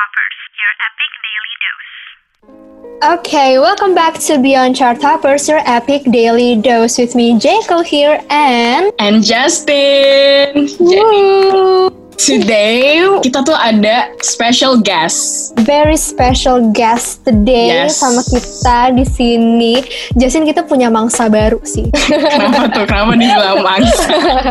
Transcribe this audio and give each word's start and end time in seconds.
Toppers, 0.00 0.36
your 0.56 0.72
epic 0.88 1.12
daily 1.28 1.54
dose. 1.60 3.20
Okay, 3.20 3.58
welcome 3.58 3.94
back 3.94 4.18
to 4.20 4.38
Beyond 4.38 4.76
Chart 4.76 4.98
Toppers, 4.98 5.46
your 5.46 5.60
epic 5.66 6.04
daily 6.10 6.56
dose 6.56 6.96
with 6.96 7.14
me, 7.14 7.34
Jaco 7.34 7.84
here, 7.84 8.24
and 8.30 8.92
And 8.98 9.22
Justin. 9.22 10.64
Jadi, 10.64 11.90
Woo! 11.92 11.99
Today 12.20 13.00
kita 13.24 13.40
tuh 13.40 13.56
ada 13.56 14.12
special 14.20 14.76
guest. 14.76 15.52
very 15.64 15.96
special 15.96 16.72
guest 16.72 17.24
today 17.24 17.84
Yes. 17.86 18.00
sama 18.00 18.20
kita 18.24 18.92
di 18.92 19.04
sini. 19.06 19.74
Justin 20.16 20.44
kita 20.44 20.64
punya 20.64 20.88
mangsa 20.88 21.28
baru 21.28 21.60
sih. 21.62 21.88
Kenapa 22.32 22.66
tuh? 22.72 22.84
Kenapa 22.84 23.12
dibilang 23.14 23.60
mangsa? 23.62 24.08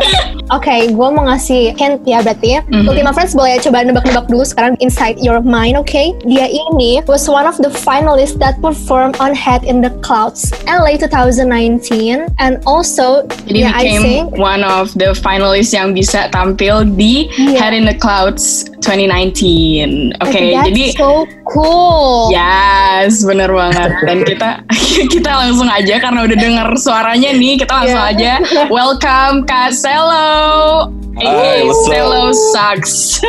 Oke, 0.56 0.90
gue 0.90 1.08
mau 1.10 1.22
ngasih 1.26 1.74
hint 1.78 2.02
ya 2.02 2.22
berarti. 2.22 2.58
Mhm. 2.66 2.86
Ultima 2.88 3.14
Friends 3.14 3.34
boleh 3.34 3.58
coba 3.60 3.86
nebak-nebak 3.86 4.26
dulu 4.26 4.42
sekarang 4.42 4.74
inside 4.80 5.18
your 5.20 5.38
mind, 5.38 5.78
oke? 5.78 6.02
Dia 6.26 6.46
ini 6.46 7.02
was 7.06 7.26
one 7.26 7.46
of 7.46 7.54
the 7.58 7.70
finalists 7.70 8.34
that 8.38 8.58
performed 8.58 9.14
on 9.22 9.30
Head 9.30 9.62
in 9.62 9.78
the 9.78 9.92
Clouds 10.00 10.50
LA 10.66 10.98
2019 10.98 12.26
and 12.38 12.58
also 12.64 13.22
Jadi 13.46 13.62
yeah, 13.62 13.74
I 13.76 13.98
think 14.00 14.34
one 14.34 14.62
of 14.62 14.90
the 14.96 15.14
finalists 15.14 15.70
yang 15.70 15.94
bisa 15.94 16.26
tampil 16.30 16.82
di 16.88 17.30
Yeah. 17.36 17.59
Head 17.60 17.74
in 17.74 17.84
the 17.84 17.94
Clouds 17.94 18.69
2019. 18.80 20.16
Oke, 20.18 20.32
that's 20.32 20.66
jadi 20.66 20.84
so 20.96 21.24
cool. 21.46 22.32
Yes, 22.32 23.22
bener 23.22 23.48
banget. 23.48 23.90
Dan 24.04 24.18
kita 24.24 24.48
kita 25.14 25.30
langsung 25.36 25.68
aja 25.68 25.94
karena 25.98 26.20
udah 26.24 26.38
denger 26.38 26.68
suaranya 26.76 27.30
nih, 27.32 27.54
kita 27.56 27.72
langsung 27.72 27.88
Yeah. 28.00 28.10
aja 28.12 28.32
welcome 28.68 29.44
Kak 29.44 29.72
Selo. 29.72 30.90
Up? 31.20 31.68
Selo 31.84 32.32
sucks. 32.32 33.20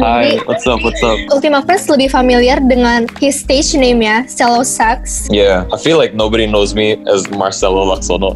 Hi, 0.00 0.40
what's 0.48 0.64
up? 0.64 0.80
What's 0.80 1.04
up? 1.04 1.20
Ultima 1.28 1.60
Friends 1.60 1.84
lebih 1.84 2.08
familiar 2.08 2.56
dengan 2.56 3.04
his 3.20 3.36
stage 3.36 3.76
name 3.76 4.00
ya, 4.00 4.24
Cello 4.24 4.64
Sax. 4.64 5.28
Yeah, 5.28 5.68
I 5.68 5.76
feel 5.76 5.96
like 5.96 6.12
nobody 6.12 6.48
knows 6.48 6.72
me 6.72 6.96
as 7.04 7.28
Marcelo 7.28 7.84
Laksono. 7.84 8.32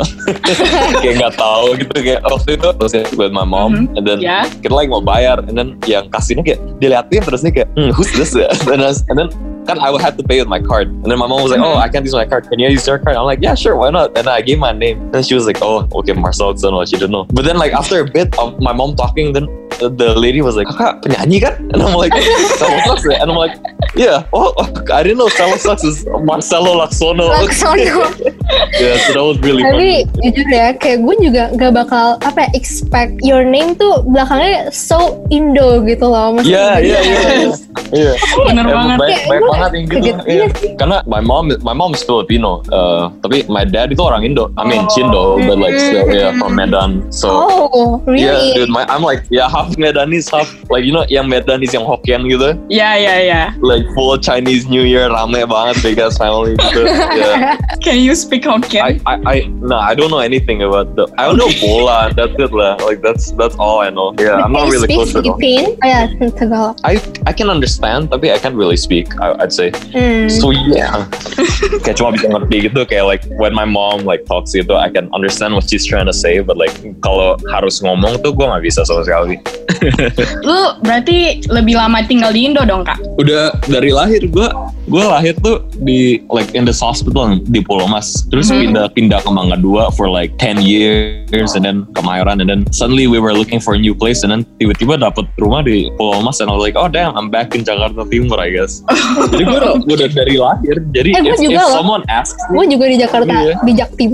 kayak 1.01 1.17
nggak 1.17 1.35
tahu 1.35 1.81
gitu 1.81 1.97
kayak 1.97 2.21
waktu 2.25 2.61
itu 2.61 2.69
terus 2.77 2.93
ya 2.93 3.05
with 3.17 3.33
my 3.33 3.45
mom, 3.45 3.73
Mhm. 3.89 3.97
and 3.97 4.05
then 4.05 4.19
Ya. 4.21 4.45
kita 4.61 4.73
like 4.73 4.93
mau 4.93 5.01
bayar, 5.01 5.41
and 5.49 5.57
then 5.57 5.81
yang 5.85 6.05
kasirnya 6.13 6.45
kayak 6.51 6.61
diliatin 6.83 7.23
terus 7.23 7.41
nih 7.47 7.53
kayak, 7.63 7.69
hmm, 7.79 7.91
who's 7.95 8.11
this? 8.19 8.35
and, 8.67 8.83
then, 8.83 8.83
and 8.83 9.17
then 9.19 9.29
kan 9.67 9.79
I 9.79 9.91
would 9.91 10.03
have 10.03 10.17
to 10.19 10.25
pay 10.25 10.41
with 10.43 10.49
my 10.49 10.59
card, 10.59 10.89
and 10.89 11.07
then 11.07 11.19
my 11.19 11.29
mom 11.31 11.43
was 11.47 11.53
like, 11.53 11.63
oh, 11.63 11.77
I 11.77 11.87
can't 11.87 12.05
use 12.05 12.17
my 12.17 12.27
card. 12.27 12.49
Can 12.49 12.59
you 12.59 12.69
use 12.69 12.87
your 12.87 12.99
card? 12.99 13.15
I'm 13.17 13.29
like, 13.29 13.39
yeah, 13.43 13.55
sure, 13.55 13.77
why 13.77 13.91
not? 13.91 14.17
And 14.17 14.27
I 14.27 14.41
gave 14.41 14.59
my 14.59 14.73
name, 14.73 14.99
and 15.15 15.25
she 15.25 15.35
was 15.35 15.47
like, 15.47 15.59
oh, 15.63 15.87
okay, 16.01 16.13
Marcelo 16.13 16.53
Laksono. 16.53 16.83
She 16.89 16.97
didn't 16.97 17.13
know. 17.13 17.25
But 17.31 17.45
then 17.45 17.57
like 17.57 17.73
after 17.73 18.01
a 18.01 18.07
bit 18.09 18.37
of 18.39 18.59
my 18.61 18.73
mom 18.73 18.97
talking, 18.97 19.33
then 19.33 19.47
the 19.89 20.13
lady 20.15 20.43
was 20.45 20.57
like, 20.57 20.69
kakak 20.69 21.01
penyanyi 21.01 21.41
kan? 21.41 21.57
And 21.73 21.81
I'm 21.81 21.97
like, 21.97 22.13
Cello 22.61 22.77
Sucks 22.85 23.05
ya? 23.09 23.17
And 23.25 23.33
I'm 23.33 23.39
like, 23.41 23.57
yeah, 23.97 24.29
oh, 24.37 24.53
I 24.93 25.01
didn't 25.03 25.19
know 25.19 25.29
Cello 25.33 25.57
Sucks 25.57 25.85
is 25.85 26.05
Marcelo 26.25 26.77
Laksono. 26.77 27.33
Laksono. 27.33 28.05
yeah, 28.83 28.97
so 29.07 29.17
that 29.17 29.25
was 29.25 29.39
really 29.41 29.65
Tapi 29.65 30.05
funny. 30.05 30.21
jujur 30.21 30.47
ya, 30.53 30.67
kayak 30.77 31.01
gue 31.07 31.15
juga 31.25 31.43
gak 31.57 31.73
bakal 31.73 32.21
apa 32.21 32.45
ya, 32.45 32.49
expect 32.53 33.17
your 33.25 33.41
name 33.43 33.73
tuh 33.75 34.05
belakangnya 34.05 34.69
so 34.69 35.25
Indo 35.33 35.81
gitu 35.87 36.05
loh. 36.05 36.37
Maksudnya 36.37 36.83
Yeah, 36.83 37.01
yeah, 37.01 37.03
yeah, 37.03 37.55
yeah. 37.95 38.15
Bener 38.51 38.65
Yeah, 38.67 38.75
banget. 38.77 38.97
Banyak, 39.01 39.21
banget 39.49 39.71
yang 39.73 39.85
gitu. 39.87 39.99
Iya. 40.01 40.15
iya. 40.27 40.47
Karena 40.77 40.97
my 41.07 41.23
mom, 41.23 41.49
my 41.63 41.73
mom 41.73 41.95
is 41.95 42.03
Filipino, 42.03 42.61
uh, 42.69 43.09
tapi 43.23 43.47
my 43.47 43.65
dad 43.65 43.95
itu 43.95 44.03
orang 44.03 44.27
Indo. 44.27 44.51
I 44.59 44.67
mean 44.67 44.83
Oh. 44.83 44.89
Chindo, 44.91 45.25
but 45.47 45.61
like 45.61 45.77
still 45.79 46.09
yeah 46.11 46.35
from 46.35 46.57
Medan. 46.59 47.07
So 47.15 47.29
Oh, 47.31 48.03
yeah, 48.11 48.35
really? 48.35 48.57
dude, 48.59 48.73
my, 48.73 48.83
I'm 48.91 49.05
like 49.05 49.23
yeah 49.31 49.47
half 49.47 49.70
Medanese, 49.77 50.31
half 50.31 50.49
like 50.71 50.85
you 50.85 50.93
know 50.93 51.05
yang 51.09 51.29
Medanese 51.29 51.75
yang 51.75 51.85
Hokkien 51.85 52.27
gitu. 52.27 52.57
Ya, 52.71 52.97
ya, 52.97 53.21
ya. 53.21 53.43
Like 53.61 53.85
full 53.95 54.17
Chinese 54.19 54.67
New 54.67 54.83
Year 54.83 55.11
rame 55.11 55.45
banget 55.47 55.77
big 55.83 55.99
ass 55.99 56.19
family 56.19 56.57
gitu. 56.57 56.87
Yeah. 57.11 57.59
Can 57.83 58.01
you 58.01 58.15
speak 58.15 58.47
I, 58.47 58.57
Hokkien? 58.57 59.03
I, 59.05 59.15
I, 59.27 59.37
no, 59.61 59.77
I 59.77 59.95
don't 59.95 60.11
know 60.11 60.23
anything 60.23 60.63
about 60.63 60.95
the. 60.97 61.11
I 61.19 61.27
don't 61.27 61.37
know 61.37 61.51
bola. 61.61 62.13
That's 62.15 62.33
it, 62.39 62.53
lah. 62.53 62.77
Like 62.81 63.03
that's 63.03 63.33
that's 63.35 63.57
all 63.57 63.81
I 63.81 63.91
know. 63.91 64.15
Yeah, 64.19 64.41
I'm 64.41 64.53
not 64.53 64.71
really 64.71 64.89
close 64.89 65.13
to 65.13 65.21
them. 65.21 65.37
Philippine? 65.37 65.77
Oh 65.83 65.89
ya, 65.89 66.07
Tagalog. 66.39 66.79
I 66.85 67.03
I 67.27 67.33
can 67.33 67.51
understand, 67.51 68.11
tapi 68.11 68.33
I 68.33 68.39
can't 68.39 68.55
really 68.55 68.77
speak. 68.79 69.11
I, 69.21 69.35
I'd 69.43 69.53
say. 69.53 69.71
Hmm. 69.93 70.31
So 70.31 70.51
yeah, 70.51 71.07
kayak 71.85 71.99
cuma 71.99 72.15
bisa 72.15 72.31
ngerti 72.31 72.71
gitu. 72.71 72.81
Kayak 72.87 73.05
like 73.07 73.23
when 73.37 73.53
my 73.53 73.67
mom 73.67 74.07
like 74.07 74.25
talks 74.25 74.55
gitu, 74.55 74.73
I 74.75 74.89
can 74.89 75.11
understand 75.13 75.55
what 75.55 75.69
she's 75.69 75.85
trying 75.85 76.07
to 76.07 76.17
say. 76.17 76.41
But 76.41 76.57
like 76.57 76.73
kalau 77.03 77.37
harus 77.51 77.83
ngomong 77.83 78.23
tuh 78.23 78.33
gue 78.33 78.47
nggak 78.47 78.65
bisa 78.65 78.87
sama 78.87 79.03
sekali. 79.05 79.41
Lu 80.47 80.59
berarti 80.81 81.19
lebih 81.47 81.75
lama 81.75 82.03
tinggal 82.03 82.31
di 82.31 82.45
Indo 82.45 82.63
dong, 82.63 82.83
Kak? 82.83 82.99
Udah 83.17 83.55
dari 83.65 83.91
lahir 83.91 84.25
gue 84.25 84.49
gue 84.87 85.05
lahir 85.07 85.39
tuh 85.39 85.63
di 85.79 86.19
like 86.29 86.51
in 86.53 86.65
this 86.65 86.83
hospital 86.83 87.39
di 87.41 87.61
Pulau 87.61 87.87
Mas. 87.87 88.27
Terus 88.29 88.51
Mhm. 88.51 88.59
pindah 88.67 88.87
pindah 88.91 89.21
ke 89.21 89.31
Mangga 89.31 89.55
Dua 89.55 89.89
for 89.91 90.07
like 90.07 90.35
10 90.37 90.59
years 90.61 91.55
and 91.55 91.63
then 91.63 91.87
ke 91.91 92.01
Mayoran 92.01 92.41
and 92.41 92.49
then 92.49 92.67
suddenly 92.71 93.07
we 93.07 93.17
were 93.17 93.31
looking 93.31 93.59
for 93.59 93.73
a 93.73 93.81
new 93.81 93.95
place 93.95 94.21
and 94.21 94.31
then 94.31 94.43
tiba-tiba 94.59 94.99
dapet 94.99 95.31
rumah 95.37 95.63
di 95.63 95.87
Pulau 95.95 96.19
Mas 96.21 96.39
and 96.39 96.51
I 96.51 96.55
was 96.55 96.61
like 96.61 96.75
oh 96.75 96.91
damn 96.91 97.15
I'm 97.15 97.31
back 97.31 97.55
in 97.55 97.63
Jakarta 97.63 98.03
Timur 98.05 98.37
I 98.37 98.51
guess. 98.51 98.83
jadi 99.31 99.43
gue 99.43 99.59
udah, 99.59 99.73
udah 99.81 100.09
dari 100.11 100.35
lahir. 100.37 100.77
Jadi 100.91 101.11
Eh, 101.13 101.23
if, 101.25 101.39
juga 101.39 101.55
if 101.55 101.63
loh. 101.63 101.73
someone 101.73 102.03
asks 102.07 102.39
Gue 102.51 102.65
juga 102.67 102.85
di 102.87 102.97
Jakarta, 102.99 103.31
Iya. 103.33 103.55
di 103.63 103.73
Jaktim. 103.73 104.13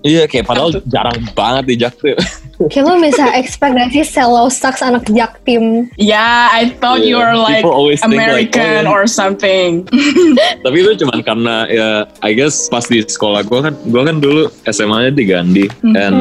Iya 0.00 0.24
kayak 0.24 0.46
padahal 0.46 0.70
jarang 0.86 1.18
banget 1.34 1.64
di 1.66 1.76
Jakarta. 1.76 2.22
Kayak 2.60 2.84
lo 2.84 3.00
bisa 3.00 3.24
expect 3.32 3.72
gak 3.72 3.88
sih 3.88 4.04
Cello 4.04 4.44
Sax 4.46 4.84
anak 4.84 5.08
Jaktim? 5.08 5.88
Yeah, 5.96 6.52
I 6.52 6.76
thought 6.76 7.00
you 7.00 7.16
Yeah, 7.16 7.32
were 7.32 7.36
like 7.38 7.64
think 7.64 7.72
like, 7.96 8.04
American 8.04 8.84
oh, 8.84 8.92
yeah. 8.92 8.94
or 8.94 9.08
something. 9.08 9.88
Tapi 10.64 10.76
itu 10.76 11.00
cuman 11.00 11.24
karena 11.24 11.64
ya 11.66 11.88
I 12.20 12.36
guess 12.36 12.68
pas 12.68 12.84
di 12.84 13.00
sekolah 13.00 13.48
gue 13.48 13.60
kan 13.62 13.74
gue 13.80 14.02
kan 14.02 14.16
dulu 14.18 14.52
SMA-nya 14.68 15.10
di 15.10 15.24
Gandhi 15.24 15.66
and 15.94 16.18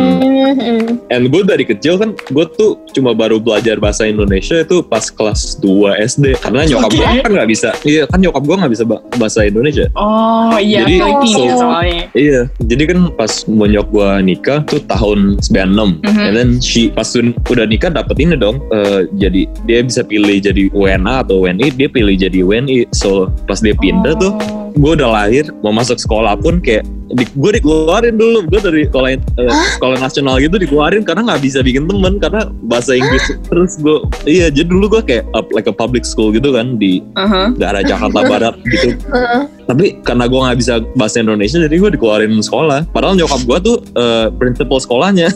Hmm. 0.50 0.98
and 1.10 1.30
gue 1.30 1.46
dari 1.46 1.62
kecil 1.62 1.96
kan 1.96 2.18
gue 2.28 2.46
tuh 2.52 2.80
cuma 2.90 3.14
baru 3.14 3.38
belajar 3.38 3.78
bahasa 3.78 4.04
Indonesia 4.04 4.58
itu 4.58 4.82
pas 4.82 5.06
kelas 5.06 5.60
2 5.60 5.94
SD 6.00 6.26
karena 6.38 6.66
nyokap 6.66 6.90
gue 6.90 7.06
Oke. 7.06 7.22
kan 7.22 7.32
nggak 7.32 7.50
bisa 7.50 7.70
iya 7.84 8.04
kan 8.06 8.18
nyokap 8.18 8.44
gue 8.44 8.56
nggak 8.58 8.72
bisa 8.72 8.84
ba- 8.84 9.04
bahasa 9.16 9.46
Indonesia 9.46 9.86
Oh 9.94 10.58
iya, 10.58 10.84
Jadi, 10.84 10.96
Filipina 10.98 11.54
so-. 11.54 11.84
Iya, 12.12 12.42
jadi 12.60 12.84
kan 12.88 13.00
pas 13.14 13.32
monyok 13.46 13.88
gue 13.90 14.10
nikah 14.26 14.60
tuh 14.66 14.82
tahun 14.82 15.38
96 15.40 16.02
Mhm. 16.02 16.29
And 16.30 16.38
then 16.38 16.50
she 16.62 16.94
pas 16.94 17.10
udah 17.18 17.66
nikah 17.66 17.90
dapet 17.90 18.22
ini 18.22 18.38
dong 18.38 18.62
eh, 18.70 19.10
Jadi 19.18 19.50
dia 19.66 19.82
bisa 19.82 20.06
pilih 20.06 20.38
jadi 20.38 20.70
WNA 20.70 21.26
atau 21.26 21.50
WNI 21.50 21.74
Dia 21.74 21.90
pilih 21.90 22.14
jadi 22.14 22.46
WNI 22.46 22.94
So 22.94 23.34
pas 23.50 23.58
dia 23.58 23.74
pindah 23.74 24.14
tuh 24.14 24.34
Oh. 24.38 24.69
Gue 24.72 24.92
udah 24.94 25.10
lahir 25.10 25.46
mau 25.62 25.72
masuk 25.72 25.98
sekolah 25.98 26.36
pun 26.36 26.60
kayak 26.60 26.82
di, 27.10 27.26
gue 27.26 27.52
dikeluarin 27.58 28.16
dulu 28.16 28.46
gue 28.46 28.62
dari 28.62 28.86
sekolah 28.86 29.10
eh, 29.18 29.50
sekolah 29.76 29.98
nasional 29.98 30.38
gitu 30.38 30.62
dikeluarin 30.62 31.02
karena 31.02 31.26
nggak 31.26 31.42
bisa 31.42 31.60
bikin 31.60 31.90
temen 31.90 32.22
karena 32.22 32.46
bahasa 32.70 32.94
Inggris 32.94 33.26
terus 33.50 33.82
gue 33.82 33.98
iya 34.26 34.48
jadi 34.48 34.70
dulu 34.70 34.94
gue 34.94 35.02
kayak 35.02 35.26
up, 35.34 35.50
like 35.50 35.66
a 35.66 35.74
public 35.74 36.06
school 36.06 36.30
gitu 36.30 36.54
kan 36.54 36.78
di 36.78 37.02
Uh-huh. 37.18 37.50
daerah 37.58 37.82
Jakarta 37.82 38.20
Barat 38.22 38.56
gitu 38.74 38.94
Heeh. 39.10 39.42
tapi 39.66 39.98
karena 40.02 40.30
gue 40.30 40.38
nggak 40.40 40.58
bisa 40.58 40.74
bahasa 40.94 41.18
Indonesia 41.20 41.58
jadi 41.58 41.76
gue 41.76 41.90
dikeluarin 41.98 42.32
sekolah 42.40 42.86
padahal 42.94 43.18
nyokap 43.18 43.42
gue 43.42 43.58
tuh 43.60 43.76
eh, 43.96 44.28
principal 44.38 44.78
sekolahnya 44.78 45.34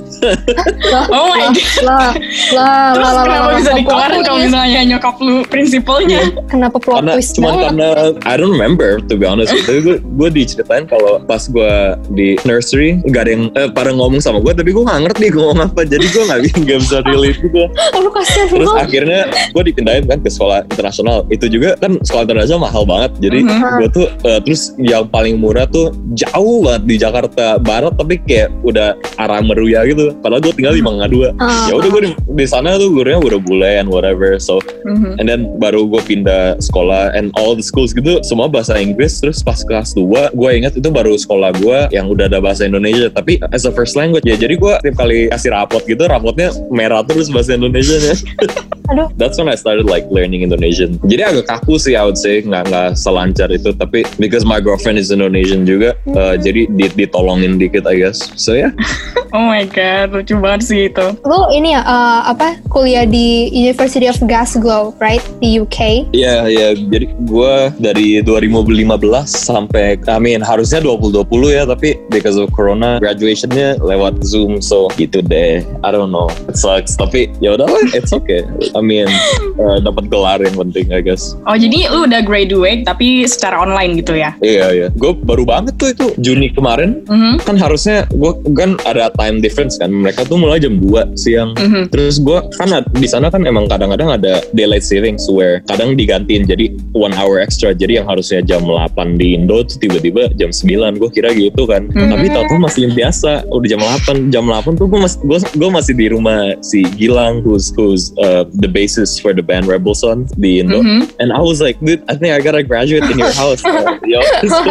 Lah, 0.83 1.05
Oh 1.17 1.25
my 1.27 1.41
lah, 1.41 1.50
god. 1.50 1.81
lah, 1.81 2.11
lah, 2.53 2.85
Terus 2.94 3.09
lah, 3.09 3.23
kenapa 3.25 3.50
bisa 3.57 3.71
dikeluarin 3.73 4.19
kalau 4.21 4.39
misalnya 4.39 4.81
nyokap 4.85 5.15
lu 5.19 5.35
prinsipalnya? 5.50 6.21
Kenapa 6.47 6.77
plot 6.77 7.01
karena 7.01 7.13
twist 7.17 7.31
cuman 7.33 7.50
banget? 7.50 7.65
karena 7.65 7.88
I 8.23 8.33
don't 8.38 8.53
remember 8.53 8.89
to 9.01 9.13
be 9.23 9.28
honest 9.29 9.56
tapi 9.63 9.79
gue 9.79 9.95
gue 10.03 10.30
diceritain 10.30 10.83
kalau 10.83 11.24
pas 11.24 11.39
gue 11.39 11.71
di 12.12 12.36
nursery 12.44 13.00
nggak 13.07 13.21
ada 13.24 13.31
yang 13.31 13.44
eh, 13.56 13.71
pada 13.71 13.95
ngomong 13.95 14.19
sama 14.19 14.44
gue 14.44 14.51
tapi 14.51 14.75
gue 14.75 14.83
nggak 14.83 15.00
ngerti 15.07 15.25
gue 15.31 15.39
ngomong 15.39 15.63
apa. 15.63 15.81
Jadi 15.88 16.06
gue 16.06 16.24
nggak 16.27 16.39
nggak 16.59 16.80
bisa 16.83 16.97
relate 17.07 17.39
gitu. 17.39 17.62
Aduh 17.95 18.12
kasihan 18.12 18.47
terus 18.51 18.68
banget. 18.68 18.83
akhirnya 18.83 19.19
gue 19.56 19.63
dipindahin 19.63 20.03
kan 20.03 20.19
ke 20.19 20.27
sekolah 20.27 20.68
internasional. 20.68 21.24
Itu 21.31 21.45
juga 21.47 21.80
kan 21.80 21.95
sekolah 22.03 22.27
internasional 22.27 22.59
mahal 22.59 22.83
banget. 22.83 23.12
Jadi 23.24 23.39
Mhm. 23.47 23.71
gue 23.80 23.89
tuh 23.89 24.07
eh, 24.27 24.39
terus 24.44 24.75
yang 24.75 25.07
paling 25.07 25.39
murah 25.39 25.63
tuh 25.65 25.95
jauh 26.13 26.65
banget 26.65 26.83
di 26.83 26.95
Jakarta 26.97 27.45
Barat 27.56 27.95
tapi 27.95 28.19
kayak 28.19 28.51
udah 28.63 28.97
arah 29.15 29.39
Meruya 29.39 29.86
gitu. 29.88 30.12
Padahal 30.19 30.42
gue 30.42 30.53
tinggal 30.53 30.75
di 30.75 30.83
Mangga 30.83 31.07
Dua. 31.07 31.30
Ah. 31.38 31.69
ya 31.69 31.77
udah 31.77 31.89
gue 31.89 32.01
di, 32.03 32.12
di 32.36 32.45
sana 32.45 32.75
tuh 32.75 32.89
gurunya 32.89 33.21
udah 33.21 33.39
bule 33.39 33.71
and 33.77 33.88
whatever 33.88 34.36
so 34.42 34.57
Mhm. 34.83 35.21
And 35.21 35.25
then 35.30 35.42
baru 35.62 35.86
gue 35.86 36.01
pindah 36.01 36.57
sekolah 36.59 37.13
and 37.13 37.30
all 37.38 37.53
the 37.53 37.62
schools 37.62 37.94
gitu 37.94 38.19
semua 38.25 38.50
bahasa 38.50 38.74
Inggris 38.75 39.12
terus 39.19 39.42
pas 39.45 39.60
kelas 39.62 39.94
2 39.98 40.33
gue 40.33 40.50
ingat 40.54 40.74
itu 40.77 40.89
baru 40.89 41.13
sekolah 41.18 41.51
gue 41.60 41.80
yang 41.94 42.10
udah 42.10 42.25
ada 42.30 42.39
bahasa 42.39 42.65
Indonesia 42.65 43.10
tapi 43.10 43.38
as 43.51 43.68
a 43.68 43.71
first 43.74 43.94
language 43.94 44.25
ya. 44.25 44.38
Jadi 44.39 44.57
gue 44.57 44.74
tiap 44.81 44.95
kali 44.98 45.30
kasih 45.30 45.51
rapot 45.54 45.83
gitu 45.86 46.04
rapotnya 46.06 46.54
merah 46.69 47.06
terus 47.06 47.30
bahasa 47.30 47.54
Indonesia 47.54 47.98
nya 48.00 48.13
Aduh. 48.91 49.07
that's 49.15 49.39
when 49.39 49.47
I 49.47 49.56
started 49.56 49.88
like 49.88 50.03
learning 50.12 50.44
Indonesian. 50.44 51.00
Jadi 51.07 51.21
agak 51.24 51.45
kaku 51.47 51.80
sih 51.80 51.95
I 51.95 52.03
would 52.03 52.19
say, 52.19 52.44
nggak 52.44 52.68
nggak 52.68 52.89
selancar 53.00 53.47
itu. 53.53 53.71
Tapi 53.71 54.03
because 54.19 54.44
my 54.44 54.59
girlfriend 54.59 55.00
is 55.00 55.12
Indonesian 55.13 55.63
juga, 55.63 55.95
uh, 56.12 56.35
jadi 56.35 56.68
di- 56.68 56.94
ditolongin 56.94 57.56
dikit 57.59 57.88
I 57.88 58.03
guess. 58.03 58.31
So 58.35 58.53
yeah. 58.57 58.75
Oh 59.33 59.50
my 59.50 59.65
god, 59.65 60.13
lucu 60.13 60.38
banget 60.38 60.62
sih 60.62 60.80
itu. 60.94 61.18
Lu 61.25 61.50
ini 61.50 61.74
ya 61.74 61.81
eh, 61.81 62.21
apa 62.30 62.53
kuliah 62.69 63.01
di 63.01 63.50
University 63.50 64.06
of 64.06 64.21
Glasgow, 64.21 64.94
right? 65.01 65.25
Di 65.41 65.57
UK. 65.57 66.06
Iya, 66.13 66.45
iya. 66.45 66.77
Jadi 66.77 67.09
gue 67.25 67.53
dari 67.81 68.21
2015 68.21 68.94
sampai, 69.25 69.97
I 70.06 70.19
mean 70.21 70.45
harusnya 70.45 70.85
2020 70.85 71.50
ya, 71.50 71.65
tapi 71.65 71.97
because 72.13 72.38
of 72.38 72.53
Corona, 72.53 73.01
graduationnya 73.01 73.81
lewat 73.81 74.21
Zoom, 74.21 74.62
so 74.62 74.85
gitu 75.01 75.25
deh. 75.25 75.65
I 75.81 75.89
don't 75.89 76.13
know, 76.13 76.30
it 76.45 76.62
sucks. 76.62 76.94
Tapi 76.94 77.33
ya 77.41 77.57
udahlah, 77.57 77.89
it's 77.97 78.13
okay. 78.13 78.45
I 78.73 78.81
mean, 78.81 79.07
uh, 79.57 79.77
dapat 79.81 80.09
gelar 80.09 80.41
yang 80.41 80.57
penting, 80.57 80.89
I 80.93 81.01
guess. 81.01 81.37
Oh 81.45 81.57
jadi 81.57 81.89
lu 81.93 82.09
udah 82.09 82.21
graduate 82.25 82.85
tapi 82.85 83.25
secara 83.29 83.61
online 83.61 84.01
gitu 84.01 84.17
ya? 84.17 84.33
Iya, 84.41 84.65
iya. 84.73 84.87
Gue 84.93 85.13
baru 85.13 85.45
banget 85.45 85.77
tuh 85.77 85.93
itu 85.93 86.05
Juni 86.19 86.49
kemarin. 86.49 87.05
Mhm. 87.05 87.45
Kan 87.45 87.55
harusnya 87.57 88.09
gue 88.09 88.31
kan 88.57 88.77
ada 88.85 89.13
time 89.13 89.39
difference 89.39 89.77
kan. 89.77 89.93
Mereka 89.93 90.25
tuh 90.25 90.37
mulai 90.41 90.57
jam 90.57 90.77
2 90.81 91.13
siang. 91.17 91.53
Mhm. 91.57 91.93
Terus 91.93 92.17
gue 92.17 92.37
kan 92.57 92.69
di 92.97 93.07
sana 93.07 93.29
kan 93.29 93.45
emang 93.45 93.69
kadang-kadang 93.69 94.17
ada 94.17 94.41
daylight 94.57 94.83
savings 94.85 95.25
where 95.29 95.61
kadang 95.69 95.93
digantiin 95.93 96.49
jadi 96.49 96.73
one 96.97 97.13
hour 97.13 97.37
extra. 97.37 97.71
Jadi 97.71 98.01
yang 98.01 98.07
harusnya 98.09 98.41
jam 98.41 98.65
8 98.65 99.17
di 99.17 99.37
Indo 99.37 99.61
tuh 99.65 99.77
tiba-tiba 99.77 100.33
jam 100.33 100.49
9. 100.49 100.97
Gue 100.97 101.09
kira 101.13 101.29
gitu 101.33 101.69
kan. 101.69 101.89
Mhm. 101.89 102.09
Tapi 102.09 102.25
tau 102.33 102.57
masih 102.57 102.89
biasa. 102.93 103.45
Udah 103.49 103.67
jam 103.69 103.81
8. 103.81 104.33
Jam 104.33 104.45
8 104.49 104.75
tuh 104.77 104.89
gue 104.89 104.99
masih 104.99 105.19
gue 105.53 105.69
masih 105.69 105.93
di 105.93 106.07
rumah 106.09 106.55
si 106.63 106.85
Gilang 106.97 107.43
who's 107.43 107.69
who's 107.75 108.15
uh, 108.21 108.45
the 108.63 108.71
bassist 108.71 109.19
for 109.19 109.36
the 109.36 109.44
band 109.44 109.68
Rebel 109.68 109.92
Son 109.94 110.25
di 110.39 110.63
Indo. 110.63 110.80
Mhm. 110.80 111.12
And 111.19 111.36
I 111.36 111.44
was 111.44 111.60
like, 111.60 111.75
dude, 111.83 112.00
I 112.07 112.15
think 112.15 112.31
I 112.31 112.39
gotta 112.39 112.63
graduate 112.63 113.04
in 113.12 113.19
your 113.19 113.36
house. 113.42 113.60
Uh, 113.68 114.00
yo. 114.07 114.24
So, 114.48 114.63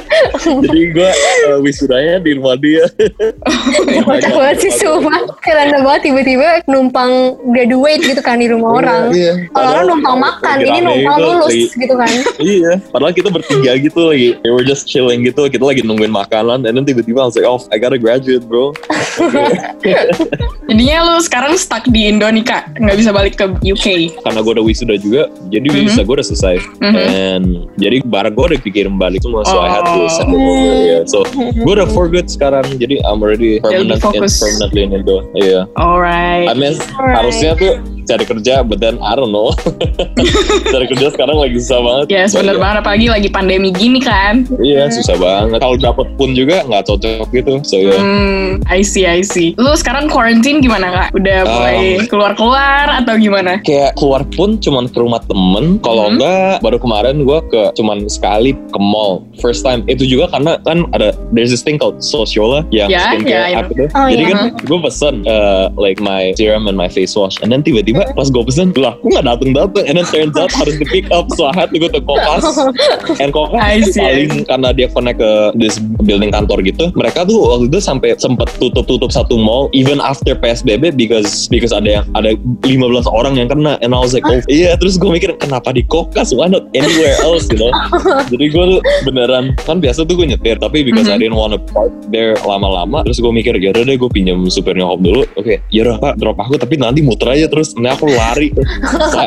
jadi 0.64 0.80
gue 0.96 1.10
uh, 1.52 1.58
wisudanya 1.60 2.24
di 2.24 2.40
rumah 2.40 2.56
dia. 2.56 2.88
Kocak 4.08 4.32
banget 4.32 4.56
sih 4.64 4.72
sumpah. 4.80 5.36
Keren 5.44 5.84
banget 5.84 6.10
tiba-tiba 6.10 6.64
numpang 6.66 7.36
graduate 7.52 8.00
gitu 8.00 8.20
kan 8.24 8.40
di 8.40 8.48
rumah 8.48 8.80
orang. 8.80 9.02
Iya. 9.12 9.32
Kalau 9.52 9.68
orang 9.76 9.86
numpang 9.92 10.16
makan, 10.18 10.56
ini 10.64 10.78
numpang 10.80 11.16
lulus 11.20 11.72
gitu 11.76 11.94
kan. 11.94 12.10
Iya, 12.40 12.80
padahal 12.88 13.12
kita 13.12 13.28
bertiga 13.28 13.76
gitu 13.76 14.00
lagi. 14.08 14.28
We 14.40 14.50
were 14.50 14.64
just 14.64 14.88
chilling 14.88 15.24
gitu. 15.28 15.46
Kita 15.52 15.64
lagi 15.64 15.84
nungguin 15.84 16.12
makanan. 16.12 16.64
And 16.64 16.74
then 16.74 16.84
tiba-tiba 16.88 17.20
I 17.20 17.26
was 17.28 17.36
like, 17.36 17.48
oh, 17.48 17.60
I 17.68 17.76
gotta 17.76 18.00
graduate, 18.00 18.48
bro. 18.48 18.72
Jadinya 20.64 20.96
lu 21.04 21.14
sekarang 21.20 21.54
stuck 21.60 21.84
di 21.88 22.08
Indo 22.08 22.26
nih 22.28 22.44
kak, 22.44 22.76
nggak 22.80 22.96
bisa 22.96 23.10
balik 23.12 23.33
ke 23.34 23.44
UK. 23.62 23.86
Karena 24.22 24.40
gue 24.40 24.52
udah 24.56 24.64
wisuda 24.64 24.94
juga, 24.96 25.28
jadi 25.50 25.66
Mhm. 25.68 25.76
visa 25.84 26.00
gue 26.02 26.14
udah 26.14 26.26
selesai. 26.26 26.56
Mhm. 26.80 26.96
And 26.98 27.44
jadi 27.76 27.96
barang 28.02 28.34
gue 28.34 28.44
udah 28.54 28.60
dikirim 28.62 28.94
balik 28.96 29.20
semua. 29.20 29.42
So 29.44 29.58
I 29.58 29.68
had 29.68 29.84
to 29.84 29.94
Oh. 29.94 30.10
send 30.10 30.30
it 30.30 30.38
over. 30.38 30.74
Yeah. 30.74 31.02
So 31.06 31.22
gue 31.36 31.72
udah 31.74 31.88
for 31.90 32.06
good 32.06 32.26
sekarang. 32.26 32.64
Jadi 32.76 33.02
I'm 33.02 33.20
already 33.20 33.58
permanent 33.60 33.98
in, 33.98 34.02
fokus. 34.02 34.40
permanently 34.40 34.80
in 34.82 34.90
Indo. 34.94 35.18
Iya. 35.34 35.66
Alright. 35.76 36.48
I 36.48 36.54
mean, 36.54 36.74
Alright. 36.94 37.16
harusnya 37.20 37.54
tuh 37.54 37.78
cari 38.04 38.24
kerja, 38.24 38.62
but 38.62 38.78
then 38.78 39.00
I 39.00 39.16
don't 39.16 39.32
know. 39.32 39.52
cari 40.72 40.86
kerja 40.88 41.10
sekarang 41.10 41.36
lagi 41.36 41.56
susah 41.60 41.80
banget. 41.80 42.06
Yes, 42.08 42.32
But 42.32 42.44
bener 42.44 42.56
yeah. 42.56 42.62
banget 42.62 42.76
apalagi 42.84 43.06
lagi 43.10 43.28
pandemi 43.28 43.68
gini 43.70 44.00
kan. 44.00 44.44
Iya 44.60 44.90
susah 44.90 45.16
banget. 45.16 45.58
Kalau 45.60 45.76
dapet 45.76 46.06
pun 46.16 46.32
juga 46.32 46.62
nggak 46.64 46.84
cocok 46.86 47.26
gitu. 47.30 47.52
So 47.62 47.76
ya. 47.78 47.96
Hmm, 47.96 48.60
I 48.68 48.80
see, 48.82 49.04
I 49.04 49.24
see. 49.24 49.56
Lu 49.56 49.72
sekarang 49.74 50.08
quarantine 50.08 50.60
gimana 50.60 50.90
kak? 50.90 51.08
Udah 51.14 51.38
Um, 51.44 51.50
mulai 51.50 51.78
keluar-keluar 52.08 52.86
atau 53.02 53.14
gimana? 53.16 53.60
Kayak 53.60 53.96
keluar 53.96 54.22
pun 54.32 54.56
cuman 54.56 54.88
ke 54.88 54.98
rumah 54.98 55.20
temen. 55.24 55.76
Kalau 55.80 56.08
Mhm. 56.08 56.12
enggak 56.16 56.54
baru 56.60 56.78
kemarin 56.78 57.16
gue 57.22 57.38
ke 57.50 57.62
cuman 57.74 58.06
sekali 58.06 58.52
ke 58.54 58.78
mall. 58.80 59.24
First 59.38 59.62
time. 59.62 59.84
Itu 59.86 60.04
juga 60.04 60.30
karena 60.30 60.56
kan 60.62 60.88
ada 60.92 61.12
there's 61.32 61.50
this 61.50 61.62
thing 61.62 61.76
called 61.76 62.00
Sociola 62.00 62.64
yang 62.70 62.88
Ya, 62.88 63.12
skincare 63.12 63.28
ya, 63.28 63.42
I 63.50 63.52
app 63.60 63.68
itu. 63.70 63.84
Oh, 63.92 64.08
Jadi 64.08 64.22
iya. 64.24 64.30
kan 64.30 64.38
gue 64.56 64.78
pesen 64.80 65.14
uh, 65.26 65.68
like 65.76 66.00
my 66.00 66.32
serum 66.34 66.64
and 66.66 66.76
my 66.76 66.88
face 66.88 67.12
wash. 67.14 67.36
And 67.42 67.52
then 67.52 67.60
tiba-tiba 67.60 67.93
pas 68.14 68.26
gue 68.28 68.42
pesen 68.44 68.68
lah 68.74 68.98
gue 68.98 69.10
nggak 69.10 69.26
dateng 69.26 69.50
dateng. 69.54 69.84
And 69.86 69.96
then 70.00 70.06
turns 70.08 70.36
out 70.36 70.50
harus 70.52 70.74
di 70.76 70.86
pick 70.86 71.06
up. 71.14 71.30
So 71.34 71.46
I 71.46 71.54
had 71.54 71.70
to 71.70 71.78
go 71.78 71.88
to 71.88 72.00
Kokas. 72.00 72.44
And 73.22 73.30
Kokas 73.30 73.94
paling 73.94 74.44
karena 74.44 74.68
dia 74.74 74.88
connect 74.90 75.18
ke 75.22 75.30
this 75.56 75.78
building 76.02 76.34
kantor 76.34 76.60
gitu. 76.62 76.90
Mereka 76.94 77.24
tuh 77.24 77.38
waktu 77.38 77.70
itu 77.70 77.78
sampai 77.78 78.16
sempet 78.18 78.50
tutup-tutup 78.58 79.10
satu 79.10 79.38
mall 79.38 79.70
even 79.72 80.02
after 80.02 80.34
PSBB 80.34 80.94
because 80.94 81.46
because 81.48 81.70
ada 81.70 82.00
yang 82.00 82.04
ada 82.14 82.34
15 82.66 83.06
orang 83.06 83.38
yang 83.38 83.48
kena 83.48 83.76
and 83.80 83.94
I 83.94 83.98
was 84.00 84.14
like 84.14 84.26
oh 84.26 84.40
iya 84.48 84.74
terus 84.78 84.96
gue 84.96 85.10
mikir 85.10 85.34
kenapa 85.38 85.70
di 85.70 85.82
Kokas 85.86 86.34
why 86.34 86.48
not 86.50 86.66
anywhere 86.72 87.14
else 87.22 87.46
you 87.50 87.58
know 87.58 87.70
jadi 88.32 88.44
gue 88.50 88.64
tuh 88.76 88.80
beneran 89.04 89.54
kan 89.64 89.78
biasa 89.78 90.06
tuh 90.06 90.16
gue 90.16 90.26
nyetir 90.26 90.56
tapi 90.58 90.82
because 90.82 91.06
I 91.06 91.14
Mhm. 91.14 91.22
didn't 91.30 91.38
wanna 91.38 91.58
park 91.70 91.92
there 92.10 92.34
lama-lama 92.42 93.06
terus 93.06 93.22
gue 93.22 93.30
mikir 93.30 93.54
ya 93.58 93.70
udah 93.70 93.86
deh 93.86 93.94
gue 93.94 94.10
pinjam 94.10 94.42
supir 94.50 94.74
nyokap 94.74 94.98
dulu 94.98 95.22
oke 95.38 95.54
ya 95.70 95.80
udah 95.86 95.96
pak 96.00 96.14
drop 96.18 96.36
aku 96.38 96.58
tapi 96.58 96.74
nanti 96.74 97.00
muter 97.04 97.30
aja 97.30 97.46
terus 97.46 97.74
nah 97.84 97.92
aku 97.92 98.08
lari. 98.08 98.48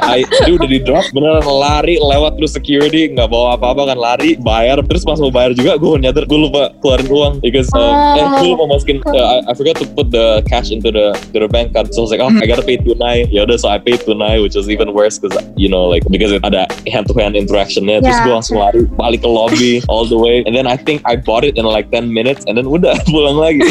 I, 0.01 0.25
jadi 0.25 0.51
udah 0.57 0.65
di 0.65 0.79
drop 0.81 1.05
beneran 1.13 1.45
lari 1.45 2.01
lewat 2.01 2.41
terus 2.41 2.57
security 2.57 3.13
nggak 3.13 3.29
bawa 3.29 3.53
apa-apa 3.53 3.93
kan 3.93 3.97
lari 4.01 4.33
bayar. 4.41 4.81
Terus 4.81 5.05
pas 5.05 5.21
mau 5.21 5.29
bayar 5.29 5.53
juga 5.53 5.77
gue 5.77 5.93
nyadar 6.01 6.25
gue 6.25 6.39
lupa 6.41 6.73
keluarin 6.81 7.05
uang. 7.05 7.33
Because 7.45 7.69
uh, 7.77 8.17
eh 8.17 8.25
gue 8.41 8.49
lupa 8.49 8.65
masukin 8.65 8.97
uh, 9.05 9.45
I, 9.45 9.51
I 9.51 9.53
forgot 9.53 9.77
to 9.77 9.85
put 9.93 10.09
the 10.09 10.41
cash 10.49 10.73
into 10.73 10.89
the 10.89 11.13
to 11.31 11.45
the 11.45 11.49
bank 11.49 11.77
card. 11.77 11.93
So 11.93 12.01
I 12.01 12.03
was 12.03 12.11
like 12.11 12.23
oh 12.25 12.33
I 12.33 12.49
gotta 12.49 12.65
pay 12.65 12.81
tunai 12.81 13.29
ya 13.29 13.45
udah 13.45 13.61
so 13.61 13.69
I 13.69 13.77
paid 13.77 14.01
tunai 14.01 14.41
which 14.41 14.57
was 14.57 14.65
even 14.73 14.89
worse 14.97 15.21
because 15.21 15.37
you 15.53 15.69
know 15.69 15.85
like 15.85 16.01
because 16.09 16.33
it 16.33 16.41
ada 16.41 16.65
hand 16.89 17.05
to 17.07 17.13
hand 17.13 17.37
interactionnya. 17.37 18.01
Terus 18.01 18.17
Yeah. 18.17 18.25
gue 18.25 18.33
langsung 18.33 18.57
lari 18.57 18.81
balik 18.97 19.21
ke 19.21 19.29
lobby 19.29 19.71
all 19.93 20.09
the 20.09 20.17
way. 20.17 20.41
And 20.49 20.57
then 20.57 20.65
I 20.65 20.73
think 20.73 21.05
I 21.05 21.13
bought 21.19 21.45
it 21.45 21.53
in 21.53 21.67
like 21.67 21.93
10 21.93 22.09
minutes 22.09 22.47
and 22.49 22.57
then 22.57 22.65
udah 22.65 22.95
pulang 23.11 23.37
lagi. 23.37 23.61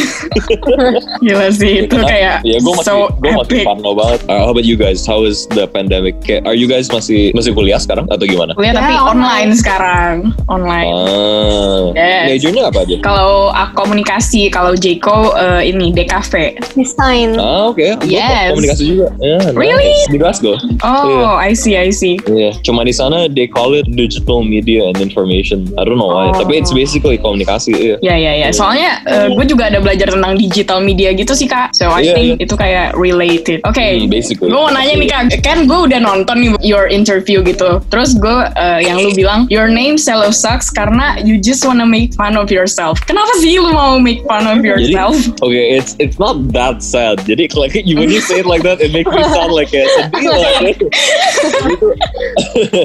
Gila 1.25 1.49
sih, 1.51 1.89
itu 1.89 1.97
kayak 1.97 2.45
ya 2.45 2.57
gue 2.61 2.73
masih 2.77 2.87
so 2.87 3.11
gue 3.19 3.33
masih 3.33 3.59
epic. 3.59 3.67
parno 3.67 3.91
banget. 3.97 4.21
Uh, 4.29 4.45
how 4.45 4.53
about 4.53 4.69
you 4.69 4.76
guys 4.77 5.03
how 5.05 5.25
is 5.25 5.49
the 5.53 5.65
pandemic 5.67 6.15
Kayak, 6.23 6.45
are 6.45 6.55
you 6.55 6.67
guys 6.67 6.87
masih 6.89 7.33
masih 7.33 7.53
kuliah 7.53 7.81
sekarang 7.81 8.05
atau 8.09 8.25
gimana 8.25 8.53
Kuliah 8.55 8.73
Ya, 8.73 8.73
tapi 8.77 8.95
online. 8.95 9.07
online 9.17 9.51
sekarang, 9.55 10.15
online. 10.47 10.89
ah 10.91 11.83
Yes. 11.95 12.25
majornya 12.37 12.63
apa 12.69 12.79
aja 12.83 12.97
Kalau 13.01 13.49
ah, 13.51 13.69
komunikasi, 13.73 14.51
kalau 14.51 14.75
Jeko 14.75 15.33
eh, 15.33 15.71
ini 15.71 15.91
DKV. 15.91 16.33
Desain. 16.75 17.39
Ah 17.39 17.71
oke, 17.71 17.81
Gua 17.81 18.05
Yes. 18.05 18.53
komunikasi 18.53 18.83
juga. 18.87 19.07
Ya, 19.19 19.39
nice. 19.41 19.55
Really? 19.55 19.95
Di 20.11 20.17
Glasgow. 20.19 20.55
Oh, 20.83 21.39
I 21.39 21.55
see, 21.55 21.75
I 21.75 21.89
see. 21.89 22.19
Iya, 22.27 22.59
cuma 22.61 22.83
di 22.83 22.93
sana 22.93 23.31
they 23.31 23.47
call 23.47 23.73
it 23.73 23.87
digital 23.89 24.43
media 24.43 24.91
and 24.91 24.99
information. 25.01 25.71
I 25.79 25.87
don't 25.87 25.97
know 25.97 26.11
why, 26.11 26.31
Oh. 26.31 26.37
tapi 26.37 26.59
it's 26.59 26.75
basically 26.75 27.17
komunikasi. 27.17 27.73
Iya. 27.73 27.97
Ya 28.03 28.15
ya 28.17 28.33
ya. 28.45 28.49
Soalnya 28.51 29.01
gue 29.33 29.47
juga 29.47 29.71
ada 29.71 29.79
belajar 29.81 30.11
tentang 30.11 30.37
digital 30.37 30.83
media 30.83 31.15
gitu 31.15 31.33
sih 31.33 31.47
kak. 31.47 31.73
So 31.73 31.89
I 31.89 32.03
Iya, 32.03 32.13
think 32.13 32.29
iya. 32.29 32.45
itu 32.45 32.55
kayak 32.55 32.87
related. 32.95 33.59
Oke. 33.65 33.83
Hmm, 34.03 34.11
basically. 34.11 34.51
Gue 34.51 34.66
mau 34.67 34.75
nanya 34.75 34.95
nih 34.99 35.07
kak, 35.07 35.23
kan 35.47 35.59
gue 35.71 35.79
udah 35.87 36.03
nonton 36.03 36.37
nih 36.43 36.51
your 36.59 36.91
interview 36.91 37.39
gitu. 37.47 37.79
Terus 37.87 38.19
gue 38.19 38.51
eh, 38.59 38.83
yang 38.83 38.99
lu 38.99 39.15
bilang 39.15 39.47
your 39.47 39.71
name 39.71 39.95
Cello 39.95 40.35
sucks 40.35 40.75
karena 40.75 41.23
you 41.23 41.39
just 41.39 41.63
wanna 41.63 41.87
make 41.87 42.11
fun 42.19 42.35
of 42.35 42.51
yourself. 42.51 42.99
Kenapa 43.07 43.31
sih 43.39 43.63
lu 43.63 43.71
mau 43.71 44.03
make 44.03 44.27
fun 44.27 44.43
of 44.51 44.59
Jadi, 44.59 44.91
yourself? 44.91 45.15
okay, 45.39 45.79
it's 45.79 45.95
it's 46.03 46.19
not 46.19 46.35
that 46.51 46.83
sad. 46.83 47.23
Jadi 47.23 47.47
like 47.55 47.79
you 47.79 47.95
when 47.95 48.11
you 48.11 48.19
say 48.19 48.43
it 48.43 48.49
like 48.51 48.67
that, 48.67 48.83
it 48.83 48.91
makes 48.91 49.07
me 49.07 49.23
sound 49.31 49.55
like 49.55 49.71
kayak 49.71 49.87
sedih 49.95 50.35
lah. 50.35 50.59
Itu 50.75 50.87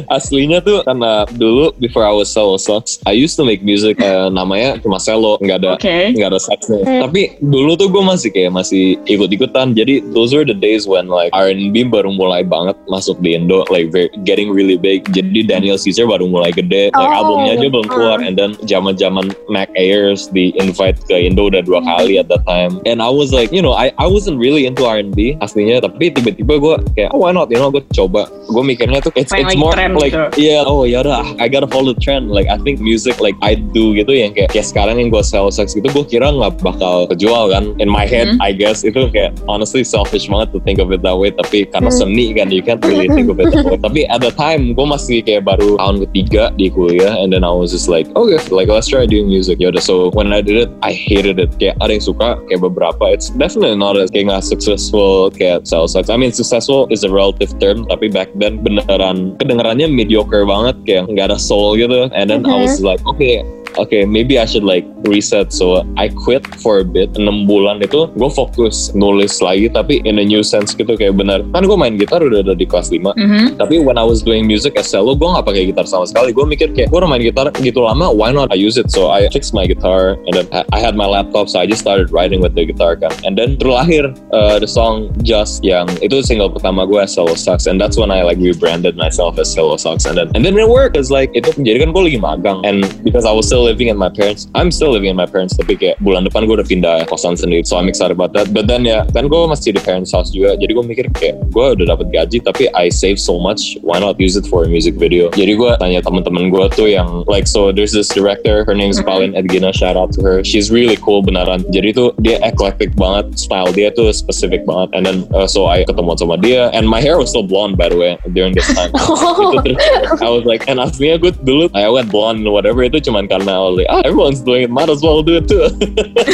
aslinya 0.15 0.61
tuh 0.61 0.85
karena 0.85 1.25
dulu 1.33 1.73
before 1.81 2.05
I 2.05 2.13
was 2.13 2.29
Cello 2.29 2.61
Sucks, 2.61 3.01
I 3.09 3.17
used 3.17 3.41
to 3.41 3.43
make 3.47 3.65
music 3.65 3.97
eh, 3.97 4.29
namanya 4.29 4.77
cuma 4.85 5.01
Cello, 5.01 5.41
nggak 5.41 5.57
ada 5.65 5.71
Oke. 5.81 6.13
nggak 6.13 6.29
ada 6.29 6.37
saxnya. 6.37 6.85
Hmm. 6.85 7.01
Tapi 7.09 7.41
dulu 7.41 7.73
tuh 7.73 7.89
gue 7.89 8.03
masih 8.05 8.29
kayak 8.29 8.53
masih 8.53 9.01
ikut-ikutan. 9.09 9.73
Jadi 9.73 10.05
those 10.13 10.29
were 10.29 10.45
the 10.45 10.53
days 10.53 10.85
when 10.85 11.09
like 11.09 11.33
R&B 11.33 11.70
baru 11.87 12.11
mulai 12.11 12.43
banget 12.43 12.75
masuk 12.91 13.15
di 13.23 13.33
Indo, 13.33 13.63
like 13.71 13.87
very, 13.89 14.11
getting 14.27 14.51
really 14.51 14.75
big. 14.75 15.07
Jadi 15.15 15.47
Daniel 15.47 15.79
Caesar 15.79 16.03
baru 16.03 16.27
mulai 16.27 16.51
gede, 16.51 16.91
like 16.91 16.99
Oh. 17.11 17.17
albumnya 17.23 17.55
aja 17.55 17.67
belum 17.71 17.87
keluar. 17.87 18.19
Hmm. 18.19 18.27
And 18.27 18.33
then 18.35 18.51
zaman-zaman 18.67 19.31
Mac 19.47 19.71
Ayers 19.79 20.27
di 20.27 20.51
invite 20.59 20.99
ke 21.07 21.15
Indo 21.15 21.47
udah 21.47 21.63
dua 21.63 21.79
kali 21.81 22.19
at 22.19 22.27
that 22.27 22.43
time. 22.43 22.83
And 22.83 22.99
I 22.99 23.07
was 23.07 23.31
like, 23.31 23.55
you 23.55 23.63
know, 23.63 23.71
I 23.71 23.95
I 23.95 24.05
wasn't 24.11 24.35
really 24.37 24.67
into 24.67 24.83
R&B 24.83 25.39
aslinya, 25.39 25.81
tapi 25.81 26.11
tiba-tiba 26.11 26.59
gue 26.59 26.75
kayak, 26.99 27.09
oh 27.15 27.23
why 27.23 27.31
not, 27.31 27.47
you 27.47 27.57
know, 27.57 27.71
gue 27.71 27.81
coba. 27.95 28.27
Gue 28.51 28.63
mikirnya 28.67 28.99
tuh 28.99 29.15
it's, 29.15 29.31
it's 29.31 29.55
more 29.55 29.71
trend 29.71 29.95
like, 29.95 30.11
gitu. 30.11 30.51
yeah, 30.51 30.67
oh 30.67 30.83
ya 30.83 31.01
udah, 31.05 31.23
I 31.39 31.47
gotta 31.47 31.67
follow 31.71 31.95
the 31.95 32.01
trend. 32.03 32.27
Like 32.27 32.51
I 32.51 32.59
think 32.59 32.83
music 32.83 33.23
like 33.23 33.37
I 33.39 33.55
do 33.55 33.95
gitu 33.95 34.11
yang 34.11 34.35
kayak, 34.35 34.51
kayak 34.51 34.67
sekarang 34.67 34.99
yang 34.99 35.07
gue 35.13 35.23
sell 35.23 35.47
sex 35.53 35.71
gitu, 35.71 35.87
gue 35.87 36.05
kira 36.05 36.27
nggak 36.33 36.59
bakal 36.59 37.07
kejual 37.07 37.53
kan. 37.53 37.77
In 37.79 37.87
my 37.87 38.03
head, 38.09 38.23
Hmm. 38.31 38.37
I 38.39 38.53
guess 38.53 38.85
itu 38.87 39.09
kayak 39.11 39.33
honestly 39.49 39.83
selfish 39.83 40.29
banget 40.29 40.53
to 40.55 40.61
think 40.63 40.77
of 40.79 40.93
it 40.93 41.01
that 41.03 41.17
way. 41.17 41.33
Tapi 41.33 41.60
tapi 41.61 41.69
karena 41.77 41.91
Hmm. 41.91 41.99
seni 42.01 42.25
kan 42.33 42.47
you 42.49 42.63
can't 42.63 42.81
really 42.87 43.09
think 43.11 43.29
of 43.29 43.37
it 43.37 43.51
tapi 43.85 44.07
at 44.09 44.23
the 44.23 44.33
time 44.33 44.73
gue 44.73 44.85
masih 44.87 45.21
kayak 45.21 45.45
baru 45.45 45.77
tahun 45.77 46.07
ketiga 46.09 46.49
di 46.57 46.71
kuliah 46.71 47.13
and 47.21 47.29
then 47.29 47.43
I 47.45 47.51
was 47.53 47.69
just 47.69 47.85
like 47.91 48.07
okay 48.17 48.39
like 48.49 48.71
let's 48.71 48.89
try 48.89 49.05
doing 49.05 49.27
music. 49.29 49.59
Yaudah 49.61 49.83
so 49.83 50.09
when 50.17 50.33
I 50.33 50.41
did 50.41 50.57
it 50.57 50.69
I 50.81 50.95
hated 50.95 51.37
it. 51.37 51.53
Kayak 51.61 51.77
ada 51.83 51.93
yang 51.93 52.05
suka 52.05 52.39
kayak 52.49 52.61
beberapa. 52.65 53.13
It's 53.13 53.29
definitely 53.29 53.77
not 53.77 53.99
as 53.99 54.09
kayak 54.09 54.31
nggak 54.33 54.41
successful 54.47 55.29
kayak 55.29 55.67
Sucks. 55.69 56.09
I 56.09 56.17
mean 56.17 56.33
successful 56.33 56.89
is 56.89 57.05
a 57.05 57.11
relative 57.11 57.53
term 57.61 57.85
tapi 57.91 58.09
back 58.09 58.31
then 58.39 58.63
beneran 58.63 59.37
kedengarannya 59.37 59.91
mediocre 59.91 60.47
banget. 60.47 60.75
Kayak 60.87 61.11
nggak 61.13 61.25
ada 61.29 61.37
soul 61.37 61.77
gitu. 61.77 62.09
And 62.15 62.31
then 62.31 62.47
I 62.47 62.57
was 62.57 62.81
like 62.81 63.03
okay 63.05 63.45
okay, 63.77 64.05
maybe 64.05 64.39
I 64.39 64.45
should 64.45 64.63
like 64.63 64.87
reset. 65.07 65.53
So 65.53 65.85
I 65.97 66.09
quit 66.09 66.47
for 66.59 66.79
a 66.79 66.87
bit. 66.87 67.13
6 67.15 67.47
bulan 67.47 67.83
itu 67.83 68.09
gue 68.15 68.29
fokus 68.31 68.91
nulis 68.95 69.39
lagi 69.39 69.71
tapi 69.71 70.01
in 70.03 70.19
a 70.19 70.25
new 70.25 70.43
sense 70.43 70.73
gitu 70.75 70.95
kayak 70.95 71.17
benar. 71.17 71.43
Kan 71.53 71.67
gue 71.67 71.77
main 71.77 71.95
gitar 71.95 72.23
udah 72.23 72.43
ada 72.43 72.53
di 72.57 72.65
kelas 72.65 72.91
5. 72.91 73.13
Mhm. 73.15 73.57
Tapi 73.59 73.79
when 73.81 73.97
I 73.97 74.05
was 74.05 74.21
doing 74.25 74.47
music 74.47 74.75
as 74.75 74.89
solo, 74.89 75.15
gue 75.15 75.27
gak 75.27 75.45
pakai 75.47 75.69
gitar 75.69 75.85
sama 75.87 76.07
sekali. 76.07 76.33
Gue 76.35 76.45
mikir 76.47 76.73
kayak 76.73 76.91
gue 76.91 76.97
udah 76.97 77.09
main 77.09 77.23
gitar 77.23 77.51
gitu 77.61 77.83
lama, 77.83 78.11
why 78.11 78.31
not 78.33 78.51
I 78.51 78.57
use 78.57 78.75
it? 78.75 78.89
So 78.91 79.11
I 79.11 79.27
fixed 79.31 79.53
my 79.53 79.65
guitar 79.67 80.17
and 80.27 80.33
then 80.33 80.47
I 80.51 80.79
had 80.79 80.95
my 80.97 81.07
laptop, 81.07 81.47
so 81.47 81.59
I 81.61 81.65
just 81.65 81.81
started 81.81 82.11
writing 82.11 82.41
with 82.41 82.55
the 82.55 82.65
guitar 82.65 82.95
kan. 82.99 83.13
And 83.23 83.37
then 83.37 83.55
terlahir 83.57 84.11
uh, 84.33 84.57
the 84.59 84.67
song 84.67 85.13
Just 85.21 85.63
yang 85.63 85.85
itu 86.01 86.23
single 86.25 86.49
pertama 86.49 86.87
gue 86.89 86.97
as 86.97 87.13
Solo 87.13 87.37
Sucks, 87.37 87.67
and 87.69 87.77
that's 87.77 87.95
when 87.95 88.09
I 88.09 88.25
like 88.25 88.41
rebranded 88.41 88.97
myself 88.97 89.37
as 89.37 89.51
Solo 89.51 89.77
Sucks. 89.77 90.05
And 90.07 90.17
then 90.17 90.27
and 90.33 90.41
then 90.41 90.57
it 90.57 90.67
worked. 90.67 90.97
It's 90.97 91.13
like 91.13 91.29
itu 91.37 91.53
jadi 91.61 91.85
kan 91.85 91.93
gue 91.93 92.03
lagi 92.09 92.19
magang, 92.19 92.65
and 92.65 92.83
because 93.05 93.23
I 93.23 93.33
was 93.33 93.45
still 93.45 93.60
living 93.61 93.91
in 93.91 93.97
my 93.99 94.09
parents, 94.09 94.47
I'm 94.55 94.71
still 94.71 94.95
living 94.95 95.11
in 95.11 95.17
my 95.19 95.27
parents. 95.27 95.53
Tapi 95.59 95.75
kayak 95.75 95.99
bulan 95.99 96.23
depan 96.23 96.47
gue 96.47 96.55
udah 96.55 96.67
pindah 96.67 96.95
kosan 97.11 97.35
sendiri, 97.35 97.67
so 97.67 97.75
I'm 97.75 97.91
excited 97.91 98.15
about 98.15 98.31
that. 98.33 98.55
But 98.55 98.71
then 98.71 98.87
ya 98.87 99.03
kan 99.11 99.27
gue 99.27 99.39
masih 99.51 99.75
di 99.75 99.81
parents 99.83 100.15
house 100.15 100.31
juga, 100.31 100.55
jadi 100.55 100.71
gue 100.71 100.85
mikir 100.87 101.05
kayak 101.11 101.35
gue 101.51 101.65
udah 101.75 101.85
dapat 101.99 102.07
gaji, 102.15 102.39
tapi 102.41 102.71
I 102.71 102.87
save 102.87 103.19
so 103.19 103.35
much, 103.35 103.75
why 103.83 103.99
not 103.99 104.15
use 104.21 104.39
it 104.39 104.47
for 104.47 104.63
a 104.63 104.69
music 104.71 104.95
video? 104.95 105.27
Jadi 105.35 105.59
gue 105.59 105.71
tanya 105.77 105.99
teman-teman 105.99 106.47
gue 106.47 106.65
tuh 106.73 106.87
yang 106.87 107.27
like 107.27 107.45
so 107.45 107.75
there's 107.75 107.91
this 107.91 108.07
director, 108.07 108.63
her 108.63 108.75
name 108.75 108.89
is 108.89 109.01
Mhm. 109.01 109.09
Pauline 109.09 109.33
Edgina, 109.33 109.73
shout 109.73 109.97
out 109.97 110.13
to 110.13 110.21
her. 110.21 110.45
She's 110.45 110.69
really 110.69 110.95
cool 111.01 111.25
beneran. 111.25 111.65
Jadi 111.73 111.97
tuh 111.97 112.13
dia 112.21 112.37
eclectic 112.45 112.93
banget, 112.93 113.33
style 113.41 113.73
dia 113.73 113.89
tuh 113.89 114.13
specific 114.13 114.61
banget. 114.69 114.93
And 114.93 115.01
then 115.03 115.17
uh, 115.33 115.49
so 115.49 115.65
I 115.65 115.81
ketemu 115.83 116.13
sama 116.21 116.37
dia, 116.37 116.69
and 116.77 116.85
my 116.85 117.01
hair 117.01 117.17
was 117.17 117.33
still 117.33 117.43
blonde 117.45 117.81
by 117.81 117.89
the 117.89 117.97
way 117.97 118.13
during 118.37 118.53
this 118.53 118.69
time. 118.71 118.93
Itu 119.57 119.73
terus 119.73 120.21
I 120.21 120.29
was 120.29 120.45
like, 120.45 120.69
and 120.69 120.77
aslinya 120.77 121.17
gue 121.17 121.33
dulu 121.41 121.73
I 121.73 121.89
went 121.89 122.13
blonde 122.13 122.45
whatever 122.45 122.85
itu 122.85 123.01
cuman 123.01 123.25
karena 123.25 123.50
Like, 123.59 123.87
ah 123.89 124.01
everyone's 124.05 124.39
doing 124.39 124.63
it, 124.63 124.71
might 124.71 124.87
as 124.87 125.01
well 125.01 125.19
do 125.21 125.39
it 125.39 125.47
too. 125.47 125.67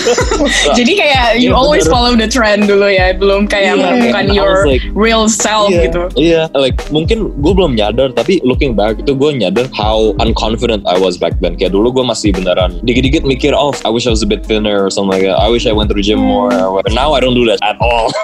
Jadi 0.77 0.93
kayak 0.97 1.41
you 1.41 1.51
Iya, 1.51 1.57
always 1.57 1.85
bener. 1.87 1.93
follow 1.93 2.13
the 2.17 2.27
trend 2.27 2.67
dulu 2.67 2.87
ya, 2.91 3.15
belum 3.15 3.47
kayak 3.47 3.77
Iya. 3.77 3.81
menemukan 3.81 4.23
I 4.23 4.27
was 4.27 4.35
your 4.35 4.53
like, 4.67 4.83
real 4.93 5.25
self 5.31 5.71
Iya, 5.71 5.81
gitu. 5.89 6.01
Iya, 6.19 6.41
like 6.53 6.77
mungkin 6.91 7.31
gue 7.39 7.53
belum 7.55 7.79
nyadar, 7.79 8.11
tapi 8.13 8.43
looking 8.43 8.75
back 8.75 8.99
itu 9.01 9.15
gue 9.15 9.31
nyadar 9.37 9.65
how 9.71 10.11
unconfident 10.19 10.83
I 10.85 10.99
was 10.99 11.15
back 11.15 11.39
then. 11.39 11.55
Kayak 11.55 11.73
dulu 11.73 11.89
gue 11.93 12.05
masih 12.05 12.35
beneran 12.35 12.77
dikit-dikit 12.83 13.23
mikir, 13.23 13.55
oh 13.55 13.71
I 13.85 13.89
wish 13.89 14.05
I 14.05 14.11
was 14.13 14.21
a 14.21 14.29
bit 14.29 14.43
thinner 14.43 14.83
or 14.83 14.89
something 14.91 15.15
like 15.17 15.25
that. 15.25 15.39
I 15.39 15.47
wish 15.47 15.63
I 15.65 15.73
went 15.73 15.89
to 15.89 15.95
the 15.97 16.03
gym 16.03 16.19
more. 16.19 16.51
or 16.51 16.71
whatever. 16.75 16.93
Now 16.95 17.13
I 17.15 17.19
don't 17.23 17.35
do 17.37 17.45
that 17.47 17.59
at 17.63 17.77
all. 17.79 18.11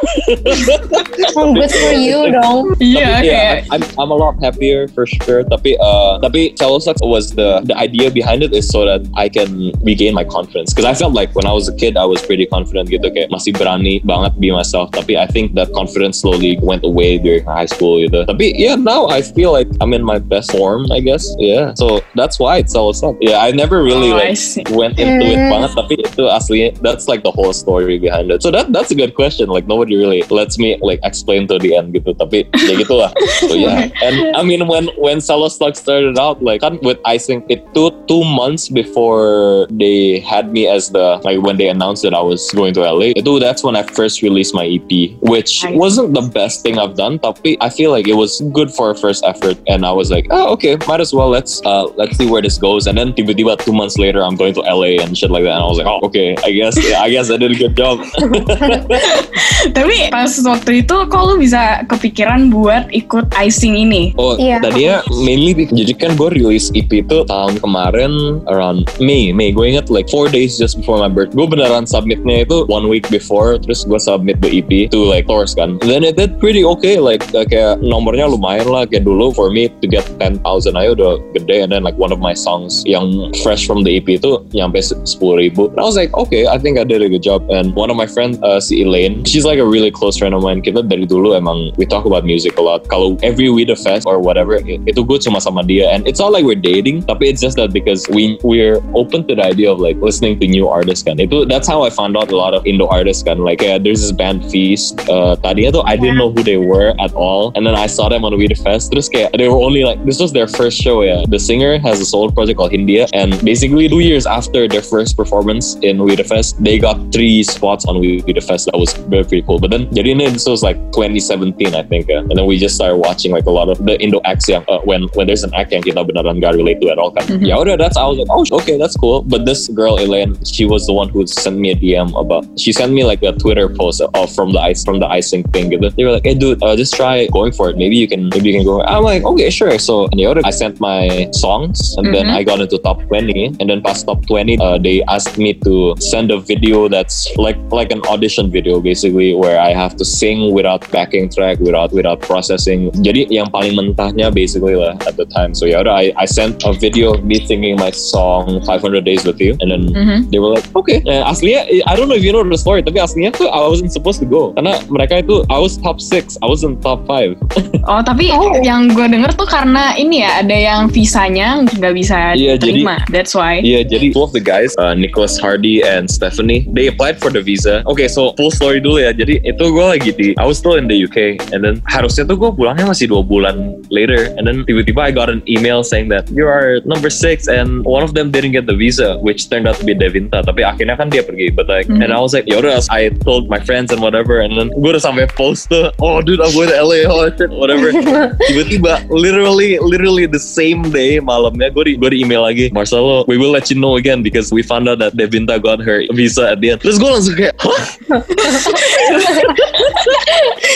Oh, 1.33 1.49
good 1.53 1.71
for 1.71 1.93
you 1.97 2.29
dong. 2.29 2.77
Iya 2.77 3.25
kayak 3.25 3.25
yeah, 3.25 3.53
I'm, 3.73 3.81
I'm 3.97 4.11
a 4.13 4.17
lot 4.17 4.37
happier 4.37 4.85
for 4.93 5.09
sure. 5.09 5.41
Tapi 5.41 5.73
uh, 5.81 6.21
tapi 6.21 6.53
Cello 6.53 6.77
Sucks 6.77 7.01
was 7.01 7.33
the 7.33 7.65
the 7.65 7.73
idea 7.73 8.13
behind 8.13 8.45
it 8.45 8.53
is 8.53 8.69
so 8.69 8.82
that 8.85 9.05
I 9.15 9.29
can 9.29 9.71
regain 9.83 10.13
my 10.13 10.23
confidence. 10.23 10.73
Because 10.73 10.85
I 10.85 10.93
felt 10.93 11.13
like 11.13 11.33
when 11.35 11.45
I 11.45 11.53
was 11.53 11.67
a 11.67 11.75
kid 11.75 11.97
I 11.97 12.05
was 12.05 12.21
pretty 12.21 12.45
confident 12.45 12.89
gitu 12.89 13.09
kayak 13.11 13.29
masih 13.29 13.53
berani 13.55 14.03
banget 14.03 14.35
be 14.39 14.49
myself. 14.51 14.91
Tapi 14.91 15.17
I 15.17 15.27
think 15.27 15.55
that 15.55 15.71
confidence 15.73 16.21
slowly 16.21 16.57
went 16.61 16.83
away 16.83 17.17
during 17.17 17.45
high 17.45 17.69
school 17.69 17.99
gitu. 18.01 18.25
Tapi 18.25 18.55
yeah 18.57 18.75
now 18.75 19.07
I 19.07 19.21
feel 19.21 19.53
like 19.53 19.69
I'm 19.79 19.93
in 19.93 20.03
my 20.03 20.19
best 20.19 20.51
form 20.51 20.87
I 20.91 20.99
guess. 20.99 21.25
Yeah. 21.39 21.73
So 21.75 22.01
that's 22.17 22.39
why 22.39 22.61
it's 22.63 22.73
Cello 22.73 22.91
Sucks. 22.93 23.19
Yeah 23.21 23.39
I 23.43 23.51
never 23.51 23.83
really 23.83 24.11
Oh, 24.13 24.19
I 24.19 24.33
like 24.35 24.69
went 24.73 24.99
into 24.99 25.25
it 25.25 25.39
Mm. 25.43 25.49
banget 25.49 25.71
tapi 25.73 25.93
itu 25.97 26.23
aslinya 26.29 26.77
that's 26.85 27.09
like 27.09 27.25
the 27.25 27.33
whole 27.33 27.51
story 27.55 27.97
behind 27.97 28.29
it. 28.29 28.45
So 28.45 28.53
that 28.53 28.69
that's 28.71 28.91
a 28.93 28.97
good 28.97 29.17
question. 29.17 29.49
Like 29.49 29.65
nobody 29.65 29.97
really 29.97 30.21
lets 30.29 30.59
me 30.61 30.77
like 30.83 31.01
explain 31.01 31.49
to 31.49 31.57
the 31.57 31.73
end 31.75 31.93
gitu. 31.95 32.13
Tapi 32.13 32.45
ya 32.69 32.73
gitu 32.81 32.95
lah. 32.99 33.11
So 33.45 33.55
yeah. 33.57 33.89
And 34.03 34.35
I 34.37 34.41
mean 34.45 34.65
when 34.69 34.89
when 34.99 35.19
Solo 35.21 35.49
Slug 35.49 35.75
started 35.75 36.17
out 36.19 36.41
like 36.43 36.61
kan 36.61 36.77
with 36.85 36.99
icing 37.03 37.43
it 37.49 37.65
took 37.73 37.93
two 38.07 38.21
months 38.23 38.69
before 38.73 39.67
they 39.69 40.19
had 40.19 40.51
me 40.51 40.67
as 40.67 40.89
the 40.89 41.21
like 41.23 41.39
when 41.41 41.57
they 41.57 41.69
announced 41.69 42.03
that 42.03 42.13
I 42.13 42.21
was 42.21 42.49
going 42.51 42.73
to 42.75 42.81
LA. 42.81 43.13
Itu 43.15 43.39
that's 43.39 43.63
when 43.63 43.75
I 43.77 43.83
first 43.83 44.21
released 44.21 44.53
my 44.53 44.65
EP, 44.65 45.13
which 45.21 45.63
wasn't 45.77 46.13
the 46.13 46.25
best 46.25 46.61
thing 46.65 46.77
I've 46.81 46.97
done. 46.97 47.19
Tapi 47.19 47.57
I 47.61 47.69
feel 47.69 47.91
like 47.91 48.07
it 48.09 48.17
was 48.17 48.41
good 48.51 48.73
for 48.73 48.89
a 48.91 48.95
first 48.97 49.23
effort. 49.23 49.57
And 49.69 49.85
I 49.85 49.93
was 49.93 50.09
like, 50.11 50.27
oh 50.33 50.51
okay, 50.57 50.75
might 50.89 50.99
as 50.99 51.13
well 51.13 51.29
let's 51.29 51.61
uh 51.63 51.87
let's 51.95 52.17
see 52.17 52.25
where 52.25 52.41
this 52.41 52.57
goes. 52.57 52.87
And 52.89 52.97
then 52.97 53.13
tiba-tiba 53.13 53.61
two 53.61 53.73
months 53.73 53.97
later 54.01 54.25
I'm 54.25 54.35
going 54.35 54.53
to 54.57 54.63
LA 54.65 54.97
and 54.99 55.13
shit 55.13 55.29
like 55.29 55.45
that. 55.45 55.55
And 55.55 55.63
I 55.63 55.69
was 55.69 55.77
like, 55.77 55.87
oh 55.87 56.01
okay, 56.09 56.35
I 56.43 56.51
guess 56.51 56.75
yeah, 56.81 57.05
I 57.05 57.09
guess 57.13 57.29
I 57.29 57.37
did 57.37 57.53
a 57.53 57.59
good 57.59 57.77
job. 57.77 58.01
Tapi 59.77 60.11
pas 60.11 60.31
waktu 60.43 60.83
itu 60.83 60.95
kok 61.07 61.21
lu 61.23 61.39
bisa 61.39 61.83
kepikiran 61.87 62.51
buat 62.51 62.89
ikut 62.91 63.31
icing 63.35 63.79
ini? 63.79 64.11
Oh, 64.19 64.35
Iya. 64.39 64.59
tadinya 64.63 64.95
mainly 65.23 65.53
jadi 65.69 65.93
kan 65.95 66.11
gue 66.17 66.29
release 66.35 66.71
EP 66.73 66.89
itu 66.89 67.23
tahun 67.27 67.59
kemarin 67.59 68.41
around 68.49 68.62
May, 69.01 69.33
May. 69.33 69.51
Gue 69.51 69.73
inget 69.73 69.89
like 69.89 70.07
four 70.07 70.29
days 70.29 70.55
just 70.55 70.79
before 70.79 71.01
my 71.01 71.09
birthday. 71.09 71.35
Gue 71.35 71.47
beneran 71.49 71.89
submitnya 71.89 72.47
itu 72.47 72.63
one 72.69 72.87
week 72.87 73.09
before, 73.09 73.57
terus 73.59 73.83
gue 73.83 73.99
submit 73.99 74.39
the 74.39 74.61
EP 74.61 74.91
to 74.93 75.03
like 75.03 75.27
Taurus 75.27 75.57
kan. 75.57 75.81
Then 75.83 76.05
it 76.05 76.15
did 76.15 76.39
pretty 76.39 76.63
okay, 76.63 77.01
like 77.01 77.23
uh, 77.33 77.43
kayak 77.43 77.83
nomornya 77.83 78.29
lumayan 78.29 78.69
lah. 78.69 78.87
Kayak 78.87 79.09
dulu 79.09 79.33
for 79.33 79.49
me 79.49 79.67
to 79.81 79.85
get 79.89 80.05
10,000 80.21 80.43
aja 80.77 80.89
udah 80.95 81.13
gede. 81.33 81.65
And 81.65 81.71
then 81.73 81.83
like 81.83 81.97
one 81.97 82.13
of 82.13 82.21
my 82.21 82.37
songs 82.37 82.85
yang 82.85 83.33
fresh 83.41 83.65
from 83.65 83.83
the 83.83 83.97
EP 83.97 84.07
itu 84.07 84.39
nyampe 84.53 84.79
sepuluh 84.83 85.43
ribu. 85.49 85.73
And 85.73 85.79
I 85.81 85.85
was 85.85 85.97
like, 85.97 86.13
okay, 86.13 86.45
I 86.45 86.61
think 86.61 86.77
I 86.77 86.85
did 86.85 87.01
a 87.01 87.09
good 87.09 87.25
job. 87.25 87.43
And 87.49 87.73
one 87.73 87.89
of 87.89 87.97
my 87.97 88.07
friends, 88.07 88.37
uh, 88.45 88.61
si 88.61 88.85
Elaine, 88.85 89.25
she's 89.25 89.43
like 89.43 89.59
a 89.59 89.65
really 89.65 89.91
close 89.91 90.17
friend 90.17 90.37
of 90.37 90.43
mine. 90.45 90.61
Kita 90.61 90.85
dari 90.85 91.09
dulu 91.09 91.33
emang 91.33 91.73
we 91.75 91.85
talk 91.87 92.05
about 92.05 92.23
music 92.23 92.55
a 92.59 92.63
lot. 92.63 92.85
Kalau 92.87 93.17
every 93.25 93.49
We 93.49 93.65
The 93.65 93.77
Fest 93.77 94.05
or 94.05 94.19
whatever, 94.19 94.59
itu 94.59 95.01
gue 95.01 95.17
cuma 95.19 95.39
sama 95.41 95.65
dia. 95.65 95.89
And 95.89 96.05
it's 96.07 96.19
not 96.19 96.31
like 96.31 96.45
we're 96.45 96.59
dating, 96.59 97.03
tapi 97.09 97.29
it's 97.31 97.41
just 97.41 97.57
that 97.57 97.73
because 97.73 98.05
we 98.11 98.37
we're 98.53 98.77
open 98.93 99.25
to 99.25 99.33
the 99.33 99.41
idea 99.41 99.73
of 99.73 99.81
like 99.81 99.97
listening 99.97 100.37
to 100.39 100.45
new 100.45 100.69
artists 100.69 101.01
kan. 101.01 101.17
Itu 101.17 101.49
that's 101.49 101.65
how 101.65 101.81
I 101.81 101.89
found 101.89 102.13
out 102.13 102.29
a 102.29 102.37
lot 102.37 102.53
of 102.53 102.61
Indo 102.69 102.85
artists 102.85 103.25
kan. 103.25 103.41
Like 103.41 103.65
yeah, 103.65 103.81
there's 103.81 104.05
this 104.05 104.13
band 104.13 104.45
Feast. 104.53 104.99
Uh, 105.09 105.33
tadinya 105.41 105.73
tuh 105.73 105.83
I 105.89 105.97
didn't 105.97 106.21
know 106.21 106.29
who 106.29 106.45
they 106.45 106.61
were 106.61 106.93
at 107.01 107.09
all. 107.17 107.49
And 107.57 107.65
then 107.65 107.73
I 107.73 107.89
saw 107.89 108.11
them 108.13 108.21
on 108.21 108.37
We 108.37 108.45
The 108.45 108.59
Fest. 108.59 108.93
Terus 108.93 109.09
kayak 109.09 109.33
they 109.33 109.49
were 109.49 109.57
only 109.57 109.81
like 109.81 109.97
this 110.05 110.21
was 110.21 110.29
their 110.37 110.45
first 110.45 110.77
show 110.77 111.01
ya. 111.01 111.25
The 111.25 111.41
singer 111.41 111.81
has 111.81 111.97
a 111.97 112.05
solo 112.05 112.29
project 112.29 112.61
called 112.61 112.75
Hindia. 112.75 113.09
And 113.15 113.33
basically 113.41 113.89
two 113.89 114.03
years 114.05 114.29
after 114.29 114.69
their 114.69 114.85
first 114.85 115.17
performance 115.17 115.79
in 115.81 116.03
We 116.03 116.13
The 116.13 116.27
Fest, 116.27 116.61
they 116.61 116.77
got 116.77 116.99
three 117.15 117.41
spots 117.41 117.87
on 117.89 117.97
We 117.97 118.21
The 118.21 118.43
Fest. 118.43 118.69
That 118.69 118.77
was 118.77 118.93
very 119.09 119.23
pretty 119.25 119.43
cool. 119.47 119.57
But 119.57 119.71
then 119.71 119.87
jadi 119.95 120.13
ini 120.13 120.29
this 120.29 120.45
was 120.45 120.61
like 120.61 120.77
2017 120.93 121.73
I 121.73 121.81
think. 121.87 122.11
ya. 122.11 122.19
And 122.21 122.35
then 122.35 122.45
we 122.45 122.59
just 122.59 122.75
started 122.75 122.99
watching 122.99 123.31
like 123.31 123.47
a 123.47 123.53
lot 123.55 123.71
of 123.71 123.79
the 123.87 123.95
Indo 123.97 124.19
acts 124.27 124.45
yang 124.51 124.61
uh, 124.67 124.83
when 124.83 125.07
when 125.15 125.25
there's 125.25 125.47
an 125.47 125.53
act 125.55 125.71
yang 125.71 125.81
kita 125.81 126.03
beneran 126.03 126.43
gak 126.43 126.53
relate 126.59 126.83
to 126.83 126.91
at 126.91 126.99
all 126.99 127.09
kan. 127.15 127.23
Mhm. 127.31 127.47
Ya 127.47 127.55
udah 127.57 127.79
that's 127.79 127.95
how 127.95 128.07
I 128.07 128.09
was 128.11 128.19
like 128.19 128.31
oh 128.33 128.42
okay 128.51 128.77
that's 128.77 128.95
cool. 128.97 129.21
But 129.21 129.45
this 129.45 129.67
girl 129.67 129.97
Elaine, 129.99 130.35
she 130.45 130.65
was 130.65 130.85
the 130.87 130.93
one 130.93 131.09
who 131.09 131.25
sent 131.27 131.57
me 131.57 131.71
a 131.71 131.75
DM 131.75 132.11
about. 132.19 132.45
She 132.59 132.71
sent 132.73 132.91
me 132.93 133.03
like 133.03 133.21
a 133.23 133.31
Twitter 133.33 133.69
post 133.69 134.01
of 134.01 134.27
from 134.35 134.51
the 134.53 134.59
ice 134.59 134.83
from 134.83 134.99
the 134.99 135.07
icing 135.07 135.43
thing. 135.53 135.69
They 135.69 136.03
were 136.03 136.11
like 136.11 136.25
hey 136.25 136.35
dude 136.35 136.61
uh, 136.63 136.75
just 136.75 136.93
try 136.95 137.27
going 137.27 137.51
for 137.53 137.69
it. 137.69 137.77
Maybe 137.77 137.95
you 137.95 138.07
can 138.07 138.29
maybe 138.29 138.49
you 138.49 138.55
can 138.59 138.65
go. 138.65 138.81
I'm 138.83 139.03
like 139.03 139.23
okay 139.23 139.49
sure. 139.49 139.77
So 139.79 140.07
and 140.11 140.19
ya 140.19 140.33
udah 140.33 140.43
I 140.45 140.51
sent 140.51 140.79
my 140.79 141.29
songs 141.33 141.95
and 141.97 142.13
then 142.13 142.25
Mhm. 142.29 142.37
I 142.39 142.41
got 142.47 142.59
into 142.63 142.77
top 142.79 143.03
20 143.11 143.59
and 143.59 143.67
then 143.69 143.83
past 143.83 144.07
top 144.07 144.23
20 144.31 144.57
uh, 144.63 144.77
they 144.79 145.03
asked 145.11 145.35
me 145.37 145.53
to 145.67 145.93
send 145.99 146.31
a 146.31 146.39
video 146.39 146.87
that's 146.87 147.27
like 147.35 147.59
like 147.69 147.91
an 147.91 147.99
audition 148.07 148.47
video 148.49 148.79
basically 148.79 149.35
where 149.35 149.59
I 149.59 149.75
have 149.75 149.95
to 149.99 150.05
sing 150.07 150.53
without 150.55 150.87
backing 150.95 151.27
track 151.27 151.59
without 151.59 151.91
without 151.91 152.23
processing 152.23 152.87
jadi 153.03 153.27
yang 153.27 153.51
paling 153.51 153.75
mentahnya 153.75 154.31
basically 154.31 154.75
lah 154.79 154.95
at 155.03 155.19
the 155.19 155.27
time 155.35 155.51
so 155.51 155.67
ya 155.67 155.83
udah 155.83 155.91
I, 155.91 156.05
I 156.15 156.25
sent 156.25 156.63
a 156.63 156.71
video 156.71 157.11
of 157.19 157.27
me 157.27 157.43
singing 157.43 157.75
my 157.75 157.91
song 157.91 158.22
500 158.65 159.03
Days 159.03 159.23
With 159.27 159.39
You 159.39 159.55
and 159.61 159.69
then 159.71 159.83
Mhm. 159.91 160.31
they 160.31 160.39
were 160.39 160.51
like 160.51 160.65
okay 160.75 160.99
Eh, 161.03 161.21
aslinya 161.23 161.65
I 161.85 161.93
don't 161.97 162.07
know 162.07 162.15
if 162.17 162.23
you 162.23 162.31
know 162.31 162.43
the 162.45 162.57
story 162.57 162.81
tapi 162.81 162.99
aslinya 162.99 163.33
tuh 163.35 163.47
I 163.49 163.59
wasn't 163.63 163.91
supposed 163.91 164.19
to 164.23 164.27
go 164.27 164.53
karena 164.55 164.79
mereka 164.87 165.19
itu 165.19 165.43
I 165.49 165.59
was 165.59 165.75
top 165.77 165.99
6 165.99 166.39
I 166.41 166.47
wasn't 166.47 166.79
top 166.81 167.03
5 167.05 167.35
Oh 167.89 167.99
tapi 168.01 168.31
Oh. 168.33 168.55
yang 168.63 168.87
gue 168.89 169.05
denger 169.05 169.35
tuh 169.35 169.45
karena 169.45 169.91
ini 169.93 170.23
ya 170.23 170.39
ada 170.39 170.55
yang 170.55 170.87
visanya 170.87 171.61
nggak 171.67 171.93
bisa 171.93 172.33
Iya, 172.33 172.55
jadi- 172.55 172.79
diterima. 172.81 172.95
That's 173.11 173.35
why. 173.35 173.59
Yeah, 173.59 173.83
jadi 173.83 174.15
two 174.15 174.23
of 174.23 174.31
the 174.31 174.39
guys, 174.39 174.71
uh, 174.79 174.95
Nicholas 174.95 175.35
Hardy 175.35 175.83
and 175.83 176.07
Stephanie, 176.07 176.63
they 176.71 176.87
applied 176.87 177.19
for 177.19 177.27
the 177.27 177.43
visa. 177.43 177.83
Okay, 177.85 178.07
so 178.07 178.31
full 178.39 178.49
story 178.49 178.79
dulu 178.79 179.03
ya. 179.03 179.11
Jadi 179.11 179.43
itu 179.43 179.63
gue 179.67 179.85
lagi 179.85 180.09
di, 180.15 180.31
I 180.39 180.45
was 180.47 180.57
still 180.57 180.79
in 180.79 180.87
the 180.87 180.95
UK, 180.95 181.35
and 181.51 181.61
then 181.61 181.83
harusnya 181.91 182.23
tuh 182.23 182.39
gue 182.39 182.49
pulangnya 182.55 182.87
masih 182.87 183.11
dua 183.11 183.19
bulan 183.21 183.75
later, 183.91 184.31
and 184.39 184.47
then 184.47 184.63
tiba-tiba 184.63 185.03
I 185.03 185.11
got 185.11 185.27
an 185.27 185.43
email 185.45 185.83
saying 185.83 186.07
that 186.09 186.31
you 186.31 186.47
are 186.47 186.79
number 186.87 187.11
six, 187.11 187.45
and 187.45 187.83
one 187.83 188.01
of 188.01 188.12
of 188.13 188.21
them 188.21 188.29
didn't 188.29 188.53
get 188.53 188.69
the 188.69 188.77
visa, 188.77 189.17
which 189.25 189.49
turned 189.49 189.65
out 189.65 189.81
to 189.81 189.85
be 189.85 189.97
Devinta. 189.97 190.45
Tapi 190.45 190.61
akhirnya 190.61 190.93
kan 190.93 191.09
dia 191.09 191.25
pergi. 191.25 191.49
But 191.49 191.65
like, 191.65 191.89
Mhm. 191.89 192.05
and 192.05 192.13
I 192.13 192.21
was 192.21 192.37
like, 192.37 192.45
yaudah, 192.45 192.85
I 192.93 193.09
told 193.25 193.49
my 193.49 193.57
friends 193.57 193.89
and 193.89 193.97
whatever. 193.97 194.37
And 194.37 194.53
then 194.53 194.69
gue 194.69 194.89
udah 194.93 195.01
sampai 195.01 195.25
post 195.33 195.73
tuh, 195.73 195.89
oh 195.97 196.21
dude, 196.21 196.37
I'm 196.37 196.53
going 196.53 196.69
to 196.69 196.77
LA, 196.77 197.09
oh 197.09 197.25
shit, 197.33 197.49
whatever. 197.49 197.89
Tiba-tiba, 198.53 199.09
literally, 199.09 199.81
literally 199.81 200.29
the 200.29 200.37
same 200.37 200.85
day 200.93 201.17
malamnya 201.17 201.73
gue 201.73 201.83
di, 201.89 201.93
gue 201.97 202.09
di 202.13 202.21
email 202.21 202.45
lagi, 202.45 202.69
Marcelo, 202.69 203.25
we 203.25 203.41
will 203.41 203.49
let 203.49 203.73
you 203.73 203.77
know 203.79 203.97
again 203.97 204.21
because 204.21 204.53
we 204.53 204.61
found 204.61 204.85
out 204.85 205.01
that 205.01 205.17
Devinta 205.17 205.57
got 205.57 205.81
her 205.81 206.05
visa 206.13 206.53
at 206.53 206.61
the 206.61 206.75
end. 206.75 206.85
Terus 206.85 207.01
gue 207.01 207.09
langsung 207.09 207.33
kayak, 207.33 207.57
hah? 207.57 207.81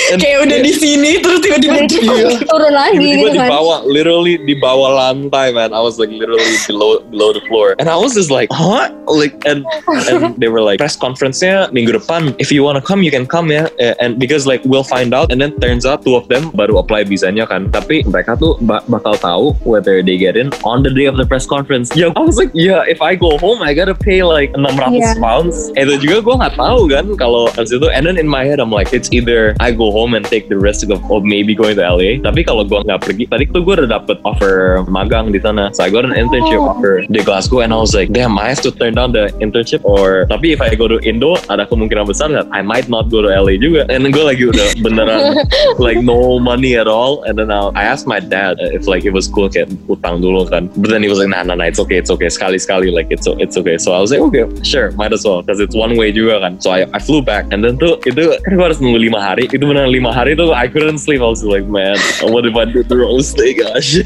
And- 0.08 0.22
Kayak 0.24 0.38
udah 0.48 0.58
di 0.64 0.72
sini 0.72 1.20
terus 1.20 1.44
tiba-tiba 1.44 1.84
Iya. 1.84 2.40
turun 2.48 2.72
lagi 2.72 2.96
tiba-tiba 2.96 3.20
gitu 3.20 3.28
di 3.36 3.40
kan. 3.44 3.50
bawah 3.52 3.78
literally 3.84 4.40
di 4.40 4.56
bawah 4.56 4.92
lantai 4.96 5.52
man 5.52 5.76
I 5.76 5.82
was 5.84 6.00
like 6.00 6.08
literally 6.08 6.48
below 6.64 7.04
below 7.12 7.27
the 7.34 7.44
floor. 7.48 7.76
And 7.80 7.90
I 7.90 7.96
was 7.98 8.14
just 8.14 8.32
like 8.32 8.50
huh? 8.52 8.92
Like 9.08 9.36
and 9.48 9.64
and 10.12 10.36
they 10.42 10.48
were 10.48 10.62
like 10.62 10.78
press 10.80 10.96
conference-nya 10.96 11.72
minggu 11.72 11.96
depan. 11.96 12.36
If 12.40 12.52
you 12.52 12.64
wanna 12.64 12.82
come 12.82 13.02
you 13.04 13.12
can 13.12 13.26
come 13.26 13.50
ya 13.52 13.68
Eh, 13.80 13.94
and 14.00 14.20
because 14.20 14.46
like 14.48 14.62
we'll 14.66 14.86
find 14.86 15.14
out 15.14 15.32
and 15.32 15.40
then 15.42 15.56
turns 15.60 15.86
out 15.86 16.04
two 16.04 16.16
of 16.16 16.28
them 16.28 16.52
baru 16.52 16.80
apply 16.80 17.04
visanya 17.04 17.48
kan. 17.48 17.72
Tapi 17.72 18.04
mereka 18.08 18.36
tuh 18.38 18.56
ba- 18.64 18.84
bakal 18.88 19.16
tahu 19.18 19.54
whether 19.64 20.00
they 20.02 20.18
get 20.18 20.36
in 20.36 20.52
on 20.64 20.82
the 20.84 20.92
day 20.92 21.06
of 21.06 21.16
the 21.16 21.26
press 21.26 21.46
conference. 21.46 21.92
Yeah 21.96 22.12
I 22.16 22.22
was 22.24 22.36
like 22.38 22.52
yeah 22.54 22.84
if 22.88 23.00
I 23.02 23.16
go 23.16 23.38
home 23.38 23.60
I 23.64 23.74
gotta 23.74 23.96
pay 23.96 24.24
like 24.24 24.52
600 24.56 24.98
Yeah. 24.98 25.16
pounds. 25.20 25.70
Itu 25.76 26.00
juga 26.02 26.18
gue 26.24 26.36
nggak 26.42 26.56
tahu 26.58 26.82
kan 26.90 27.06
kalau 27.20 27.52
habis 27.54 27.72
itu 27.76 27.88
and 27.92 28.04
then 28.08 28.16
in 28.18 28.28
my 28.28 28.44
head 28.48 28.60
I'm 28.60 28.72
like 28.72 28.92
it's 28.92 29.12
either 29.12 29.54
I 29.60 29.72
go 29.72 29.92
home 29.92 30.16
and 30.16 30.24
take 30.26 30.48
the 30.50 30.58
risk 30.58 30.88
of, 30.90 31.00
of 31.12 31.24
maybe 31.24 31.54
going 31.54 31.76
to 31.78 31.84
LA 31.84 32.18
tapi 32.24 32.42
kalau 32.44 32.64
gue 32.64 32.80
nggak 32.84 33.04
pergi 33.04 33.24
tadi 33.30 33.44
tuh 33.52 33.62
gue 33.64 33.74
udah 33.84 33.90
dapet 33.90 34.18
offer 34.24 34.82
magang 34.88 35.30
di 35.32 35.40
sana. 35.40 35.70
So 35.76 35.84
I 35.84 35.90
got 35.90 36.04
an 36.06 36.16
internship 36.16 36.60
Oh. 36.60 36.74
offer 36.74 37.06
di 37.18 37.26
Glasgow 37.26 37.66
and 37.66 37.74
I 37.74 37.82
was 37.82 37.98
like 37.98 38.14
damn 38.14 38.38
I 38.38 38.54
have 38.54 38.62
to 38.62 38.72
turn 38.72 38.94
down 38.94 39.18
the 39.18 39.34
internship 39.42 39.82
or 39.82 40.30
tapi 40.30 40.54
if 40.54 40.62
I 40.62 40.78
go 40.78 40.86
to 40.86 41.02
Indo 41.02 41.34
ada 41.50 41.66
kemungkinan 41.66 42.06
besar 42.06 42.30
that 42.30 42.46
I 42.52 42.62
might 42.62 42.90
not 42.90 43.10
go 43.10 43.22
to 43.26 43.30
LA 43.30 43.58
juga. 43.58 43.88
And 43.90 44.06
then 44.06 44.12
gue 44.12 44.22
lagi 44.22 44.44
udah 44.46 44.68
beneran 44.86 45.42
like 45.80 45.98
no 46.04 46.38
money 46.38 46.76
at 46.76 46.86
all. 46.86 47.24
And 47.24 47.40
then 47.40 47.50
I, 47.50 47.72
I 47.74 47.84
asked 47.88 48.06
my 48.06 48.20
dad 48.20 48.60
uh, 48.60 48.76
if 48.78 48.86
like 48.86 49.06
it 49.06 49.16
was 49.16 49.28
cool 49.28 49.50
kayak 49.50 49.72
utang 49.88 50.22
dulu 50.22 50.46
kan. 50.50 50.70
But 50.78 50.92
then 50.92 51.02
he 51.02 51.10
was 51.10 51.18
like 51.18 51.32
nah 51.32 51.44
nah 51.44 51.56
nah 51.56 51.66
it's 51.66 51.80
okay 51.82 51.98
it's 51.98 52.12
okay. 52.12 52.30
Sekali 52.30 52.60
sekali 52.60 52.92
like 52.92 53.08
it's 53.10 53.26
it's 53.40 53.56
okay. 53.58 53.78
So 53.80 53.96
I 53.96 54.00
was 54.04 54.12
like 54.12 54.22
okay 54.30 54.46
sure 54.62 54.92
might 55.00 55.16
as 55.16 55.24
well 55.24 55.42
because 55.42 55.64
it's 55.64 55.76
one 55.76 55.96
way 55.96 56.12
juga 56.12 56.44
kan. 56.44 56.60
So 56.60 56.76
I, 56.76 56.86
I 56.92 57.00
flew 57.00 57.24
back. 57.24 57.50
And 57.50 57.64
then 57.64 57.80
tuh 57.80 57.98
itu 58.04 58.36
kan 58.44 58.52
gue 58.60 58.66
harus 58.66 58.84
nunggu 58.84 59.00
lima 59.10 59.24
hari. 59.24 59.48
Itu 59.48 59.64
benar 59.64 59.88
lima 59.88 60.12
hari 60.12 60.36
tuh 60.36 60.52
I 60.52 60.68
couldn't 60.68 61.00
sleep. 61.00 61.24
I 61.24 61.30
was 61.30 61.42
like 61.42 61.66
man 61.66 61.96
what 62.28 62.46
if 62.46 62.56
I 62.56 62.66
do 62.68 62.84
the 62.84 62.98
wrong 62.98 63.24
thing? 63.24 63.58
Gosh 63.58 64.04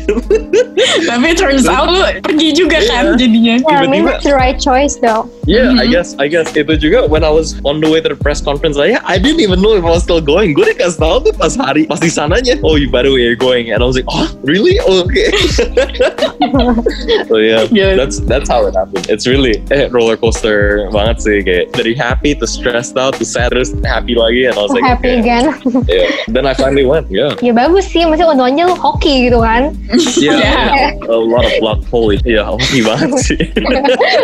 Tapi 1.09 1.33
turns 1.35 1.65
out 1.67 1.89
pergi 2.23 2.53
juga 2.55 2.79
kan 2.85 3.00
jadinya. 3.17 3.55
Yeah, 3.65 3.81
I 3.81 3.87
mean 3.87 4.05
Tiba-tiba- 4.05 4.11
that's 4.11 4.23
the 4.25 4.35
right 4.35 4.59
choice 4.59 4.95
though. 4.97 5.29
Yeah, 5.49 5.73
I 5.73 5.89
Mhm. 5.89 5.91
guess 5.91 6.09
I 6.21 6.27
guess 6.29 6.53
itu 6.53 6.77
juga 6.77 7.09
when 7.09 7.25
I 7.25 7.31
was 7.33 7.57
on 7.65 7.81
the 7.81 7.89
way 7.89 7.97
to 7.97 8.13
the 8.13 8.19
press 8.19 8.37
conference 8.39 8.77
I 8.77 8.93
I 9.01 9.17
didn't 9.17 9.41
even 9.41 9.57
know 9.57 9.73
if 9.73 9.81
I 9.81 9.89
was 9.89 10.05
still 10.05 10.21
going. 10.21 10.53
Gue 10.53 10.69
dikasih 10.69 11.01
tahu 11.01 11.17
tuh 11.25 11.33
pas 11.33 11.53
hari 11.57 11.89
pas 11.89 11.97
di 11.97 12.13
sananya. 12.13 12.61
Oh, 12.61 12.77
you 12.77 12.93
by 12.93 13.01
the 13.01 13.09
way 13.09 13.25
you're 13.25 13.39
going, 13.39 13.73
and 13.73 13.81
I 13.81 13.85
was 13.89 13.97
like, 13.97 14.05
oh 14.05 14.29
really? 14.45 14.77
Oh, 14.85 15.01
okay. 15.01 15.33
so 17.27 17.37
yeah, 17.37 17.65
Yeah. 17.73 17.95
that's 17.95 18.19
that's 18.29 18.49
how 18.49 18.65
it 18.67 18.75
happened. 18.75 19.09
It's 19.09 19.25
really 19.25 19.63
eh, 19.71 19.89
roller 19.89 20.17
coaster 20.17 20.85
banget 20.93 21.17
sih 21.25 21.37
kayak 21.41 21.65
dari 21.73 21.93
happy 21.97 22.37
to 22.37 22.45
stressed 22.45 22.97
out 22.97 23.17
to 23.17 23.25
sad 23.25 23.51
terus 23.51 23.73
happy 23.81 24.13
lagi, 24.13 24.45
and 24.47 24.55
I 24.55 24.61
was 24.61 24.71
like, 24.71 24.85
happy 24.85 25.17
okay. 25.17 25.25
again. 25.25 25.45
Yeah. 25.91 26.07
Then 26.29 26.45
I 26.45 26.53
finally 26.53 26.85
went. 26.85 27.09
Yeah, 27.09 27.33
ya 27.41 27.51
bagus 27.51 27.89
sih, 27.89 28.05
masih 28.05 28.23
untung 28.29 28.47
aja 28.47 28.69
lu 28.69 28.75
hoki 28.77 29.27
gitu 29.27 29.41
kan. 29.41 29.73
yeah. 30.21 30.37
Yeah. 30.37 31.09
A 31.09 31.17
lot 31.17 31.43
of 31.43 31.53
luck. 31.59 31.79
Holy, 31.89 32.21
yeah, 32.23 32.45
hoki 32.45 32.85
banget 32.85 33.11
sih. 33.19 33.41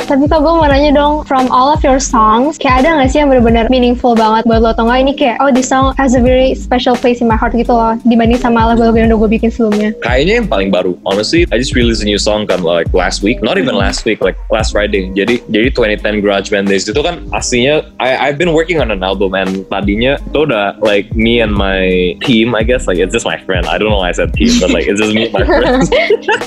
Tapi 0.06 0.24
kok 0.30 0.40
gue 0.40 0.54
mau 0.54 0.68
nanya 0.70 0.92
dong, 0.94 1.17
from 1.26 1.50
all 1.50 1.72
of 1.72 1.82
your 1.82 1.98
songs, 1.98 2.60
kayak 2.60 2.86
ada 2.86 3.00
gak 3.00 3.10
sih 3.10 3.18
yang 3.24 3.30
benar-benar 3.32 3.72
meaningful 3.72 4.14
banget 4.14 4.46
buat 4.46 4.62
lo? 4.62 4.70
Atau 4.70 4.86
nggak 4.86 5.00
ini 5.02 5.14
kayak, 5.16 5.38
oh 5.40 5.50
this 5.50 5.72
song 5.72 5.96
has 5.96 6.14
a 6.14 6.22
very 6.22 6.54
special 6.54 6.94
place 6.94 7.24
in 7.24 7.28
my 7.28 7.40
heart 7.40 7.56
gitu 7.56 7.72
loh, 7.72 7.96
dibanding 8.04 8.38
sama 8.38 8.68
lagu-lagu 8.70 8.94
yang 8.98 9.10
udah 9.10 9.20
gue 9.26 9.30
bikin 9.40 9.50
sebelumnya. 9.50 9.96
Kayaknya 10.04 10.34
yang 10.44 10.48
paling 10.48 10.70
baru. 10.70 10.94
Honestly, 11.08 11.48
I 11.50 11.58
just 11.58 11.74
released 11.74 12.04
a 12.04 12.08
new 12.08 12.20
song 12.20 12.46
kan 12.46 12.62
like 12.62 12.92
last 12.92 13.24
week. 13.24 13.40
Not 13.40 13.58
even 13.58 13.74
last 13.74 14.04
week, 14.04 14.20
like 14.20 14.36
last 14.52 14.76
Friday. 14.76 15.10
Jadi 15.16 15.40
jadi 15.48 15.72
2010 15.72 16.20
Garage 16.20 16.50
Band 16.52 16.68
Days 16.68 16.84
itu 16.86 17.00
kan 17.00 17.24
aslinya 17.32 17.88
I 18.02 18.30
I've 18.30 18.38
been 18.38 18.52
working 18.52 18.78
on 18.78 18.92
an 18.92 19.02
album 19.02 19.32
and 19.34 19.64
tadinya 19.72 20.20
itu 20.20 20.44
udah 20.44 20.76
like 20.84 21.08
me 21.16 21.40
and 21.40 21.54
my 21.54 22.14
team 22.26 22.52
I 22.58 22.62
guess 22.66 22.86
like 22.86 23.00
it's 23.00 23.16
just 23.16 23.24
my 23.24 23.40
friend. 23.48 23.64
I 23.66 23.78
don't 23.80 23.88
know 23.88 24.02
why 24.04 24.12
I 24.12 24.16
said 24.18 24.34
team 24.36 24.52
but 24.60 24.74
like 24.74 24.90
it's 24.90 25.00
just 25.00 25.16
me 25.16 25.30
and 25.30 25.36
my 25.38 25.46
friends. 25.48 25.88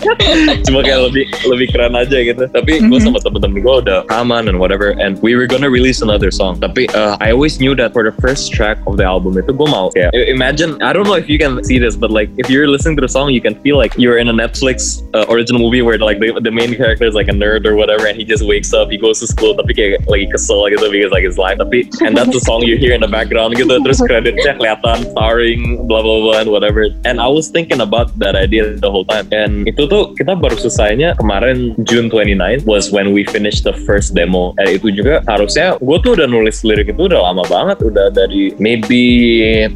Cuma 0.67 0.83
kayak 0.85 1.01
lebih 1.11 1.25
lebih 1.47 1.67
keren 1.73 1.95
aja 1.97 2.19
gitu. 2.21 2.45
Tapi 2.51 2.83
gue 2.83 2.99
Mhm. 3.01 3.07
sama 3.07 3.19
temen-temen 3.23 3.59
gue 3.65 3.75
udah 3.87 3.97
rekaman 4.05 4.50
and 4.51 4.59
whatever 4.59 4.91
and 4.99 5.23
we 5.23 5.39
were 5.39 5.47
gonna 5.47 5.71
release 5.71 6.03
another 6.03 6.35
song. 6.35 6.59
Tapi 6.59 6.91
uh, 6.91 7.15
I 7.23 7.31
always 7.31 7.63
knew 7.63 7.79
that 7.79 7.95
for 7.95 8.03
the 8.03 8.15
first 8.19 8.51
track 8.51 8.83
of 8.91 8.99
the 8.99 9.07
album 9.07 9.39
itu 9.39 9.55
gue 9.55 9.69
mau. 9.71 9.95
Yeah. 9.95 10.11
imagine 10.27 10.83
I 10.83 10.91
don't 10.91 11.07
know 11.07 11.15
if 11.15 11.31
you 11.31 11.39
can 11.39 11.63
see 11.63 11.79
this 11.79 11.95
but 11.95 12.11
like 12.11 12.29
if 12.37 12.51
you're 12.51 12.67
listening 12.67 12.99
to 12.99 13.05
the 13.07 13.13
song 13.13 13.31
you 13.31 13.41
can 13.41 13.55
feel 13.63 13.79
like 13.79 13.95
you're 13.95 14.19
in 14.19 14.27
a 14.29 14.35
Netflix 14.35 15.07
uh, 15.15 15.31
original 15.31 15.63
movie 15.63 15.83
where 15.87 15.97
like 15.97 16.19
the, 16.19 16.35
the 16.43 16.51
main 16.51 16.75
character 16.75 17.07
is 17.07 17.15
like 17.15 17.31
a 17.31 17.37
nerd 17.37 17.65
or 17.65 17.79
whatever 17.79 18.11
and 18.11 18.19
he 18.19 18.25
just 18.27 18.45
wakes 18.45 18.75
up 18.75 18.91
he 18.91 18.99
goes 18.99 19.23
to 19.23 19.29
school 19.31 19.55
tapi 19.55 19.73
kayak 19.77 20.03
lagi 20.11 20.27
kesel 20.33 20.67
gitu 20.73 20.91
because 20.91 21.13
like 21.13 21.25
his 21.25 21.39
life. 21.39 21.59
Tapi 21.61 21.87
and 22.03 22.17
that's 22.17 22.33
the 22.33 22.43
song 22.43 22.65
you 22.65 22.81
hear 22.81 22.97
in 22.97 23.05
the 23.05 23.11
background 23.11 23.55
gitu 23.55 23.77
terus 23.85 24.01
kreditnya 24.01 24.57
kelihatan 24.57 25.05
starring 25.13 25.85
blah 25.85 26.01
blah 26.01 26.19
blah 26.25 26.39
and 26.41 26.51
whatever. 26.51 26.89
And 27.05 27.21
I 27.21 27.29
was 27.29 27.53
thinking 27.53 27.85
about 27.85 28.17
that 28.19 28.35
idea 28.35 28.75
the 28.81 28.91
whole 28.91 29.05
time. 29.05 29.29
And 29.31 29.69
itu 29.69 29.85
tuh 29.85 30.17
kita 30.17 30.41
baru 30.41 30.57
selesainya 30.57 31.21
kemarin 31.21 31.77
June 31.85 32.09
29 32.09 32.65
was 32.65 32.89
when 32.89 33.13
we 33.13 33.29
finished 33.29 33.69
the 33.69 33.77
first 33.85 34.17
demo 34.17 34.40
and 34.59 34.69
itu 34.71 34.89
juga 34.93 35.21
harusnya 35.29 35.77
gue 35.79 35.97
tuh 36.05 36.13
udah 36.17 36.27
nulis 36.27 36.63
lirik 36.65 36.93
itu 36.93 37.03
udah 37.09 37.21
lama 37.31 37.45
banget 37.47 37.79
udah 37.85 38.09
dari 38.13 38.53
maybe 38.61 39.03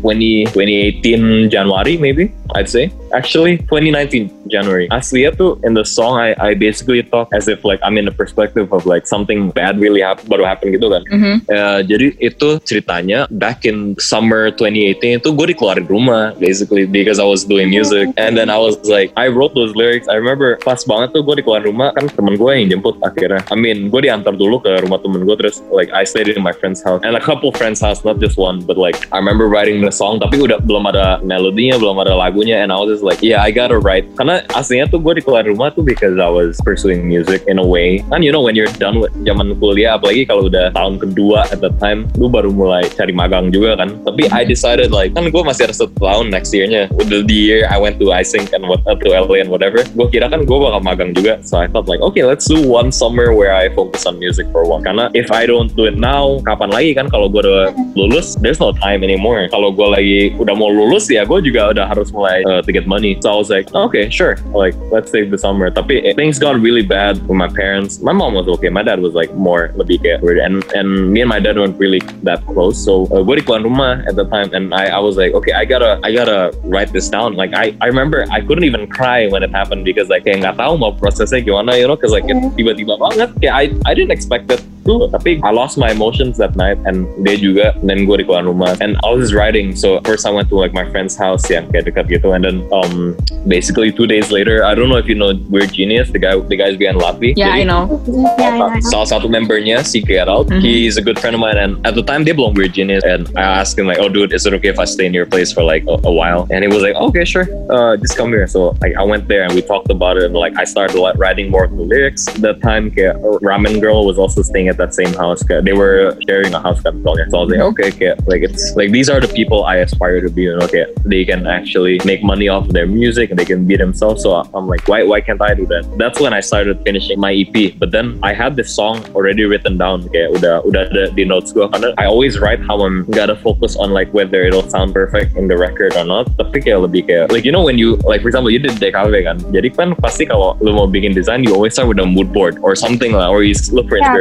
20 0.01 0.53
2018 0.53 1.53
Januari 1.53 1.97
maybe 2.01 2.31
I'd 2.55 2.69
say. 2.69 2.93
Actually 3.15 3.59
2019 3.71 4.31
January. 4.51 4.87
Aslinya 4.91 5.33
tuh 5.35 5.57
in 5.65 5.75
the 5.75 5.87
song 5.87 6.19
I 6.19 6.35
I 6.37 6.51
basically 6.55 7.03
talk 7.03 7.31
as 7.33 7.49
if 7.49 7.65
like 7.65 7.81
I'm 7.83 7.97
in 7.97 8.05
the 8.05 8.15
perspective 8.15 8.71
of 8.71 8.85
like 8.85 9.09
something 9.09 9.51
bad 9.55 9.81
really 9.81 10.05
hap- 10.05 10.23
baru 10.29 10.45
happen 10.45 10.71
gitu 10.75 10.93
kan. 10.93 11.03
Mhm. 11.09 11.35
Uh, 11.49 11.81
jadi 11.87 12.13
itu 12.21 12.61
ceritanya 12.63 13.27
back 13.33 13.65
in 13.65 13.97
summer 13.99 14.53
2018 14.53 15.25
itu 15.25 15.29
gue 15.33 15.47
dikeluarin 15.57 15.87
rumah 15.89 16.37
basically 16.37 16.85
because 16.85 17.19
I 17.19 17.27
was 17.27 17.43
doing 17.47 17.71
music. 17.73 18.13
And 18.21 18.37
then 18.37 18.53
I 18.53 18.59
was 18.61 18.77
like 18.87 19.11
I 19.17 19.31
wrote 19.33 19.57
those 19.57 19.73
lyrics. 19.75 20.07
I 20.11 20.21
remember 20.21 20.61
pas 20.63 20.83
banget 20.85 21.17
tuh 21.17 21.23
gue 21.25 21.41
dikeluarin 21.41 21.71
rumah 21.73 21.91
kan 21.97 22.07
temen 22.13 22.37
gue 22.37 22.51
yang 22.55 22.67
jemput 22.71 23.01
akhirnya. 23.03 23.43
I 23.49 23.57
mean 23.57 23.89
gue 23.89 24.01
diantar 24.05 24.37
dulu 24.37 24.54
ke 24.61 24.85
rumah 24.85 25.01
temen 25.01 25.25
gue 25.25 25.37
terus 25.39 25.63
like 25.73 25.91
I 25.91 26.05
stayed 26.05 26.29
in 26.31 26.43
my 26.43 26.53
friend's 26.53 26.83
house. 26.83 27.01
And 27.03 27.17
a 27.17 27.23
couple 27.23 27.51
friends 27.55 27.81
house 27.81 28.05
not 28.05 28.21
just 28.21 28.37
one 28.37 28.63
but 28.63 28.77
like 28.77 29.09
I 29.11 29.19
remember 29.19 29.49
writing 29.49 29.83
the 29.83 29.95
song 29.95 30.21
tapi 30.21 30.43
udah 30.43 30.63
belum 30.63 30.91
ada 30.91 31.23
melodinya 31.25 31.79
belum 31.81 31.97
ada 32.03 32.15
lagunya 32.15 32.63
and 32.63 32.71
I 32.71 32.79
was 32.79 32.99
just 32.99 33.05
like 33.07 33.21
yeah 33.23 33.43
I 33.43 33.51
gotta 33.51 33.79
write. 33.79 34.07
Karena 34.19 34.45
aslinya 34.53 34.91
tuh 34.91 35.01
gue 35.01 35.23
dikeluarin 35.23 35.55
rumah 35.55 35.73
tuh 35.75 35.83
because 35.87 36.19
I 36.21 36.31
was 36.31 36.59
pursuing 36.63 37.07
music 37.07 37.47
in 37.47 37.59
a 37.59 37.67
way. 37.67 38.03
Kan 38.11 38.23
you 38.23 38.31
know 38.31 38.43
when 38.43 38.55
you're 38.55 38.71
done 38.79 39.01
with 39.01 39.15
zaman 39.25 39.57
kuliah 39.59 39.97
apalagi 39.97 40.29
kalau 40.29 40.51
udah 40.51 40.75
tahun 40.75 41.01
kedua 41.01 41.49
at 41.51 41.63
that 41.65 41.77
time 41.81 42.11
lu 42.21 42.29
baru 42.29 42.51
mulai 42.51 42.87
cari 42.91 43.15
magang 43.15 43.51
juga 43.55 43.79
kan. 43.79 43.95
Tapi 44.05 44.29
I 44.31 44.45
decided 44.45 44.91
like 44.91 45.15
kan 45.15 45.27
gue 45.29 45.43
masih 45.43 45.71
ada 45.71 45.75
satu 45.75 45.95
tahun 45.99 46.31
next 46.31 46.53
year-nya. 46.53 46.91
The, 46.95 47.25
the 47.25 47.37
year 47.37 47.69
I 47.69 47.77
went 47.81 48.01
to 48.01 48.13
iSync 48.13 48.53
and 48.53 48.67
what 48.67 48.83
uh, 48.85 48.97
to 48.97 49.09
LA 49.11 49.45
and 49.45 49.51
whatever 49.51 49.85
gue 49.85 50.07
kira 50.11 50.29
kan 50.29 50.45
gue 50.45 50.59
bakal 50.59 50.81
magang 50.83 51.13
juga. 51.17 51.41
So 51.45 51.61
I 51.61 51.67
thought 51.71 51.87
like 51.87 52.01
okay 52.03 52.25
let's 52.25 52.47
do 52.49 52.61
one 52.65 52.91
summer 52.93 53.33
where 53.33 53.55
I 53.55 53.71
focus 53.73 54.07
on 54.07 54.19
music 54.19 54.44
for 54.53 54.67
one 54.69 54.85
karena 54.85 55.09
if 55.15 55.31
I 55.33 55.47
don't 55.47 55.71
do 55.73 55.87
it 55.89 55.97
now 55.97 56.41
kapan 56.45 56.71
lagi 56.73 56.91
kan? 56.97 57.07
Kalau 57.09 57.31
gue 57.31 57.41
udah 57.45 57.73
lulus 57.95 58.35
there's 58.41 58.61
no 58.61 58.75
time 58.75 59.05
anymore. 59.07 59.47
Kalau 59.49 59.71
gue 59.71 59.89
lagi 59.89 60.21
udah 60.37 60.55
mau 60.57 60.69
lulus 60.69 61.09
ya 61.09 61.23
gue 61.25 61.41
juga 61.45 61.71
udah 61.73 61.87
harus 61.89 62.11
mulai 62.11 62.43
uh, 62.49 62.61
to 62.65 62.71
get 62.73 62.85
money. 62.89 63.17
So 63.23 63.33
I 63.33 63.37
was 63.39 63.51
like 63.51 63.71
okay 63.73 64.11
sure. 64.11 64.41
Like 64.51 64.75
let's 64.91 65.13
save 65.13 65.31
the 65.31 65.39
summer. 65.39 65.71
Tapi 65.71 66.03
eh, 66.03 66.15
things 66.19 66.43
got 66.43 66.59
really 66.59 66.83
bad 66.83 67.21
with 67.29 67.39
my 67.39 67.49
parents. 67.49 68.03
My 68.03 68.13
mom 68.13 68.35
was 68.35 68.51
okay. 68.59 68.69
My 68.69 68.83
dad 68.83 69.01
was 69.01 69.15
like 69.15 69.31
more 69.39 69.71
lebih 69.79 70.03
kayak 70.03 70.21
weird. 70.25 70.43
And 70.43 70.67
and 70.75 71.15
me 71.15 71.23
and 71.23 71.31
my 71.31 71.39
dad 71.39 71.55
weren't 71.55 71.79
really 71.79 72.03
that 72.27 72.43
close. 72.51 72.77
So 72.81 73.07
uh, 73.15 73.23
gue 73.23 73.39
di 73.39 73.45
keluar 73.47 73.63
rumah 73.63 74.03
at 74.11 74.19
the 74.19 74.27
time 74.27 74.51
and 74.51 74.75
I 74.75 74.91
I 74.91 75.01
was 75.01 75.15
like 75.15 75.31
okay 75.39 75.55
I 75.55 75.63
gotta 75.63 76.03
I 76.03 76.11
gotta 76.11 76.51
write 76.67 76.91
this 76.91 77.07
down. 77.07 77.39
Like 77.39 77.55
I 77.55 77.77
I 77.79 77.87
remember 77.87 78.27
I 78.35 78.43
couldn't 78.43 78.67
even 78.67 78.91
cry 78.91 79.31
when 79.31 79.47
it 79.47 79.55
happened 79.55 79.87
because 79.87 80.11
like 80.11 80.27
kayak 80.27 80.43
nggak 80.43 80.59
tahu 80.59 80.75
mau 80.75 80.91
prosesnya 80.91 81.39
gimana 81.39 81.79
you 81.79 81.87
know? 81.87 81.95
Cause 81.95 82.11
like 82.11 82.27
it 82.27 82.37
tiba-tiba 82.59 82.99
banget. 82.99 83.31
Kayak 83.39 83.55
I 83.55 83.65
I 83.87 83.93
didn't 83.95 84.11
expect 84.11 84.34
it 84.51 84.63
tuh 84.85 85.09
tapi 85.09 85.41
I 85.41 85.51
lost 85.51 85.81
my 85.81 85.89
emotions 85.91 86.37
that 86.39 86.55
night 86.61 86.77
and 86.85 87.09
dia 87.25 87.41
juga 87.41 87.73
dan 87.81 88.05
gue 88.05 88.21
di 88.21 88.25
keluar 88.29 88.45
rumah. 88.45 88.77
And 88.85 89.01
I 89.01 89.11
was 89.17 89.33
writing 89.33 89.73
so 89.73 89.99
first 90.05 90.29
I 90.29 90.31
went 90.31 90.53
to 90.53 90.57
like 90.61 90.77
my 90.77 90.85
friend's 90.93 91.17
house 91.17 91.49
yang 91.49 91.73
kayak 91.73 91.89
dekat 91.89 92.13
gitu. 92.13 92.37
And 92.37 92.45
then 92.45 92.69
um 92.71 93.17
basically 93.49 93.91
two 93.91 94.05
days 94.05 94.29
later 94.29 94.61
I 94.61 94.77
don't 94.77 94.93
know 94.93 95.01
if 95.01 95.09
you 95.09 95.17
know 95.17 95.33
Weird 95.49 95.73
Genius 95.73 96.13
the 96.13 96.21
guy 96.21 96.37
the 96.37 96.55
guys 96.61 96.77
behind 96.77 97.01
Lapi. 97.01 97.33
Yeah, 97.35 97.57
I 97.57 97.65
know. 97.65 97.89
Yeah, 98.05 98.37
yeah, 98.37 98.77
yeah. 98.77 98.85
salah 98.85 99.09
satu 99.09 99.27
membernya 99.33 99.81
si 99.89 100.05
Gerald 100.05 100.53
Mhm. 100.53 100.61
he's 100.61 101.01
a 101.01 101.05
good 101.05 101.17
friend 101.17 101.33
of 101.33 101.41
mine. 101.41 101.57
And 101.57 101.81
at 101.89 101.97
the 101.97 102.05
time 102.05 102.29
dia 102.29 102.37
belum 102.37 102.53
Weird 102.53 102.77
Genius. 102.77 103.01
And 103.09 103.25
I 103.41 103.65
asked 103.65 103.81
him 103.81 103.89
like 103.89 103.97
oh 103.97 104.13
dude 104.13 104.37
is 104.37 104.45
it 104.45 104.53
okay 104.61 104.69
if 104.69 104.77
I 104.77 104.85
stay 104.85 105.09
in 105.09 105.17
your 105.17 105.25
place 105.25 105.49
for 105.49 105.65
like 105.65 105.89
a, 105.89 105.97
a 106.05 106.13
while? 106.13 106.45
And 106.53 106.61
he 106.61 106.69
was 106.69 106.85
like 106.85 106.95
okay 107.01 107.25
sure. 107.25 107.49
Uh, 107.73 107.97
just 107.97 108.21
come 108.21 108.29
here. 108.37 108.45
So 108.45 108.77
like 108.85 108.93
I 109.01 109.05
went 109.09 109.33
there 109.33 109.49
and 109.49 109.57
we 109.57 109.65
talked 109.65 109.89
about 109.89 110.21
it. 110.21 110.29
And 110.29 110.37
like 110.37 110.53
I 110.61 110.69
started 110.69 111.01
like, 111.01 111.17
writing 111.17 111.49
more 111.49 111.65
of 111.65 111.73
the 111.73 111.87
lyrics. 111.87 112.27
That 112.43 112.61
time 112.61 112.91
kayak 112.91 113.17
Ramen 113.41 113.79
Girl 113.81 114.05
was 114.05 114.19
also 114.25 114.41
staying 114.41 114.69
at 114.73 114.81
that 114.81 114.97
same 114.97 115.13
house. 115.13 115.45
They 115.45 115.77
were 115.77 116.17
sharing 116.27 116.53
a 116.57 116.61
house 116.61 116.81
soalnya 116.81 117.29
so 117.29 117.39
I 117.39 117.41
was 117.45 117.51
like 117.53 117.61
mm-hmm. 117.61 117.75
okay 117.77 117.91
kayak, 117.93 118.17
like 118.27 118.43
it's 118.43 118.73
like 118.77 118.91
these 118.97 119.09
are 119.13 119.21
the 119.21 119.29
people 119.29 119.65
I 119.65 119.85
aspire 119.85 120.21
to 120.25 120.31
be 120.33 120.49
know 120.49 120.65
kayak, 120.65 120.97
they 121.05 121.25
can 121.29 121.47
actually 121.47 122.01
make 122.09 122.25
money 122.25 122.49
off 122.49 122.69
their 122.69 122.89
music 122.89 123.31
and 123.31 123.39
they 123.39 123.45
can 123.45 123.69
be 123.69 123.77
themselves. 123.77 124.25
So 124.25 124.41
I'm 124.57 124.67
like 124.67 124.89
why 124.89 125.05
why 125.05 125.21
can't 125.21 125.43
I 125.43 125.53
do 125.53 125.67
that? 125.69 125.85
That's 126.01 126.19
when 126.25 126.33
I 126.33 126.41
started 126.41 126.81
finishing 126.89 127.21
my 127.21 127.33
EP 127.37 127.77
but 127.77 127.93
then 127.93 128.19
I 128.23 128.33
had 128.33 128.57
this 128.57 128.73
song 128.73 129.05
already 129.13 129.45
written 129.45 129.77
down 129.77 130.09
kayak 130.09 130.33
udah 130.41 130.65
udah 130.65 130.83
ada 130.89 131.05
di 131.13 131.25
notes 131.29 131.53
gue 131.53 131.67
karena 131.69 131.93
I 132.01 132.09
always 132.09 132.41
write 132.41 132.65
how 132.65 132.81
I'm 132.81 133.05
gotta 133.13 133.37
focus 133.37 133.77
on 133.77 133.93
like 133.93 134.09
whether 134.17 134.41
it'll 134.49 134.69
sound 134.69 134.97
perfect 134.97 135.37
in 135.37 135.51
the 135.51 135.59
record 135.59 135.93
or 136.01 136.07
not. 136.07 136.31
Tapi 136.41 136.65
kayak 136.65 136.89
lebih 136.89 137.03
kayak 137.11 137.25
like 137.35 137.45
you 137.45 137.53
know 137.53 137.65
when 137.65 137.77
you 137.77 138.01
like 138.09 138.25
for 138.25 138.31
example 138.33 138.49
you 138.49 138.63
did 138.63 138.79
DKW 138.81 139.27
kan? 139.27 139.37
Jadi 139.53 139.69
kan 139.75 139.93
pasti 139.99 140.25
kalau 140.25 140.57
lu 140.65 140.73
mau 140.73 140.89
bikin 140.89 141.13
design 141.13 141.45
you 141.45 141.53
always 141.53 141.75
start 141.75 141.91
with 141.91 142.01
a 142.01 142.07
mood 142.07 142.31
board 142.33 142.57
or 142.63 142.79
something 142.79 143.13
lah 143.13 143.29
or 143.29 143.43
you 143.43 143.55
look 143.75 143.91
for 143.91 143.99
Yeah, 144.05 144.14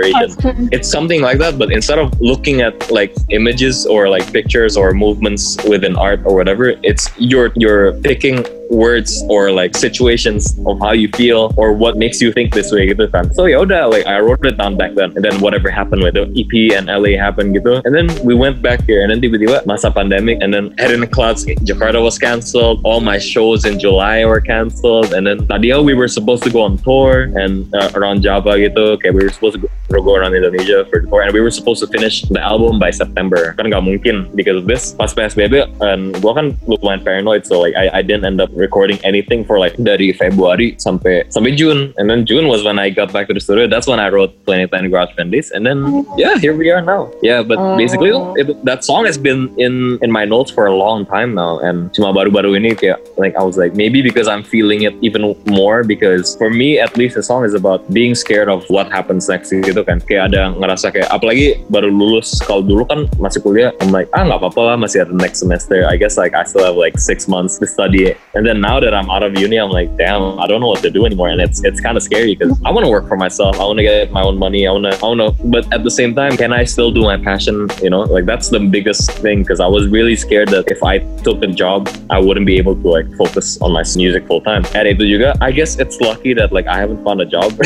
it's 0.71 0.89
something 0.89 1.21
like 1.21 1.37
that 1.37 1.57
but 1.57 1.71
instead 1.71 1.99
of 1.99 2.19
looking 2.21 2.61
at 2.61 2.91
like 2.91 3.13
images 3.29 3.85
or 3.85 4.09
like 4.09 4.31
pictures 4.31 4.77
or 4.77 4.93
movements 4.93 5.57
within 5.63 5.95
art 5.95 6.19
or 6.25 6.35
whatever 6.35 6.73
it's 6.83 7.09
you're 7.17 7.51
you're 7.55 7.93
picking 8.01 8.43
words 8.73 9.23
or 9.29 9.51
like 9.51 9.77
situations 9.77 10.57
of 10.65 10.79
how 10.79 10.91
you 10.91 11.07
feel 11.15 11.53
or 11.57 11.73
what 11.73 11.95
makes 11.97 12.21
you 12.21 12.33
think 12.33 12.53
this 12.53 12.71
way 12.71 12.89
gitu 12.89 13.07
kan. 13.07 13.29
So 13.33 13.45
ya 13.45 13.61
udah 13.61 13.89
like 13.89 14.05
I 14.09 14.19
wrote 14.19 14.43
it 14.43 14.57
down 14.57 14.75
back 14.75 14.97
then. 14.97 15.13
And 15.15 15.23
then 15.23 15.39
whatever 15.39 15.69
happened 15.69 16.01
with 16.03 16.17
the 16.17 16.25
EP 16.33 16.73
and 16.73 16.89
LA 16.89 17.15
happened 17.15 17.55
gitu. 17.55 17.85
And 17.85 17.93
then 17.93 18.09
we 18.25 18.33
went 18.33 18.61
back 18.61 18.83
here. 18.89 19.05
And 19.05 19.13
then 19.13 19.21
tiba-tiba 19.21 19.63
masa 19.69 19.93
pandemic 19.93 20.41
and 20.41 20.53
then 20.53 20.73
Head 20.81 20.91
in 20.91 21.05
the 21.05 21.09
Clouds 21.09 21.45
Jakarta 21.45 22.01
was 22.01 22.17
cancelled. 22.17 22.81
All 22.83 22.99
my 22.99 23.17
shows 23.17 23.65
in 23.65 23.77
July 23.79 24.25
were 24.25 24.41
cancelled. 24.41 25.13
And 25.13 25.27
then 25.27 25.45
tadinya 25.45 25.83
we 25.83 25.93
were 25.93 26.09
supposed 26.09 26.43
to 26.43 26.51
go 26.51 26.65
on 26.65 26.81
tour 26.81 27.29
and 27.37 27.69
uh, 27.75 27.93
around 27.93 28.25
Java 28.25 28.57
gitu. 28.57 28.97
Kayak 28.97 29.13
we 29.13 29.23
were 29.23 29.33
supposed 29.33 29.61
to 29.61 29.61
go, 29.61 29.69
go 30.01 30.15
around 30.15 30.33
Indonesia 30.33 30.85
for 30.89 30.99
the 31.03 31.07
tour. 31.07 31.21
And 31.21 31.33
we 31.33 31.41
were 31.41 31.53
supposed 31.53 31.79
to 31.85 31.87
finish 31.87 32.23
the 32.25 32.41
album 32.41 32.79
by 32.79 32.89
September. 32.89 33.53
Kan 33.53 33.69
nggak 33.69 33.83
mungkin 33.85 34.31
because 34.33 34.57
of 34.57 34.65
this. 34.65 34.95
Pas 34.97 35.13
PSBB 35.13 35.69
and 35.83 36.15
gua 36.23 36.41
kan 36.41 36.57
lumayan 36.65 37.03
paranoid. 37.03 37.45
So 37.45 37.59
like 37.61 37.75
I, 37.75 37.99
I 37.99 38.01
didn't 38.01 38.25
end 38.25 38.41
up 38.41 38.49
recording 38.63 38.95
anything 39.03 39.43
for 39.43 39.59
like 39.59 39.75
dari 39.75 40.15
Februari 40.15 40.79
sampai 40.79 41.27
sampai 41.27 41.51
June. 41.59 41.91
And 41.99 42.07
then 42.07 42.23
June 42.23 42.47
was 42.47 42.63
when 42.63 42.79
I 42.79 42.87
got 42.87 43.11
back 43.11 43.27
to 43.27 43.35
the 43.35 43.43
studio. 43.43 43.67
That's 43.67 43.85
when 43.91 43.99
I 43.99 44.07
wrote 44.07 44.31
2010 44.47 44.87
Garage 44.87 45.11
Band 45.19 45.35
Days 45.35 45.51
and 45.51 45.67
then 45.67 45.83
yeah 46.15 46.39
here 46.39 46.55
we 46.55 46.71
are 46.71 46.79
now. 46.79 47.11
Yeah 47.19 47.43
but 47.43 47.59
Oh. 47.59 47.77
basically 47.77 48.11
it, 48.39 48.47
that 48.67 48.83
song 48.83 49.03
has 49.05 49.15
been 49.15 49.47
in 49.55 49.99
in 50.03 50.09
my 50.11 50.23
notes 50.25 50.51
for 50.51 50.65
a 50.67 50.75
long 50.75 51.03
time 51.05 51.31
now. 51.33 51.59
And 51.59 51.91
cuma 51.91 52.11
baru-baru 52.11 52.55
ini 52.59 52.75
kayak 52.75 52.99
like 53.15 53.35
I 53.35 53.43
was 53.43 53.55
like 53.59 53.75
maybe 53.75 53.99
because 54.03 54.27
I'm 54.27 54.43
feeling 54.43 54.83
it 54.87 54.95
even 55.03 55.23
more 55.47 55.83
because 55.83 56.35
for 56.35 56.49
me 56.51 56.79
at 56.79 56.95
least 56.95 57.15
the 57.19 57.23
song 57.23 57.43
is 57.43 57.55
about 57.55 57.83
being 57.91 58.15
scared 58.15 58.47
of 58.47 58.63
what 58.67 58.87
happens 58.91 59.27
next 59.27 59.51
gitu 59.55 59.81
kan. 59.83 59.99
Kayak 60.03 60.33
ada 60.33 60.51
ngerasa 60.55 60.91
kayak 60.91 61.09
apalagi 61.11 61.59
baru 61.71 61.87
lulus 61.91 62.39
kalau 62.43 62.63
dulu 62.63 62.83
kan 62.87 63.07
masih 63.19 63.39
kuliah 63.39 63.71
I'm 63.79 63.91
like 63.95 64.11
ah 64.11 64.23
nggak 64.27 64.39
apa-apa 64.43 64.61
lah 64.73 64.75
masih 64.79 65.07
ada 65.07 65.13
next 65.15 65.39
semester. 65.43 65.83
I 65.87 65.95
guess 65.95 66.15
like 66.19 66.35
I 66.35 66.43
still 66.43 66.63
have 66.67 66.75
like 66.75 66.99
six 66.99 67.25
months 67.31 67.57
to 67.59 67.65
study 67.65 68.11
and 68.35 68.42
then 68.45 68.61
now 68.61 68.79
that 68.79 68.93
I'm 68.93 69.09
out 69.09 69.23
of 69.23 69.37
uni 69.37 69.57
I'm 69.57 69.69
like 69.69 69.95
damn 69.97 70.39
I 70.39 70.47
don't 70.47 70.61
know 70.61 70.67
what 70.67 70.81
to 70.83 70.89
do 70.89 71.05
anymore. 71.05 71.29
And 71.29 71.41
it's 71.41 71.63
it's 71.63 71.81
kind 71.81 71.97
of 71.97 72.03
scary 72.03 72.35
because 72.35 72.59
I 72.65 72.71
want 72.71 72.85
to 72.85 72.91
work 72.91 73.07
for 73.07 73.17
myself. 73.17 73.59
I 73.59 73.65
want 73.65 73.77
to 73.79 73.83
get 73.83 74.11
my 74.11 74.21
own 74.21 74.37
money. 74.37 74.67
I 74.67 74.71
want 74.71 74.85
to 74.91 74.93
I 75.03 75.07
want 75.07 75.21
to 75.21 75.47
but 75.47 75.71
at 75.73 75.83
the 75.83 75.91
same 75.91 76.15
time 76.15 76.37
can 76.37 76.53
I 76.53 76.63
still 76.63 76.91
do 76.91 77.03
my 77.03 77.17
passion? 77.17 77.69
You 77.81 77.89
know 77.89 78.01
like 78.01 78.25
that's 78.25 78.49
the 78.49 78.59
biggest 78.59 79.11
thing 79.23 79.43
because 79.43 79.59
I 79.59 79.67
was 79.67 79.87
really 79.87 80.15
scared 80.15 80.49
that 80.49 80.69
if 80.71 80.83
I 80.83 80.99
took 81.23 81.43
a 81.43 81.47
job 81.47 81.89
I 82.09 82.19
wouldn't 82.19 82.45
be 82.45 82.57
able 82.57 82.75
to 82.75 82.87
like 82.87 83.07
focus 83.15 83.57
on 83.61 83.71
my 83.71 83.83
music 83.95 84.27
full 84.27 84.41
time. 84.41 84.63
And 84.75 84.87
itu 84.87 85.05
juga 85.05 85.35
I 85.41 85.51
guess 85.51 85.79
it's 85.79 85.99
lucky 86.01 86.33
that 86.35 86.51
like 86.51 86.67
I 86.67 86.77
haven't 86.79 87.03
found 87.03 87.21
a 87.21 87.25
job. 87.25 87.53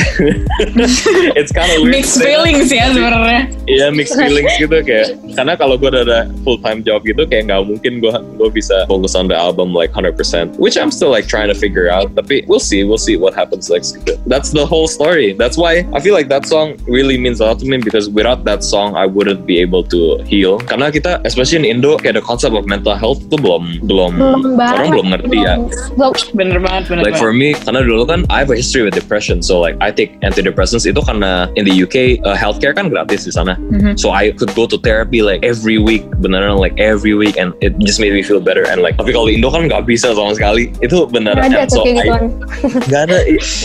It's 1.37 1.51
kind 1.51 1.69
of 1.71 1.87
Mixed 1.87 2.19
feelings 2.21 2.69
ya 2.71 2.89
sebenarnya. 2.91 3.49
Iya 3.67 3.87
mixed 3.93 4.17
feelings 4.17 4.53
gitu 4.57 4.77
kayak 4.83 5.17
karena 5.35 5.53
kalau 5.59 5.75
gue 5.77 5.89
ada 5.91 6.27
full 6.41 6.59
time 6.59 6.81
job 6.81 7.03
gitu 7.05 7.23
kayak 7.25 7.51
nggak 7.51 7.63
mungkin 7.67 7.99
gue 7.99 8.13
gue 8.37 8.49
bisa 8.51 8.85
focus 8.89 9.13
on 9.13 9.27
the 9.29 9.37
album 9.37 9.71
like 9.71 9.91
100% 9.93 10.15
which 10.67 10.75
I'm 10.75 10.91
still 10.91 11.07
like 11.07 11.31
trying 11.31 11.47
to 11.47 11.55
figure 11.55 11.87
out 11.87 12.11
tapi 12.11 12.43
we'll 12.43 12.59
see 12.59 12.83
we'll 12.83 12.99
see 12.99 13.15
what 13.15 13.31
happens 13.31 13.71
next 13.71 13.95
that's 14.27 14.51
the 14.51 14.67
whole 14.67 14.91
story 14.91 15.31
that's 15.31 15.55
why 15.55 15.87
I 15.95 16.03
feel 16.03 16.11
like 16.11 16.27
that 16.27 16.43
song 16.43 16.75
really 16.91 17.15
means 17.15 17.39
a 17.39 17.47
lot 17.47 17.63
to 17.63 17.67
me 17.71 17.79
because 17.79 18.11
without 18.11 18.43
that 18.43 18.67
song 18.67 18.99
I 18.99 19.07
wouldn't 19.07 19.47
be 19.47 19.63
able 19.63 19.87
to 19.95 20.19
heal 20.27 20.59
karena 20.59 20.91
kita 20.91 21.23
especially 21.23 21.63
in 21.63 21.79
Indo 21.79 21.95
kayak 21.95 22.19
the 22.19 22.25
concept 22.25 22.51
of 22.51 22.67
mental 22.67 22.99
health 22.99 23.23
tuh 23.31 23.39
belum 23.39 23.87
belum 23.87 24.11
Belum 24.19 24.41
banget. 24.59 24.75
orang 24.75 24.87
belum 24.91 25.07
ngerti 25.15 25.37
ya 25.39 25.53
Belum. 25.95 26.13
Bener 26.33 26.57
banget, 26.59 26.83
bener 26.89 27.03
like 27.05 27.13
banget. 27.15 27.21
for 27.21 27.31
me 27.31 27.53
karena 27.53 27.79
dulu 27.85 28.03
kan 28.03 28.19
I 28.33 28.41
have 28.41 28.49
a 28.49 28.57
history 28.57 28.81
with 28.83 28.97
depression 28.97 29.39
so 29.39 29.61
like 29.61 29.77
I 29.79 29.93
take 29.93 30.17
antidepressants 30.25 30.89
itu 30.89 30.97
karena 30.99 31.47
in 31.53 31.63
the 31.63 31.75
UK 31.77 32.19
uh, 32.25 32.33
healthcare 32.33 32.73
kan 32.73 32.89
gratis 32.89 33.29
di 33.29 33.31
sana 33.31 33.53
Mhm. 33.69 33.93
so 34.01 34.09
I 34.09 34.33
could 34.33 34.49
go 34.57 34.65
to 34.65 34.81
therapy 34.81 35.21
like 35.21 35.45
every 35.45 35.77
week 35.77 36.01
beneran 36.19 36.57
like 36.57 36.73
every 36.81 37.13
week 37.13 37.37
and 37.37 37.53
it 37.61 37.77
just 37.85 38.01
made 38.01 38.11
me 38.11 38.25
feel 38.25 38.41
better 38.41 38.65
and 38.65 38.81
like 38.81 38.97
tapi 38.97 39.13
kalau 39.13 39.29
Indo 39.29 39.53
kan 39.53 39.69
nggak 39.69 39.85
bisa 39.85 40.09
sama 40.17 40.33
sekali 40.33 40.56
itu 40.81 40.97
beneran 41.13 41.45
Nggak 41.45 41.69
ada 41.69 41.73
so 41.73 41.85
kayak 41.85 41.95
I- 41.95 42.01
gituan. 42.01 42.23
nggak 42.89 43.01
ada 43.09 43.17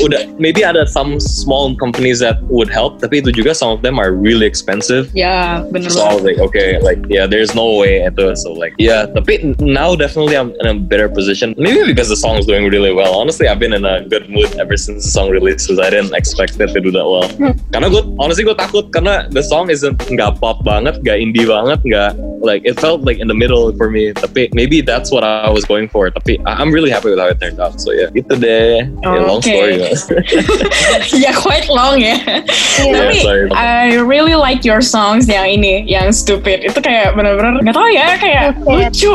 udah 0.05 0.21
maybe 0.37 0.61
ada 0.61 0.85
some 0.85 1.17
small 1.17 1.73
companies 1.81 2.21
that 2.21 2.39
would 2.53 2.69
help 2.69 3.01
tapi 3.01 3.25
itu 3.25 3.33
juga 3.33 3.57
some 3.57 3.73
of 3.73 3.81
them 3.81 3.97
are 3.97 4.13
really 4.13 4.45
expensive 4.45 5.09
Ya, 5.17 5.63
bener 5.73 5.89
so 5.89 6.03
I 6.03 6.13
was 6.13 6.25
like, 6.25 6.41
okay, 6.41 6.77
like 6.83 6.99
yeah, 7.09 7.25
there's 7.31 7.55
no 7.55 7.79
way 7.79 8.03
itu. 8.03 8.35
So 8.35 8.53
like, 8.53 8.75
yeah, 8.81 9.07
tapi 9.07 9.55
now 9.63 9.95
definitely 9.95 10.35
I'm 10.35 10.51
in 10.59 10.67
a 10.67 10.75
better 10.75 11.07
position. 11.07 11.55
Maybe 11.61 11.87
because 11.87 12.09
the 12.11 12.19
song 12.19 12.37
is 12.41 12.45
doing 12.49 12.67
really 12.67 12.91
well. 12.91 13.15
Honestly, 13.15 13.47
I've 13.47 13.61
been 13.63 13.73
in 13.77 13.85
a 13.87 14.03
good 14.09 14.27
mood 14.33 14.51
ever 14.59 14.75
since 14.75 15.07
the 15.07 15.13
song 15.13 15.31
released 15.31 15.69
because 15.69 15.79
I 15.79 15.93
didn't 15.95 16.17
expect 16.19 16.59
it 16.59 16.73
to 16.75 16.81
do 16.83 16.91
that 16.91 17.07
well. 17.07 17.29
Hmm. 17.39 17.55
Karena 17.71 17.87
gue, 17.93 18.03
honestly 18.19 18.43
gue 18.43 18.57
takut 18.59 18.91
karena 18.91 19.31
the 19.31 19.45
song 19.47 19.71
isn't 19.71 19.95
nggak 20.11 20.43
pop 20.43 20.65
banget, 20.67 20.99
nggak 21.07 21.19
indie 21.23 21.47
banget, 21.47 21.79
nggak 21.87 22.11
like 22.43 22.67
it 22.67 22.75
felt 22.83 23.07
like 23.07 23.23
in 23.23 23.31
the 23.31 23.37
middle 23.39 23.71
for 23.79 23.87
me. 23.87 24.11
Tapi 24.11 24.51
maybe 24.57 24.83
that's 24.83 25.15
what 25.15 25.23
I 25.23 25.47
was 25.53 25.63
going 25.63 25.87
for. 25.87 26.11
Tapi 26.11 26.43
I'm 26.49 26.75
really 26.75 26.82
happy 26.91 27.11
with 27.11 27.19
how 27.21 27.29
it 27.29 27.39
turned 27.39 27.61
out. 27.61 27.79
So 27.79 27.93
yeah, 27.93 28.09
gitu 28.11 28.35
deh. 28.35 28.89
Yeah, 28.89 29.23
long 29.23 29.39
Okay. 29.39 29.95
story. 29.95 30.19
ya 31.21 31.31
quite 31.45 31.69
long 31.69 32.01
ya. 32.01 32.17
Iya. 32.19 32.91
Tapi 32.91 33.15
Yeah, 33.19 33.23
sorry. 33.23 33.47
I 33.93 34.01
really 34.01 34.33
like 34.33 34.65
your 34.65 34.81
songs 34.81 35.29
yang 35.29 35.61
ini, 35.61 35.85
yang 35.85 36.17
stupid. 36.17 36.65
Itu 36.65 36.81
kayak 36.81 37.13
bener-bener 37.13 37.61
nggak 37.61 37.77
tahu 37.77 37.93
ya, 37.93 38.17
kayak 38.17 38.57
lucu. 38.65 39.13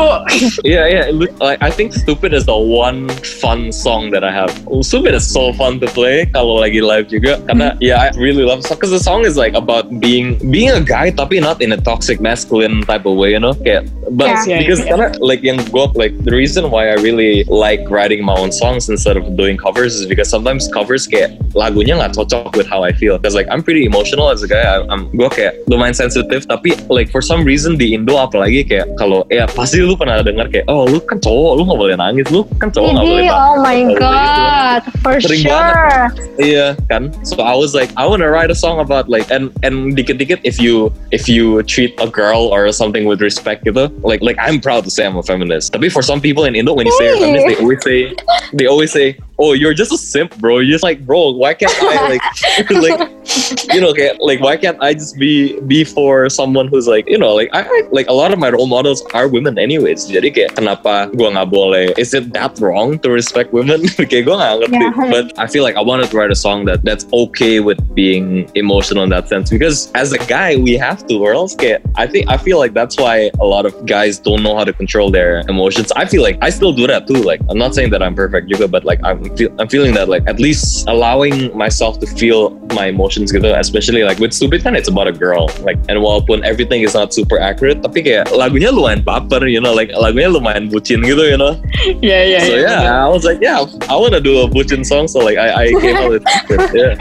Yeah, 0.61 0.85
yeah. 0.85 1.09
Like 1.41 1.57
I 1.65 1.73
think 1.73 1.97
"Stupid" 1.97 2.29
is 2.29 2.45
the 2.45 2.53
one 2.53 3.09
fun 3.41 3.73
song 3.73 4.13
that 4.13 4.21
I 4.21 4.29
have. 4.29 4.53
Oh, 4.69 4.85
"Stupid" 4.85 5.17
is 5.17 5.25
so 5.25 5.49
fun 5.57 5.81
to 5.81 5.89
play 5.89 6.29
kalau 6.29 6.61
lagi 6.61 6.85
live 6.85 7.09
juga. 7.09 7.41
Karena 7.49 7.73
yeah, 7.81 8.05
I 8.05 8.13
really 8.21 8.45
love 8.45 8.61
it 8.61 8.69
because 8.69 8.93
the 8.93 9.01
song 9.01 9.25
is 9.25 9.33
like 9.33 9.57
about 9.57 9.89
being 9.97 10.37
being 10.53 10.69
a 10.69 10.83
guy 10.83 11.09
tapi 11.09 11.41
not 11.41 11.57
in 11.57 11.73
a 11.73 11.79
toxic 11.81 12.21
masculine 12.21 12.85
type 12.85 13.09
of 13.09 13.17
way, 13.17 13.33
you 13.33 13.41
know. 13.41 13.57
Kayak 13.57 13.89
but 14.13 14.29
Yeah. 14.45 14.61
because 14.61 14.85
Yeah, 14.85 14.85
yeah. 14.85 14.89
karena 14.93 15.07
like 15.25 15.41
yang 15.41 15.57
gue 15.57 15.85
like 15.97 16.13
the 16.21 16.37
reason 16.37 16.69
why 16.69 16.93
I 16.93 17.01
really 17.01 17.49
like 17.49 17.89
writing 17.89 18.21
my 18.21 18.37
own 18.37 18.53
songs 18.53 18.93
instead 18.93 19.17
of 19.17 19.25
doing 19.33 19.57
covers 19.57 19.97
is 19.97 20.05
because 20.05 20.29
sometimes 20.29 20.69
covers 20.69 21.09
kayak 21.09 21.33
lagunya 21.57 21.97
nggak 21.97 22.13
cocok 22.13 22.53
with 22.53 22.69
how 22.69 22.85
I 22.85 22.93
feel. 22.93 23.17
Because 23.17 23.33
like 23.33 23.49
I'm 23.49 23.65
pretty 23.65 23.89
emotional 23.89 24.29
as 24.29 24.45
a 24.45 24.49
guy. 24.51 24.66
I'm 24.87 25.09
gue 25.15 25.29
kayak 25.31 25.53
lumayan 25.71 25.95
sensitif 25.95 26.45
tapi 26.45 26.75
like 26.91 27.09
for 27.09 27.23
some 27.23 27.47
reason 27.47 27.79
di 27.79 27.95
Indo 27.95 28.19
apalagi 28.19 28.67
kayak 28.67 28.93
kalau 28.99 29.23
ya 29.31 29.47
pasti 29.47 29.81
lu 29.81 29.95
pernah 29.95 30.19
dengar 30.21 30.51
kayak 30.51 30.67
oh 30.67 30.85
lu 30.85 30.99
kan 31.03 31.17
cowok 31.19 31.51
lu 31.57 31.61
nggak 31.67 31.79
boleh 31.79 31.95
nangis 31.97 32.27
lu 32.29 32.43
kan 32.59 32.69
cowok 32.69 32.89
nggak 32.93 33.05
boleh 33.07 33.23
Jadi, 33.23 33.31
nangis 33.31 33.47
oh 33.47 33.55
my 33.63 33.77
gitu. 33.79 33.99
god, 33.99 34.81
for 35.01 35.13
Sering 35.21 35.43
sure. 35.47 36.01
Iya 36.37 36.67
kan. 36.91 37.03
So 37.25 37.41
I 37.41 37.55
was 37.55 37.73
like, 37.73 37.89
I 37.97 38.05
want 38.05 38.21
to 38.21 38.29
write 38.29 38.51
a 38.51 38.57
song 38.57 38.79
about 38.79 39.09
like 39.09 39.29
and 39.33 39.49
and 39.63 39.97
dikit-dikit 39.97 40.43
if 40.43 40.61
you 40.61 40.93
if 41.09 41.25
you 41.25 41.63
treat 41.65 41.97
a 41.97 42.07
girl 42.07 42.51
or 42.51 42.69
something 42.69 43.07
with 43.07 43.23
respect 43.23 43.65
gitu, 43.65 43.89
like 44.03 44.21
like 44.21 44.37
I'm 44.37 44.61
proud 44.61 44.85
to 44.85 44.91
say 44.91 45.07
I'm 45.07 45.17
a 45.17 45.25
feminist. 45.25 45.73
Tapi 45.73 45.89
for 45.89 46.03
some 46.05 46.21
people 46.21 46.45
in 46.45 46.53
Indo 46.53 46.75
when 46.75 46.85
you 46.85 46.95
say 46.99 47.15
feminist, 47.17 47.45
they 47.47 47.57
always 47.57 47.81
say 47.81 47.99
they 48.53 48.67
always 48.67 48.91
say 48.91 49.07
oh, 49.39 49.53
you're 49.53 49.73
just 49.73 49.91
a 49.91 49.97
simp, 49.97 50.35
bro. 50.37 50.59
You're 50.59 50.73
just 50.73 50.83
like, 50.83 51.05
bro, 51.05 51.31
why 51.31 51.53
can't 51.53 51.71
I 51.77 52.17
like, 52.17 52.69
like, 52.71 53.16
you 53.73 53.81
know, 53.81 53.89
okay, 53.89 54.11
like, 54.19 54.39
why 54.39 54.57
can't 54.57 54.77
I 54.81 54.93
just 54.93 55.17
be 55.17 55.59
be 55.67 55.83
for 55.83 56.29
someone 56.29 56.67
who's 56.67 56.87
like, 56.87 57.07
you 57.09 57.17
know, 57.17 57.33
like, 57.33 57.49
I 57.53 57.61
I- 57.67 57.87
like 57.91 58.07
a 58.07 58.13
lot 58.13 58.31
of 58.33 58.39
my 58.39 58.49
role 58.49 58.67
models 58.67 59.03
are 59.13 59.27
women 59.27 59.57
anyways. 59.59 60.07
Jadi 60.07 60.31
kayak 60.33 60.55
kenapa 60.55 61.11
gua 61.15 61.33
nggak 61.35 61.49
boleh? 61.51 61.85
Is 61.97 62.13
it 62.13 62.31
that 62.33 62.55
wrong 62.59 62.99
to 63.03 63.11
respect 63.11 63.51
women? 63.53 63.83
kayak 64.11 64.23
gua 64.27 64.39
nggak 64.39 64.53
ngerti. 64.63 64.85
Yeah. 64.87 65.11
But 65.11 65.25
I 65.39 65.47
feel 65.47 65.63
like 65.63 65.75
I 65.75 65.83
wanted 65.83 66.09
to 66.11 66.15
write 66.17 66.31
a 66.31 66.39
song 66.39 66.65
that 66.69 66.83
that's 66.85 67.03
okay 67.11 67.59
with 67.59 67.79
being 67.97 68.47
emotional 68.55 69.03
in 69.03 69.11
that 69.11 69.27
sense 69.27 69.49
because 69.49 69.89
as 69.97 70.13
a 70.13 70.21
guy 70.29 70.55
we 70.55 70.77
have 70.79 71.03
to, 71.09 71.17
or 71.19 71.33
else 71.33 71.55
kayak 71.55 71.81
I 71.95 72.05
think 72.07 72.29
I 72.29 72.37
feel 72.37 72.57
like 72.61 72.73
that's 72.77 72.95
why 72.97 73.31
a 73.41 73.47
lot 73.47 73.65
of 73.65 73.73
guys 73.89 74.19
don't 74.21 74.43
know 74.43 74.55
how 74.55 74.63
to 74.63 74.71
control 74.73 75.09
their 75.11 75.41
emotions. 75.49 75.91
I 75.95 76.05
feel 76.05 76.21
like 76.21 76.37
I 76.45 76.49
still 76.53 76.71
do 76.71 76.85
that 76.87 77.07
too. 77.07 77.19
Like 77.25 77.41
I'm 77.49 77.57
not 77.57 77.73
saying 77.73 77.91
that 77.91 78.03
I'm 78.05 78.13
perfect 78.15 78.47
juga, 78.51 78.69
but 78.69 78.85
like 78.85 78.99
I'm 79.03 79.23
feel, 79.35 79.49
I'm 79.57 79.67
feeling 79.67 79.93
that 79.97 80.07
like 80.07 80.23
at 80.29 80.39
least 80.39 80.87
allowing 80.87 81.49
myself 81.57 81.99
to 82.03 82.07
feel 82.07 82.53
my 82.77 82.87
emotions 82.93 83.16
gitu, 83.25 83.49
especially 83.57 84.05
like 84.05 84.21
with 84.21 84.29
stupid 84.29 84.61
kan 84.61 84.77
it's 84.77 84.85
about 84.85 85.09
a 85.09 85.15
girl. 85.15 85.49
Like 85.65 85.81
and 85.89 85.97
walaupun 85.97 86.45
everything 86.45 86.85
is 86.85 86.93
not 86.93 87.09
super 87.09 87.41
accurate, 87.41 87.81
tapi 87.81 88.05
kayak 88.05 88.29
lagunya 88.29 88.69
lumayan 88.69 89.01
baper, 89.01 89.49
you 89.49 89.57
know, 89.57 89.73
like 89.73 89.89
lagunya 89.97 90.29
lumayan 90.29 90.69
bucin 90.69 91.01
gitu, 91.01 91.23
you 91.25 91.39
know. 91.39 91.57
Iya 92.05 92.19
iya. 92.29 92.39
So 92.45 92.53
iya. 92.53 92.75
yeah, 92.83 92.97
I 93.01 93.09
was 93.09 93.23
like, 93.25 93.39
yeah, 93.41 93.63
I 93.89 93.95
want 93.97 94.13
to 94.13 94.21
do 94.21 94.43
a 94.43 94.47
bucin 94.47 94.85
song. 94.85 95.07
So 95.09 95.23
like 95.23 95.39
I, 95.39 95.49
I 95.49 95.65
came 95.81 95.97
out 95.97 96.11
with 96.13 96.25
it. 96.53 96.61
Yeah, 96.75 96.93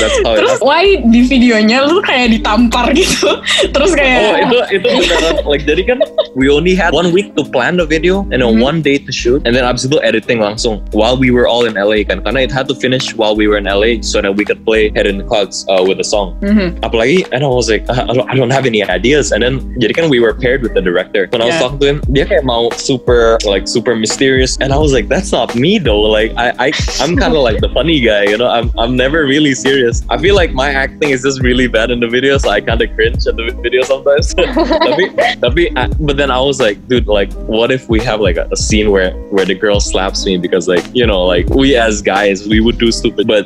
that's 0.00 0.16
how 0.24 0.32
it 0.34 0.40
Terus 0.40 0.56
happened. 0.56 0.70
why 0.70 0.82
di 1.04 1.20
videonya 1.28 1.84
lu 1.84 2.00
kayak 2.00 2.32
ditampar 2.32 2.94
gitu. 2.96 3.28
Terus 3.74 3.92
kayak 3.92 4.16
Oh 4.18 4.34
itu 4.38 4.58
itu 4.80 4.86
beneran 4.88 5.34
like 5.44 5.62
jadi 5.66 5.82
kan 5.84 5.98
we 6.38 6.48
only 6.48 6.72
had 6.72 6.94
one 6.94 7.10
week 7.12 7.34
to 7.36 7.42
plan 7.44 7.76
the 7.76 7.84
video 7.84 8.24
and 8.30 8.40
then 8.40 8.48
Mhm. 8.48 8.64
one 8.64 8.78
day 8.80 8.96
to 8.96 9.12
shoot 9.12 9.44
and 9.44 9.52
then 9.52 9.62
abis 9.62 9.84
itu 9.84 10.00
editing 10.00 10.40
langsung 10.40 10.80
while 10.96 11.14
we 11.20 11.28
were 11.28 11.44
all 11.44 11.68
in 11.68 11.76
LA 11.76 12.00
kan 12.00 12.24
karena 12.24 12.44
it 12.44 12.52
had 12.52 12.64
to 12.64 12.72
finish 12.74 13.12
while 13.12 13.36
we 13.36 13.44
were 13.44 13.60
in 13.60 13.68
LA 13.68 14.00
so 14.00 14.18
that 14.24 14.32
we 14.32 14.40
could 14.42 14.60
play 14.64 14.88
Head 14.96 15.04
in 15.04 15.20
uh, 15.66 15.82
with 15.82 15.98
the 15.98 16.06
song. 16.06 16.38
Mhm. 16.44 16.78
Apalagi 16.86 17.26
and 17.34 17.42
I 17.42 17.48
was 17.50 17.66
like 17.70 17.82
I 17.90 18.06
don't, 18.14 18.28
I 18.30 18.34
don't 18.38 18.52
have 18.54 18.66
any 18.66 18.82
ideas 18.86 19.32
and 19.34 19.42
then 19.42 19.58
jadi 19.82 19.92
kan 19.98 20.06
we 20.12 20.20
were 20.22 20.34
paired 20.34 20.62
with 20.62 20.74
the 20.78 20.82
director. 20.84 21.26
When 21.32 21.42
I 21.42 21.50
was 21.50 21.56
Yeah. 21.58 21.64
talking 21.66 21.80
to 21.82 21.86
him 21.90 21.98
dia 22.12 22.24
kayak 22.28 22.44
mau 22.46 22.70
super 22.78 23.38
like 23.48 23.66
super 23.66 23.96
mysterious 23.98 24.54
and 24.62 24.70
I 24.70 24.78
was 24.78 24.92
like 24.94 25.08
that's 25.10 25.32
not 25.34 25.54
me 25.58 25.78
though 25.82 26.04
like 26.06 26.30
I 26.38 26.52
I 26.58 26.68
I'm 27.02 27.18
kind 27.18 27.34
of 27.34 27.42
like 27.48 27.58
the 27.64 27.72
funny 27.74 27.98
guy 28.04 28.28
you 28.30 28.38
know 28.38 28.46
I'm 28.50 28.70
I'm 28.78 28.94
never 28.94 29.24
really 29.26 29.54
serious. 29.56 30.04
I 30.12 30.16
feel 30.20 30.36
like 30.38 30.52
my 30.54 30.70
acting 30.70 31.10
is 31.10 31.22
just 31.26 31.40
really 31.42 31.66
bad 31.66 31.90
in 31.90 31.98
the 32.04 32.10
video 32.10 32.36
so 32.38 32.50
I 32.52 32.60
kind 32.62 32.78
of 32.80 32.88
cringe 32.94 33.24
at 33.26 33.34
the 33.34 33.50
video 33.64 33.82
sometimes. 33.82 34.32
tapi 34.88 35.04
tapi 35.44 35.62
I- 35.74 35.90
but 35.98 36.16
then 36.20 36.30
I 36.30 36.38
was 36.40 36.60
like 36.62 36.76
dude 36.86 37.08
like 37.08 37.32
what 37.48 37.72
if 37.72 37.88
we 37.88 37.98
have 38.04 38.20
like 38.20 38.36
a, 38.36 38.46
a 38.52 38.58
scene 38.58 38.90
where 38.92 39.12
where 39.34 39.44
the 39.48 39.54
girl 39.56 39.80
slaps 39.80 40.24
me 40.28 40.36
because 40.38 40.68
like 40.68 40.84
you 40.94 41.06
know 41.06 41.24
like 41.24 41.48
we 41.52 41.74
as 41.78 42.00
guys 42.04 42.44
we 42.46 42.60
would 42.60 42.76
do 42.78 42.90
stupid 42.92 43.26
but 43.26 43.44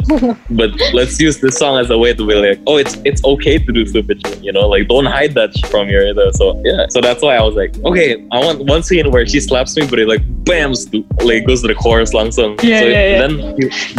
but 0.53 0.71
let's 0.93 1.19
use 1.21 1.39
this 1.41 1.57
song 1.59 1.79
as 1.79 1.91
a 1.91 1.99
way 2.05 2.11
to 2.19 2.25
be 2.31 2.35
like 2.45 2.59
oh 2.71 2.77
it's 2.83 2.95
it's 3.09 3.23
okay 3.33 3.57
to 3.67 3.71
do 3.79 3.83
stupid 3.93 4.17
shit 4.23 4.39
you 4.47 4.53
know? 4.57 4.67
Like 4.75 4.85
don't 4.93 5.11
hide 5.17 5.33
that 5.41 5.53
from 5.73 5.85
your 5.93 6.03
either. 6.11 6.29
So 6.41 6.45
yeah. 6.69 6.87
So 6.95 6.99
that's 7.07 7.23
why 7.27 7.35
I 7.41 7.43
was 7.49 7.55
like 7.63 7.73
okay 7.91 8.09
I 8.37 8.39
want 8.47 8.59
one 8.75 8.83
scene 8.89 9.07
where 9.15 9.27
she 9.33 9.41
slaps 9.49 9.77
me 9.79 9.87
but 9.91 9.99
it 10.03 10.09
like 10.15 10.25
bam 10.51 10.75
stu- 10.75 11.07
like 11.31 11.47
goes 11.47 11.63
to 11.63 11.69
the 11.73 11.79
chorus 11.85 12.11
langsung 12.21 12.51
Yeah, 12.63 12.81
so 12.81 12.87
yeah, 12.87 13.05
yeah. 13.13 13.19
then 13.23 13.33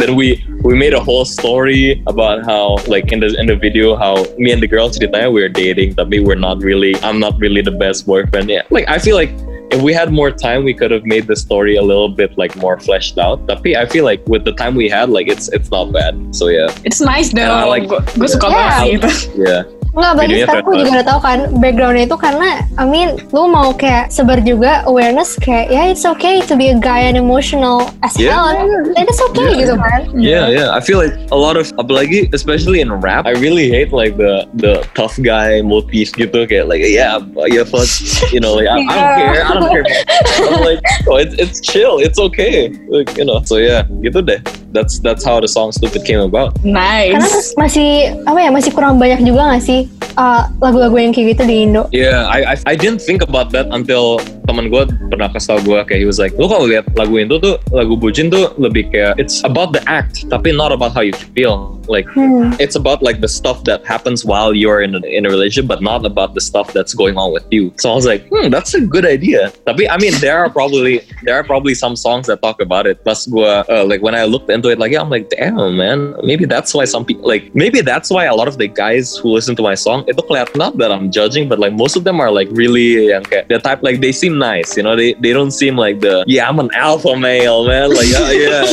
then 0.00 0.10
we 0.20 0.26
we 0.68 0.72
made 0.84 0.94
a 1.00 1.02
whole 1.08 1.24
story 1.24 2.02
about 2.12 2.44
how 2.50 2.76
like 2.94 3.12
in 3.14 3.20
the 3.24 3.30
in 3.40 3.46
the 3.52 3.56
video 3.66 3.96
how 3.96 4.14
me 4.44 4.52
and 4.54 4.62
the 4.64 4.70
girl 4.74 4.88
ceritanya 4.90 5.30
we 5.32 5.40
were 5.44 5.54
dating 5.64 5.94
tapi 6.00 6.20
we 6.20 6.26
were 6.32 6.42
not 6.48 6.56
really 6.70 6.92
I'm 7.06 7.18
not 7.26 7.34
really 7.44 7.62
the 7.70 7.76
best 7.84 8.06
boyfriend. 8.06 8.48
Yeah. 8.50 8.64
Like 8.76 8.86
I 8.88 8.98
feel 8.98 9.16
like 9.22 9.32
if 9.74 9.82
we 9.82 9.90
had 9.92 10.14
more 10.14 10.30
time 10.30 10.62
we 10.62 10.72
could 10.72 10.90
have 10.94 11.02
made 11.04 11.26
the 11.26 11.34
story 11.34 11.74
a 11.76 11.82
little 11.82 12.08
bit 12.08 12.30
like 12.38 12.54
more 12.56 12.78
fleshed 12.78 13.18
out. 13.18 13.42
Tapi 13.50 13.74
I 13.74 13.84
feel 13.90 14.04
like 14.06 14.22
with 14.30 14.46
the 14.46 14.54
time 14.54 14.78
we 14.78 14.86
had 14.88 15.10
like 15.10 15.26
it's 15.26 15.50
it's 15.50 15.70
not 15.74 15.90
bad. 15.90 16.14
So 16.30 16.46
yeah. 16.48 16.70
It's 16.86 17.02
nice 17.02 17.34
though. 17.34 17.42
And 17.42 17.52
I 17.52 17.66
like- 17.66 17.90
gue 17.90 18.28
suka 18.30 18.46
Yeah. 18.48 18.62
banget 18.86 19.02
sih 19.10 19.28
yeah 19.42 19.62
Nggak, 19.94 20.12
berarti 20.12 20.26
Videonya 20.26 20.46
sekarang 20.50 20.64
aku 20.66 20.72
juga 20.74 20.90
udah 20.90 21.06
tahu 21.06 21.20
kan 21.22 21.38
backgroundnya 21.62 22.04
itu 22.04 22.16
karena 22.18 22.48
I 22.74 22.84
mean 22.84 23.08
lu 23.30 23.46
mau 23.46 23.70
kayak 23.70 24.10
sebar 24.10 24.42
juga 24.42 24.82
awareness 24.84 25.38
kayak 25.38 25.70
ya 25.70 25.86
it's 25.86 26.02
okay 26.02 26.42
to 26.44 26.58
be 26.58 26.68
a 26.68 26.76
guy 26.76 27.06
and 27.06 27.14
emotional 27.14 27.86
as 28.02 28.18
Yeah. 28.18 28.34
hell 28.34 28.50
and 28.90 29.06
it's 29.06 29.22
okay 29.22 29.54
Yeah. 29.54 29.60
gitu 29.62 29.74
kan 29.78 30.00
Yeah, 30.14 30.44
yeah. 30.50 30.68
I 30.74 30.82
feel 30.82 30.98
like 30.98 31.14
a 31.30 31.38
lot 31.38 31.54
of 31.54 31.70
apalagi 31.78 32.26
especially 32.34 32.82
in 32.82 32.90
rap, 32.90 33.26
I 33.26 33.38
really 33.38 33.70
hate 33.70 33.94
like 33.94 34.18
the 34.18 34.50
the 34.58 34.82
tough 34.94 35.14
guy 35.16 35.62
motif 35.62 36.10
gitu 36.12 36.42
kayak 36.44 36.66
like 36.66 36.82
yeah, 36.82 37.22
yeah, 37.46 37.62
fuck, 37.62 37.86
you 38.34 38.42
know, 38.42 38.54
like 38.58 38.66
I, 38.66 38.82
I 38.82 38.82
don't 38.82 38.98
Yeah. 38.98 39.14
care, 39.14 39.42
I 39.44 39.52
don't 39.54 39.70
care. 39.70 39.86
I'm 40.50 40.62
like, 40.66 40.82
oh, 41.06 41.18
it's 41.22 41.34
it's 41.38 41.58
chill, 41.62 42.02
it's 42.02 42.18
okay, 42.18 42.74
like 42.90 43.14
you 43.14 43.22
know. 43.22 43.42
So 43.46 43.62
yeah, 43.62 43.86
gitu 44.02 44.22
deh. 44.26 44.42
That's 44.74 44.98
that's 44.98 45.22
how 45.22 45.38
the 45.38 45.46
song 45.46 45.70
"Stupid" 45.70 46.02
came 46.02 46.18
about. 46.18 46.58
karena 46.58 47.22
Nice. 47.22 47.54
masih 47.54 48.18
apa 48.26 48.38
ya 48.42 48.50
masih 48.50 48.74
kurang 48.74 48.98
banyak 48.98 49.22
juga 49.22 49.54
gak 49.54 49.62
sih 49.84 49.88
uh, 50.16 50.48
lagu-lagu 50.64 50.96
yang 50.96 51.12
kayak 51.12 51.36
gitu 51.36 51.42
di 51.44 51.56
Indo 51.68 51.84
Yeah, 51.92 52.24
I, 52.24 52.56
I 52.56 52.72
I 52.72 52.74
didn't 52.74 53.04
think 53.04 53.20
about 53.20 53.52
that 53.52 53.68
until 53.68 54.18
teman 54.48 54.72
gue 54.72 54.88
pernah 55.12 55.28
kasih 55.28 55.56
tau 55.56 55.60
gue 55.60 55.78
kayak 55.84 56.00
he 56.00 56.08
was 56.08 56.16
like, 56.16 56.32
lu 56.40 56.48
kalau 56.48 56.64
lihat 56.64 56.88
lagu 56.96 57.20
itu 57.20 57.36
tuh 57.40 57.60
lagu 57.72 57.96
bucin 57.96 58.32
tuh 58.32 58.52
lebih 58.56 58.88
kayak 58.92 59.20
it's 59.20 59.44
about 59.44 59.76
the 59.76 59.82
act 59.84 60.24
tapi 60.32 60.52
not 60.52 60.72
about 60.72 60.92
how 60.96 61.04
you 61.04 61.14
feel. 61.36 61.76
Like 61.88 62.08
hmm. 62.08 62.56
it's 62.56 62.76
about 62.76 63.04
like 63.04 63.20
the 63.20 63.28
stuff 63.28 63.64
that 63.64 63.84
happens 63.84 64.24
while 64.24 64.54
you're 64.54 64.80
in 64.80 64.94
a, 64.96 65.00
in 65.04 65.26
a 65.26 65.30
relationship, 65.30 65.68
but 65.68 65.82
not 65.82 66.04
about 66.06 66.32
the 66.32 66.40
stuff 66.40 66.72
that's 66.72 66.94
going 66.94 67.16
on 67.16 67.32
with 67.32 67.44
you. 67.50 67.72
So 67.76 67.92
I 67.92 67.94
was 67.94 68.06
like, 68.06 68.26
hmm, 68.28 68.48
that's 68.48 68.72
a 68.72 68.80
good 68.80 69.04
idea. 69.04 69.52
Tapi 69.68 69.88
I 69.88 70.00
mean, 70.00 70.16
there 70.20 70.38
are 70.40 70.48
probably 70.48 71.04
there 71.28 71.36
are 71.36 71.44
probably 71.44 71.74
some 71.74 71.96
songs 71.96 72.26
that 72.28 72.40
talk 72.40 72.60
about 72.60 72.86
it. 72.86 73.04
Plus, 73.04 73.26
gua 73.26 73.68
uh, 73.68 73.84
like 73.84 74.00
when 74.00 74.14
I 74.14 74.24
looked 74.24 74.48
into 74.48 74.72
it, 74.72 74.78
like 74.78 74.92
yeah, 74.92 75.04
I'm 75.04 75.12
like, 75.12 75.28
damn 75.28 75.76
man, 75.76 76.16
maybe 76.24 76.44
that's 76.48 76.72
why 76.72 76.84
some 76.84 77.04
people 77.04 77.28
like 77.28 77.52
maybe 77.54 77.80
that's 77.80 78.08
why 78.08 78.24
a 78.24 78.34
lot 78.34 78.48
of 78.48 78.56
the 78.56 78.68
guys 78.68 79.16
who 79.16 79.28
listen 79.28 79.56
to 79.56 79.62
my 79.62 79.73
song, 79.74 80.04
itu 80.06 80.20
kelihatan 80.22 80.56
not 80.56 80.78
that 80.78 80.92
I'm 80.92 81.10
judging, 81.10 81.48
but 81.48 81.58
like 81.58 81.74
most 81.74 81.96
of 81.96 82.04
them 82.04 82.20
are 82.20 82.30
like 82.30 82.48
really 82.52 83.10
yang 83.10 83.26
kayak 83.26 83.48
the 83.48 83.58
type 83.58 83.82
like 83.82 84.00
they 84.00 84.12
seem 84.12 84.38
nice, 84.38 84.76
you 84.76 84.82
know, 84.82 84.94
they 84.94 85.14
they 85.18 85.32
don't 85.34 85.50
seem 85.50 85.76
like 85.76 86.00
the 86.00 86.24
yeah, 86.26 86.48
I'm 86.48 86.58
an 86.62 86.70
alpha 86.74 87.16
male, 87.16 87.66
man, 87.66 87.90
like 87.90 88.08
yeah, 88.08 88.30
yeah 88.30 88.64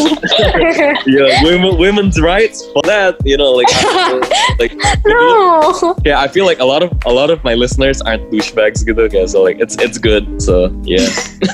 yeah, 1.05 1.43
women, 1.43 1.77
women's 1.77 2.21
rights 2.21 2.65
for 2.71 2.81
that, 2.85 3.17
you 3.25 3.37
know, 3.37 3.51
like, 3.51 3.69
like, 4.61 4.73
no 5.05 5.95
yeah, 6.05 6.21
I 6.21 6.27
feel 6.27 6.45
like 6.45 6.59
a 6.59 6.65
lot 6.65 6.83
of 6.83 6.91
a 7.05 7.13
lot 7.13 7.29
of 7.29 7.43
my 7.43 7.53
listeners 7.53 8.01
aren't 8.01 8.29
douchebags 8.31 8.85
gitu, 8.85 9.09
guys. 9.09 9.33
So 9.33 9.41
like, 9.41 9.59
it's 9.59 9.75
it's 9.81 9.97
good. 9.97 10.41
So 10.41 10.69
yeah, 10.83 11.07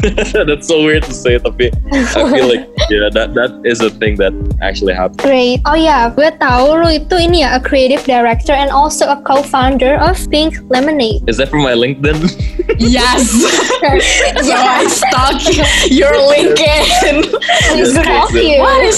that's 0.48 0.68
so 0.68 0.84
weird 0.84 1.04
to 1.08 1.14
say, 1.14 1.40
tapi 1.40 1.72
I 1.92 2.04
feel 2.12 2.48
like 2.48 2.68
yeah, 2.90 3.10
that 3.14 3.34
that 3.34 3.52
is 3.64 3.80
a 3.80 3.90
thing 3.90 4.18
that 4.18 4.34
actually 4.62 4.94
happened. 4.94 5.24
Great. 5.24 5.62
Oh 5.66 5.78
yeah 5.78 6.10
gue 6.12 6.30
tahu 6.42 6.82
lu 6.82 6.90
itu 6.90 7.16
ini 7.18 7.46
ya, 7.46 7.58
a 7.58 7.62
creative 7.62 8.02
director 8.10 8.54
and 8.54 8.74
also 8.74 9.06
a 9.06 9.20
co-founder 9.38 10.02
of 10.02 10.18
Pink 10.34 10.58
Lemonade. 10.70 11.22
Is 11.30 11.38
that 11.38 11.50
from 11.50 11.62
my 11.62 11.74
LinkedIn? 11.74 12.18
Yes. 12.80 13.30
so 14.46 14.54
I 14.54 14.86
stalk 14.90 15.42
your 15.90 16.14
LinkedIn. 16.14 17.26
Yes, 17.78 18.34
you. 18.34 18.58
What 18.58 18.82
is 18.86 18.98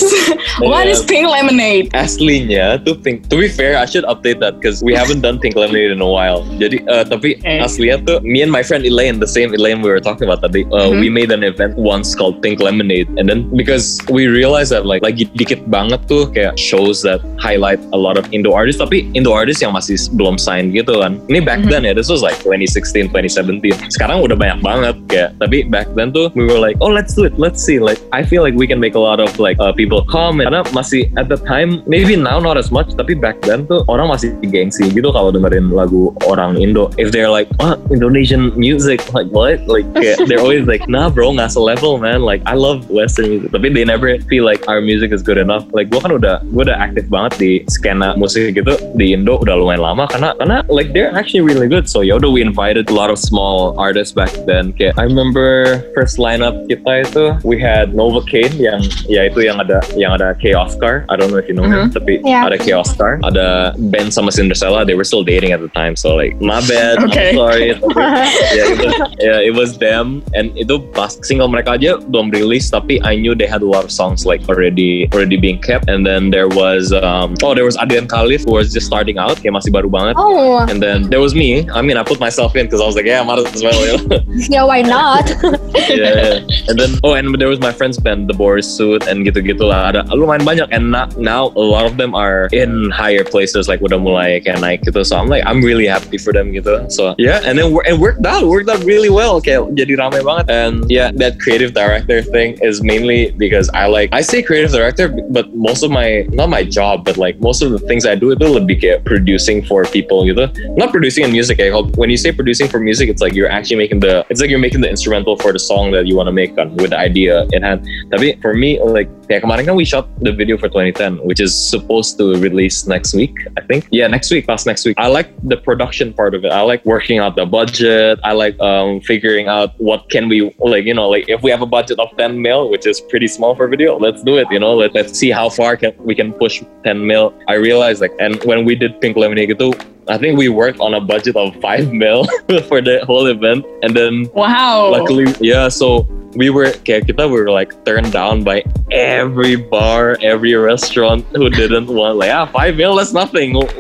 what 0.60 0.88
is 0.88 1.04
pink 1.04 1.28
lemonade? 1.28 1.91
Aslinya 1.91 2.84
tuh 2.84 2.95
pink. 2.95 3.28
To 3.30 3.36
be 3.36 3.47
fair, 3.47 3.75
I 3.75 3.86
should 3.86 4.04
update 4.08 4.39
that 4.39 4.60
because 4.60 4.84
we 4.84 4.95
haven't 4.95 5.21
done 5.21 5.39
pink 5.39 5.56
lemonade 5.56 5.91
in 5.91 5.99
a 5.99 6.08
while. 6.08 6.43
Jadi, 6.60 6.84
uh, 6.88 7.04
tapi 7.04 7.39
Okay. 7.39 7.60
aslinya 7.60 8.04
tuh 8.04 8.19
me 8.23 8.43
and 8.43 8.52
my 8.52 8.63
friend 8.63 8.84
Elaine, 8.84 9.19
the 9.19 9.30
same 9.30 9.52
Elaine 9.56 9.84
we 9.84 9.91
were 9.91 10.04
talking 10.04 10.28
about 10.28 10.43
tadi, 10.43 10.63
uh, 10.71 10.91
Mhm. 10.91 10.99
we 10.99 11.08
made 11.12 11.32
an 11.32 11.43
event 11.43 11.75
once 11.75 12.15
called 12.15 12.39
Pink 12.43 12.60
Lemonade, 12.60 13.08
and 13.19 13.28
then 13.28 13.47
because 13.56 13.99
we 14.12 14.28
realized 14.28 14.71
that 14.71 14.88
like 14.88 15.04
lagi 15.04 15.28
dikit 15.36 15.67
banget 15.67 15.99
tuh 16.08 16.28
kayak 16.32 16.56
shows 16.60 17.04
that 17.04 17.23
highlight 17.39 17.80
a 17.91 17.99
lot 17.99 18.19
of 18.19 18.28
Indo 18.36 18.52
artists, 18.52 18.80
tapi 18.80 19.08
Indo 19.15 19.32
artists 19.32 19.63
yang 19.63 19.71
masih 19.71 19.95
belum 20.19 20.29
sign 20.38 20.76
gitu 20.76 21.00
kan. 21.00 21.18
Ini 21.32 21.39
back 21.42 21.65
Mhm. 21.65 21.70
then 21.72 21.82
ya, 21.88 21.94
this 21.96 22.12
was 22.12 22.22
like 22.22 22.38
2016, 22.44 23.10
2017. 23.10 23.74
Sekarang 23.89 24.22
udah 24.22 24.36
banyak 24.36 24.60
banget 24.62 24.96
kayak, 25.08 25.30
tapi 25.39 25.65
back 25.65 25.88
then 25.96 26.12
tuh 26.12 26.30
we 26.36 26.46
were 26.46 26.60
like, 26.60 26.76
oh 26.84 26.92
let's 26.92 27.15
do 27.15 27.26
it, 27.26 27.34
let's 27.39 27.63
see. 27.63 27.80
Like 27.80 27.98
I 28.12 28.22
feel 28.22 28.44
like 28.44 28.54
we 28.54 28.68
can 28.68 28.78
make 28.78 28.94
a 28.94 29.02
lot 29.02 29.18
of 29.24 29.32
like 29.39 29.56
uh, 29.63 29.72
people 29.72 30.04
come 30.06 30.42
karena 30.44 30.65
masih 30.76 31.08
at 31.15 31.32
the 31.32 31.39
time 31.48 31.80
maybe 31.88 32.18
now 32.20 32.42
not 32.42 32.60
as 32.60 32.74
much 32.74 32.92
tapi 32.98 33.15
back 33.15 33.39
then 33.46 33.63
tuh 33.70 33.86
orang 33.88 34.12
masih 34.12 34.34
gengsi 34.50 34.89
gitu 34.92 35.13
kalau 35.13 35.30
dengerin 35.32 35.72
lagu 35.72 36.12
orang 36.28 36.58
Indo 36.58 36.89
if 36.98 37.13
they're 37.13 37.30
like 37.32 37.48
oh 37.63 37.78
Indonesian 37.94 38.52
music 38.58 39.00
like 39.13 39.30
what 39.30 39.62
like 39.70 39.86
kayak, 39.96 40.18
they're 40.28 40.42
always 40.42 40.65
like 40.65 40.84
nah 40.89 41.08
bro 41.08 41.32
nggak 41.32 41.54
selevel 41.54 42.02
man 42.02 42.26
like 42.26 42.42
I 42.50 42.58
love 42.58 42.89
Western 42.89 43.30
music 43.30 43.54
tapi 43.54 43.70
they 43.70 43.86
never 43.86 44.18
feel 44.26 44.42
like 44.44 44.65
our 44.65 44.82
music 44.82 45.13
is 45.13 45.22
good 45.22 45.38
enough 45.38 45.63
like 45.72 45.94
gue 45.94 46.02
kan 46.02 46.10
udah 46.12 46.42
gue 46.42 46.63
udah 46.65 46.78
aktif 46.82 47.06
banget 47.13 47.32
di 47.38 47.52
skena 47.70 48.18
musik 48.18 48.58
gitu 48.58 48.74
di 48.98 49.13
Indo 49.13 49.38
udah 49.38 49.54
lumayan 49.54 49.86
lama 49.86 50.09
karena 50.10 50.34
karena 50.41 50.65
like 50.69 50.89
they're 50.93 51.13
actually 51.13 51.41
really 51.45 51.69
good 51.69 51.86
so 51.86 52.02
ya 52.02 52.17
udah 52.17 52.30
we 52.30 52.41
invited 52.41 52.89
a 52.89 52.95
lot 52.95 53.13
of 53.13 53.17
small 53.22 53.78
artists 53.78 54.12
back 54.12 54.34
then 54.50 54.74
Kayak 54.74 54.95
I 54.98 55.04
remember 55.06 55.84
first 55.93 56.17
lineup 56.17 56.65
kita 56.72 57.04
itu 57.06 57.26
we 57.43 57.60
had 57.60 57.91
Nova 57.93 58.24
Kane 58.26 58.56
yang 58.56 58.80
ya 59.12 59.28
itu 59.28 59.43
yang 59.43 59.60
ada 59.60 59.84
yang 60.00 60.15
ada 60.15 60.32
K 60.39 60.56
Oscar. 60.56 61.04
I 61.12 61.19
don't 61.19 61.30
know 61.30 61.38
if 61.41 61.52
you 61.52 61.56
know 61.58 61.67
him, 61.67 61.91
tapi 61.91 62.24
Yeah. 62.24 62.48
ada 62.48 62.56
K 62.56 62.72
Oscar, 62.76 63.19
ada 63.28 63.76
Ben 63.91 64.08
sama 64.08 64.32
Cinderella. 64.32 64.88
They 64.88 64.95
were 64.95 65.04
still 65.04 65.24
dating 65.28 65.52
at 65.52 65.60
the 65.60 65.67
time, 65.76 66.00
so 66.00 66.15
like 66.15 66.39
my 66.39 66.63
bad. 66.67 67.04
Okay. 67.12 67.36
I'm 67.36 67.39
sorry. 67.39 67.67
Tapi, 67.76 67.91
yeah, 68.56 68.65
it 68.72 68.78
was, 68.80 68.93
yeah, 69.19 69.39
it 69.52 69.54
was 69.56 69.69
them. 69.76 70.24
And 70.32 70.56
itu 70.56 70.80
pas 70.95 71.19
single 71.28 71.52
mereka 71.52 71.76
aja 71.76 72.00
belum 72.00 72.32
rilis, 72.32 72.72
tapi 72.72 73.04
I 73.04 73.19
knew 73.19 73.36
they 73.36 73.48
had 73.52 73.60
a 73.60 73.69
lot 73.69 73.84
of 73.84 73.91
songs 73.91 74.24
like 74.24 74.45
already 74.48 75.12
already 75.12 75.36
being 75.36 75.60
kept. 75.60 75.91
And 75.91 76.08
then 76.08 76.32
there 76.32 76.48
was 76.48 76.95
um, 76.95 77.36
oh 77.43 77.52
there 77.52 77.67
was 77.67 77.76
Adrian 77.76 78.08
Khalif 78.08 78.48
who 78.48 78.56
was 78.56 78.72
just 78.72 78.88
starting 78.88 79.19
out, 79.19 79.36
kayak 79.43 79.60
masih 79.60 79.76
baru 79.76 79.91
banget. 79.91 79.99
Oh, 80.16 80.66
And 80.70 80.82
then 80.82 81.10
there 81.10 81.20
was 81.20 81.36
me. 81.36 81.70
I 81.70 81.82
mean, 81.82 81.98
I 81.98 82.04
put 82.04 82.20
myself 82.20 82.56
in 82.56 82.66
because 82.66 82.82
I 82.82 82.86
was 82.86 82.96
like, 82.96 83.06
yeah, 83.06 83.22
I 83.22 83.24
might 83.24 83.40
as 83.40 83.64
well. 83.64 83.80
You 83.86 84.08
know? 84.08 84.20
yeah, 84.50 84.64
why 84.64 84.82
not? 84.82 85.30
yeah. 85.90 86.40
And 86.68 86.78
then 86.80 87.00
oh, 87.04 87.14
and 87.14 87.36
there 87.40 87.48
was 87.48 87.60
my 87.60 87.72
friend's 87.72 87.98
band, 88.00 88.30
the 88.30 88.34
Boris 88.34 88.68
Suit, 88.68 89.08
and 89.08 89.26
gitu-gitu 89.26 89.62
lah. 89.66 89.90
Ada 89.90 90.04
lumayan 90.14 90.46
banyak. 90.46 90.68
And 90.72 90.92
now 91.18 91.52
a 91.56 91.66
lot 91.66 91.86
of 91.86 91.98
them 91.98 92.16
are 92.16 92.48
in 92.52 92.92
higher 92.92 93.24
places, 93.24 93.68
like 93.68 93.82
udah 93.82 94.00
mulai 94.00 94.44
kayak 94.44 94.62
naik 94.62 94.82
gitu. 94.86 95.06
So 95.06 95.18
I'm 95.18 95.28
like, 95.28 95.44
I'm 95.46 95.62
really 95.62 95.88
happy 95.88 96.18
for 96.18 96.34
them 96.34 96.52
gitu. 96.52 96.90
So 96.92 97.16
yeah, 97.18 97.42
and 97.46 97.58
then 97.58 97.74
it 97.86 97.98
worked 97.98 98.26
out, 98.26 98.44
worked 98.46 98.70
out 98.70 98.84
really 98.84 99.10
well. 99.10 99.42
Kayak 99.42 99.76
jadi 99.76 99.98
rame 99.98 100.22
banget. 100.24 100.46
And 100.50 100.86
yeah, 100.90 101.12
that 101.18 101.40
creative 101.40 101.74
director 101.74 102.22
thing 102.22 102.58
is 102.62 102.82
mainly 102.84 103.32
because 103.38 103.70
I 103.74 103.88
like 103.88 104.10
I 104.14 104.22
say 104.22 104.42
creative 104.42 104.72
director, 104.72 105.10
but 105.10 105.54
most 105.56 105.84
of 105.84 105.92
my 105.92 106.28
not 106.30 106.50
my 106.50 106.64
job, 106.64 107.06
but 107.06 107.18
like 107.18 107.40
most 107.42 107.62
of 107.62 107.72
the 107.72 107.82
things 107.90 108.06
I 108.06 108.16
do 108.16 108.32
itu 108.32 108.46
lebih 108.46 108.82
kayak 108.82 109.00
producing 109.06 109.66
for 109.66 109.86
people 109.91 110.23
gitu. 110.25 110.47
Not 110.78 110.91
producing 110.91 111.25
in 111.25 111.32
music. 111.32 111.58
Kalau- 111.60 111.89
when 111.97 112.10
you 112.10 112.17
say 112.17 112.32
producing 112.32 112.67
for 112.69 112.80
music, 112.80 113.10
it's 113.10 113.21
like 113.21 113.34
you're 113.34 113.49
actually 113.49 113.78
making 113.78 113.99
the 113.99 114.25
it's 114.30 114.41
like 114.41 114.49
you're 114.49 114.62
making 114.62 114.82
the 114.82 114.89
instrumental 114.89 115.36
for 115.38 115.52
the 115.52 115.60
song 115.62 115.91
that 115.91 116.08
you 116.08 116.15
want 116.15 116.28
to 116.28 116.36
make 116.36 116.56
kan, 116.56 116.75
with 116.78 116.91
the 116.91 116.99
idea 116.99 117.45
in 117.52 117.63
hand. 117.63 117.86
Tapi 118.13 118.39
for 118.41 118.54
me, 118.54 118.80
like 118.82 119.10
kayak 119.30 119.45
kemarin 119.45 119.65
kan 119.69 119.75
we 119.78 119.86
shot 119.86 120.10
the 120.25 120.34
video 120.34 120.58
for 120.58 120.67
2010, 120.67 121.21
which 121.25 121.39
is 121.39 121.54
supposed 121.54 122.17
to 122.17 122.36
release 122.41 122.88
next 122.89 123.13
week, 123.13 123.34
I 123.58 123.62
think. 123.62 123.86
Yeah, 123.93 124.08
next 124.08 124.32
week, 124.34 124.47
past 124.47 124.65
next 124.65 124.86
week. 124.86 124.97
I 124.97 125.08
like 125.08 125.30
the 125.45 125.58
production 125.58 126.13
part 126.13 126.34
of 126.34 126.43
it. 126.43 126.52
I 126.52 126.62
like 126.62 126.84
working 126.86 127.19
out 127.19 127.36
the 127.36 127.45
budget. 127.45 128.19
I 128.23 128.34
like 128.34 128.60
um, 128.60 129.02
figuring 129.02 129.47
out 129.47 129.78
what 129.78 130.10
can 130.10 130.28
we 130.30 130.49
like, 130.60 130.86
you 130.86 130.93
know, 130.93 131.08
like 131.10 131.30
if 131.30 131.41
we 131.43 131.52
have 131.52 131.62
a 131.62 131.69
budget 131.69 131.99
of 131.99 132.10
10 132.17 132.41
mil, 132.41 132.69
which 132.69 132.86
is 132.86 132.99
pretty 132.99 133.28
small 133.28 133.56
for 133.56 133.67
video, 133.67 133.97
let's 133.97 134.23
do 134.23 134.38
it. 134.38 134.47
You 134.52 134.60
know, 134.60 134.73
let, 134.73 134.93
let's 134.93 135.17
see 135.17 135.30
how 135.30 135.49
far 135.49 135.78
can 135.78 135.93
we 135.99 136.15
can 136.15 136.34
push 136.34 136.63
10 136.84 137.06
mil. 137.06 137.34
I 137.47 137.56
realized 137.56 138.02
like, 138.02 138.13
and 138.19 138.41
when 138.43 138.65
we 138.65 138.75
did 138.75 138.99
Pink 138.99 139.15
Lemonade 139.15 139.49
gitu, 139.49 139.73
like 139.80 139.96
I 140.10 140.17
think 140.17 140.38
we 140.38 140.50
worked 140.50 140.80
on 140.82 140.93
a 140.98 141.02
budget 141.02 141.36
of 141.38 141.56
5 141.62 141.93
mil 141.93 142.26
for 142.69 142.82
the 142.82 143.06
whole 143.06 143.28
event, 143.28 143.65
and 143.86 143.93
then 143.95 144.26
Wow. 144.34 144.89
luckily 144.91 145.30
yeah 145.39 145.69
so 145.69 146.08
we 146.38 146.54
were 146.54 146.69
kayak 146.86 147.10
kita 147.10 147.26
were 147.26 147.50
like 147.50 147.74
turned 147.89 148.13
down 148.13 148.45
by 148.45 148.62
every 148.93 149.58
bar 149.58 150.13
every 150.22 150.54
restaurant 150.54 151.26
who 151.34 151.50
didn't 151.50 151.89
want 151.89 152.22
like 152.22 152.30
ah 152.30 152.45
five 152.45 152.78
mil 152.78 152.93
that's 152.93 153.17
nothing. 153.17 153.58
What 153.58 153.74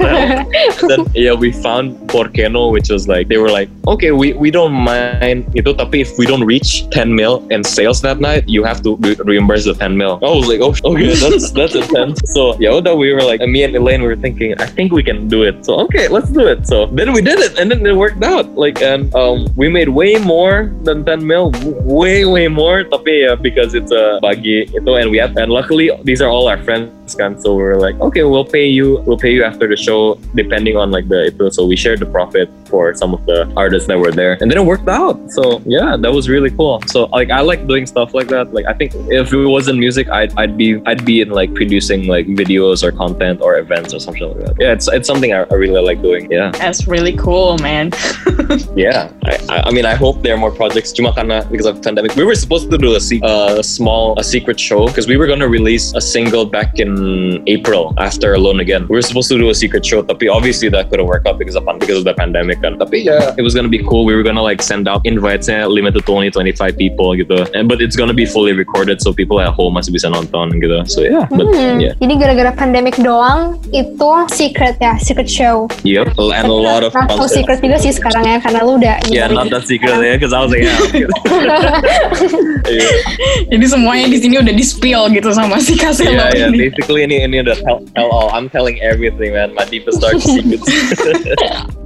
the 0.00 0.08
hell? 0.08 0.48
Then 0.88 1.04
yeah 1.12 1.36
we 1.36 1.52
found 1.52 2.00
Porceno 2.08 2.72
which 2.72 2.88
was 2.88 3.04
like 3.04 3.28
they 3.28 3.36
were 3.36 3.52
like 3.52 3.68
okay 3.84 4.16
we 4.16 4.32
we 4.32 4.48
don't 4.48 4.72
mind 4.72 5.44
itu 5.52 5.76
tapi 5.76 6.00
if 6.00 6.16
we 6.16 6.24
don't 6.24 6.40
reach 6.40 6.88
10 6.88 7.12
mil 7.12 7.44
in 7.52 7.60
sales 7.60 8.00
that 8.00 8.16
night 8.16 8.48
you 8.48 8.64
have 8.64 8.80
to 8.88 8.96
re- 9.04 9.20
reimburse 9.20 9.68
the 9.68 9.76
10 9.76 9.92
mil. 9.92 10.16
I 10.24 10.32
was 10.32 10.48
like 10.48 10.64
oh 10.64 10.72
okay 10.96 11.12
that's 11.12 11.52
that's 11.52 11.76
intense. 11.76 12.16
So 12.32 12.56
yeah 12.56 12.72
udah, 12.72 12.96
we 12.96 13.12
were 13.12 13.24
like 13.28 13.44
me 13.44 13.60
and 13.68 13.76
Elaine 13.76 14.00
we 14.00 14.08
were 14.08 14.16
thinking 14.16 14.56
I 14.56 14.64
think 14.64 14.88
we 14.96 15.04
can 15.04 15.28
do 15.28 15.44
it. 15.44 15.68
So 15.68 15.69
okay 15.78 16.08
let's 16.08 16.30
do 16.30 16.46
it. 16.46 16.66
So 16.66 16.86
then 16.86 17.12
we 17.12 17.22
did 17.22 17.38
it 17.38 17.58
and 17.58 17.70
then 17.70 17.84
it 17.86 17.96
worked 17.96 18.22
out. 18.22 18.46
Like 18.54 18.82
and 18.82 19.14
um 19.14 19.46
we 19.56 19.68
made 19.68 19.88
way 19.88 20.16
more 20.16 20.72
than 20.82 21.04
10 21.04 21.26
mil. 21.26 21.52
Way 21.84 22.24
way 22.24 22.48
more. 22.48 22.84
Tapi 22.84 23.26
ya 23.26 23.36
because 23.36 23.74
it's 23.74 23.92
a 23.92 24.18
bagi 24.22 24.66
itu 24.70 24.92
and 24.94 25.10
we 25.10 25.18
have 25.18 25.36
and 25.36 25.52
luckily 25.52 25.90
these 26.04 26.20
are 26.20 26.28
all 26.28 26.48
our 26.48 26.60
friends 26.62 27.14
kan. 27.14 27.38
So 27.40 27.54
we're 27.54 27.76
like 27.76 27.98
okay 28.00 28.22
we'll 28.22 28.46
pay 28.46 28.66
you 28.66 29.02
we'll 29.06 29.18
pay 29.18 29.32
you 29.32 29.42
after 29.42 29.66
the 29.66 29.76
show 29.76 30.16
depending 30.34 30.76
on 30.76 30.90
like 30.90 31.08
the 31.08 31.34
itu. 31.34 31.50
So 31.50 31.66
we 31.66 31.76
shared 31.76 32.00
the 32.00 32.10
profit 32.10 32.48
for 32.70 32.94
some 32.94 33.12
of 33.12 33.26
the 33.26 33.50
artists 33.56 33.88
that 33.88 33.98
were 33.98 34.12
there 34.12 34.38
and 34.40 34.50
then 34.50 34.58
it 34.58 34.66
worked 34.66 34.88
out. 34.88 35.18
So 35.30 35.62
yeah 35.66 35.96
that 35.96 36.12
was 36.12 36.28
really 36.28 36.50
cool. 36.50 36.80
So 36.86 37.10
like 37.10 37.30
I 37.30 37.40
like 37.40 37.66
doing 37.66 37.86
stuff 37.86 38.14
like 38.14 38.28
that. 38.28 38.54
Like 38.54 38.66
I 38.66 38.74
think 38.74 38.94
if 39.10 39.32
it 39.32 39.46
wasn't 39.46 39.78
music 39.78 40.08
I'd, 40.08 40.32
I'd 40.38 40.56
be 40.56 40.80
I'd 40.86 41.04
be 41.04 41.20
in 41.20 41.30
like 41.30 41.54
producing 41.54 42.06
like 42.06 42.26
videos 42.26 42.82
or 42.82 42.92
content 42.92 43.40
or 43.42 43.58
events 43.58 43.92
or 43.94 44.00
something 44.00 44.26
like 44.30 44.40
that. 44.46 44.54
Yeah 44.58 44.72
it's 44.72 44.88
it's 44.88 45.06
something 45.06 45.32
I, 45.34 45.49
I 45.50 45.54
really 45.58 45.82
like 45.82 46.00
doing 46.00 46.30
yeah 46.30 46.50
That's 46.56 46.86
really 46.86 47.14
cool, 47.18 47.58
man. 47.58 47.90
yeah, 48.76 49.10
I, 49.26 49.34
I- 49.48 49.62
I 49.70 49.72
mean, 49.72 49.84
I 49.86 49.94
hope 49.94 50.22
there 50.22 50.34
are 50.34 50.40
more 50.40 50.50
projects. 50.50 50.90
Cuma 50.92 51.14
karena 51.14 51.46
because 51.46 51.66
of 51.66 51.78
pandemic, 51.82 52.16
we 52.18 52.24
were 52.24 52.34
supposed 52.34 52.70
to 52.70 52.78
do 52.78 52.94
a, 52.96 53.00
se- 53.00 53.22
uh, 53.22 53.58
a 53.60 53.62
small, 53.62 54.18
a 54.18 54.24
secret 54.24 54.58
show 54.58 54.86
because 54.86 55.06
we 55.06 55.16
were 55.16 55.26
gonna 55.30 55.46
release 55.46 55.94
a 55.94 56.00
single 56.02 56.44
back 56.44 56.78
in 56.82 57.38
April 57.46 57.94
after 57.98 58.34
Alone 58.34 58.58
Again. 58.60 58.86
We 58.90 58.96
were 58.98 59.06
supposed 59.06 59.28
to 59.30 59.38
do 59.38 59.50
a 59.50 59.54
secret 59.54 59.86
show, 59.86 60.02
tapi 60.02 60.26
obviously 60.28 60.68
that 60.74 60.90
couldn't 60.90 61.06
work 61.06 61.26
out 61.26 61.38
because 61.38 61.54
of 61.54 61.62
because 61.78 61.98
of 62.02 62.04
the 62.04 62.14
pandemic. 62.14 62.58
Kan. 62.62 62.78
Tapi 62.82 63.06
yeah, 63.06 63.34
it 63.38 63.42
was 63.46 63.54
gonna 63.54 63.70
be 63.70 63.78
cool. 63.86 64.04
We 64.04 64.14
were 64.18 64.26
gonna 64.26 64.42
like 64.42 64.60
send 64.62 64.88
out 64.90 65.06
invites, 65.06 65.46
limited 65.48 66.04
to 66.06 66.10
only 66.12 66.30
25 66.30 66.76
people 66.76 67.14
gitu. 67.14 67.46
And 67.54 67.68
but 67.70 67.78
it's 67.80 67.94
gonna 67.94 68.16
be 68.16 68.26
fully 68.26 68.52
recorded, 68.52 68.98
so 69.00 69.12
people 69.14 69.38
at 69.40 69.54
home 69.54 69.78
masih 69.78 69.94
bisa 69.94 70.10
nonton 70.10 70.58
gitu. 70.58 70.82
So 70.90 71.06
yeah, 71.06 71.26
but 71.30 71.46
Hmm, 71.50 71.82
yeah, 71.82 71.94
Jadi 71.98 72.14
gara-gara 72.18 72.52
pandemic 72.54 72.94
doang 73.02 73.58
itu 73.74 74.10
secret 74.30 74.78
ya, 74.82 74.94
secret 75.02 75.26
show. 75.26 75.39
Yep, 75.82 76.06
and 76.16 76.46
a 76.46 76.52
lot 76.52 76.84
of 76.84 76.92
Not 76.92 77.10
so 77.10 77.24
concerts. 77.24 77.34
secret 77.40 77.58
juga 77.64 77.76
sih 77.80 77.92
sekarang 77.96 78.24
ya 78.28 78.36
karena 78.38 78.60
lu 78.62 78.76
udah 78.76 78.96
Yeah, 79.08 79.32
not 79.32 79.48
that 79.48 79.64
secret 79.64 79.96
yeah, 79.98 80.20
because 80.20 80.36
I 80.36 80.40
was 80.44 80.52
like, 80.52 80.68
yeah. 80.68 80.78
Jadi 83.50 83.64
semuanya 83.66 84.06
di 84.12 84.18
sini 84.20 84.38
udah 84.38 84.54
di 84.54 84.64
spill 84.64 85.08
gitu 85.10 85.32
sama 85.32 85.58
si 85.58 85.74
Kaselo 85.74 86.12
yeah, 86.12 86.30
yeah. 86.36 86.48
ini. 86.52 86.70
Basically, 86.70 87.02
ini 87.08 87.24
ini 87.24 87.40
udah 87.42 87.56
tell, 87.64 87.80
tell 87.96 88.08
all. 88.12 88.28
I'm 88.30 88.52
telling 88.52 88.78
everything, 88.84 89.34
man. 89.34 89.56
My 89.56 89.64
deepest 89.66 89.98
dark 90.04 90.20
secrets. 90.20 90.68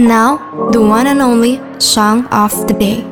Now, 0.00 0.40
the 0.72 0.80
one 0.80 1.06
and 1.06 1.20
only 1.20 1.60
song 1.78 2.26
of 2.32 2.50
the 2.66 2.74
day. 2.74 3.04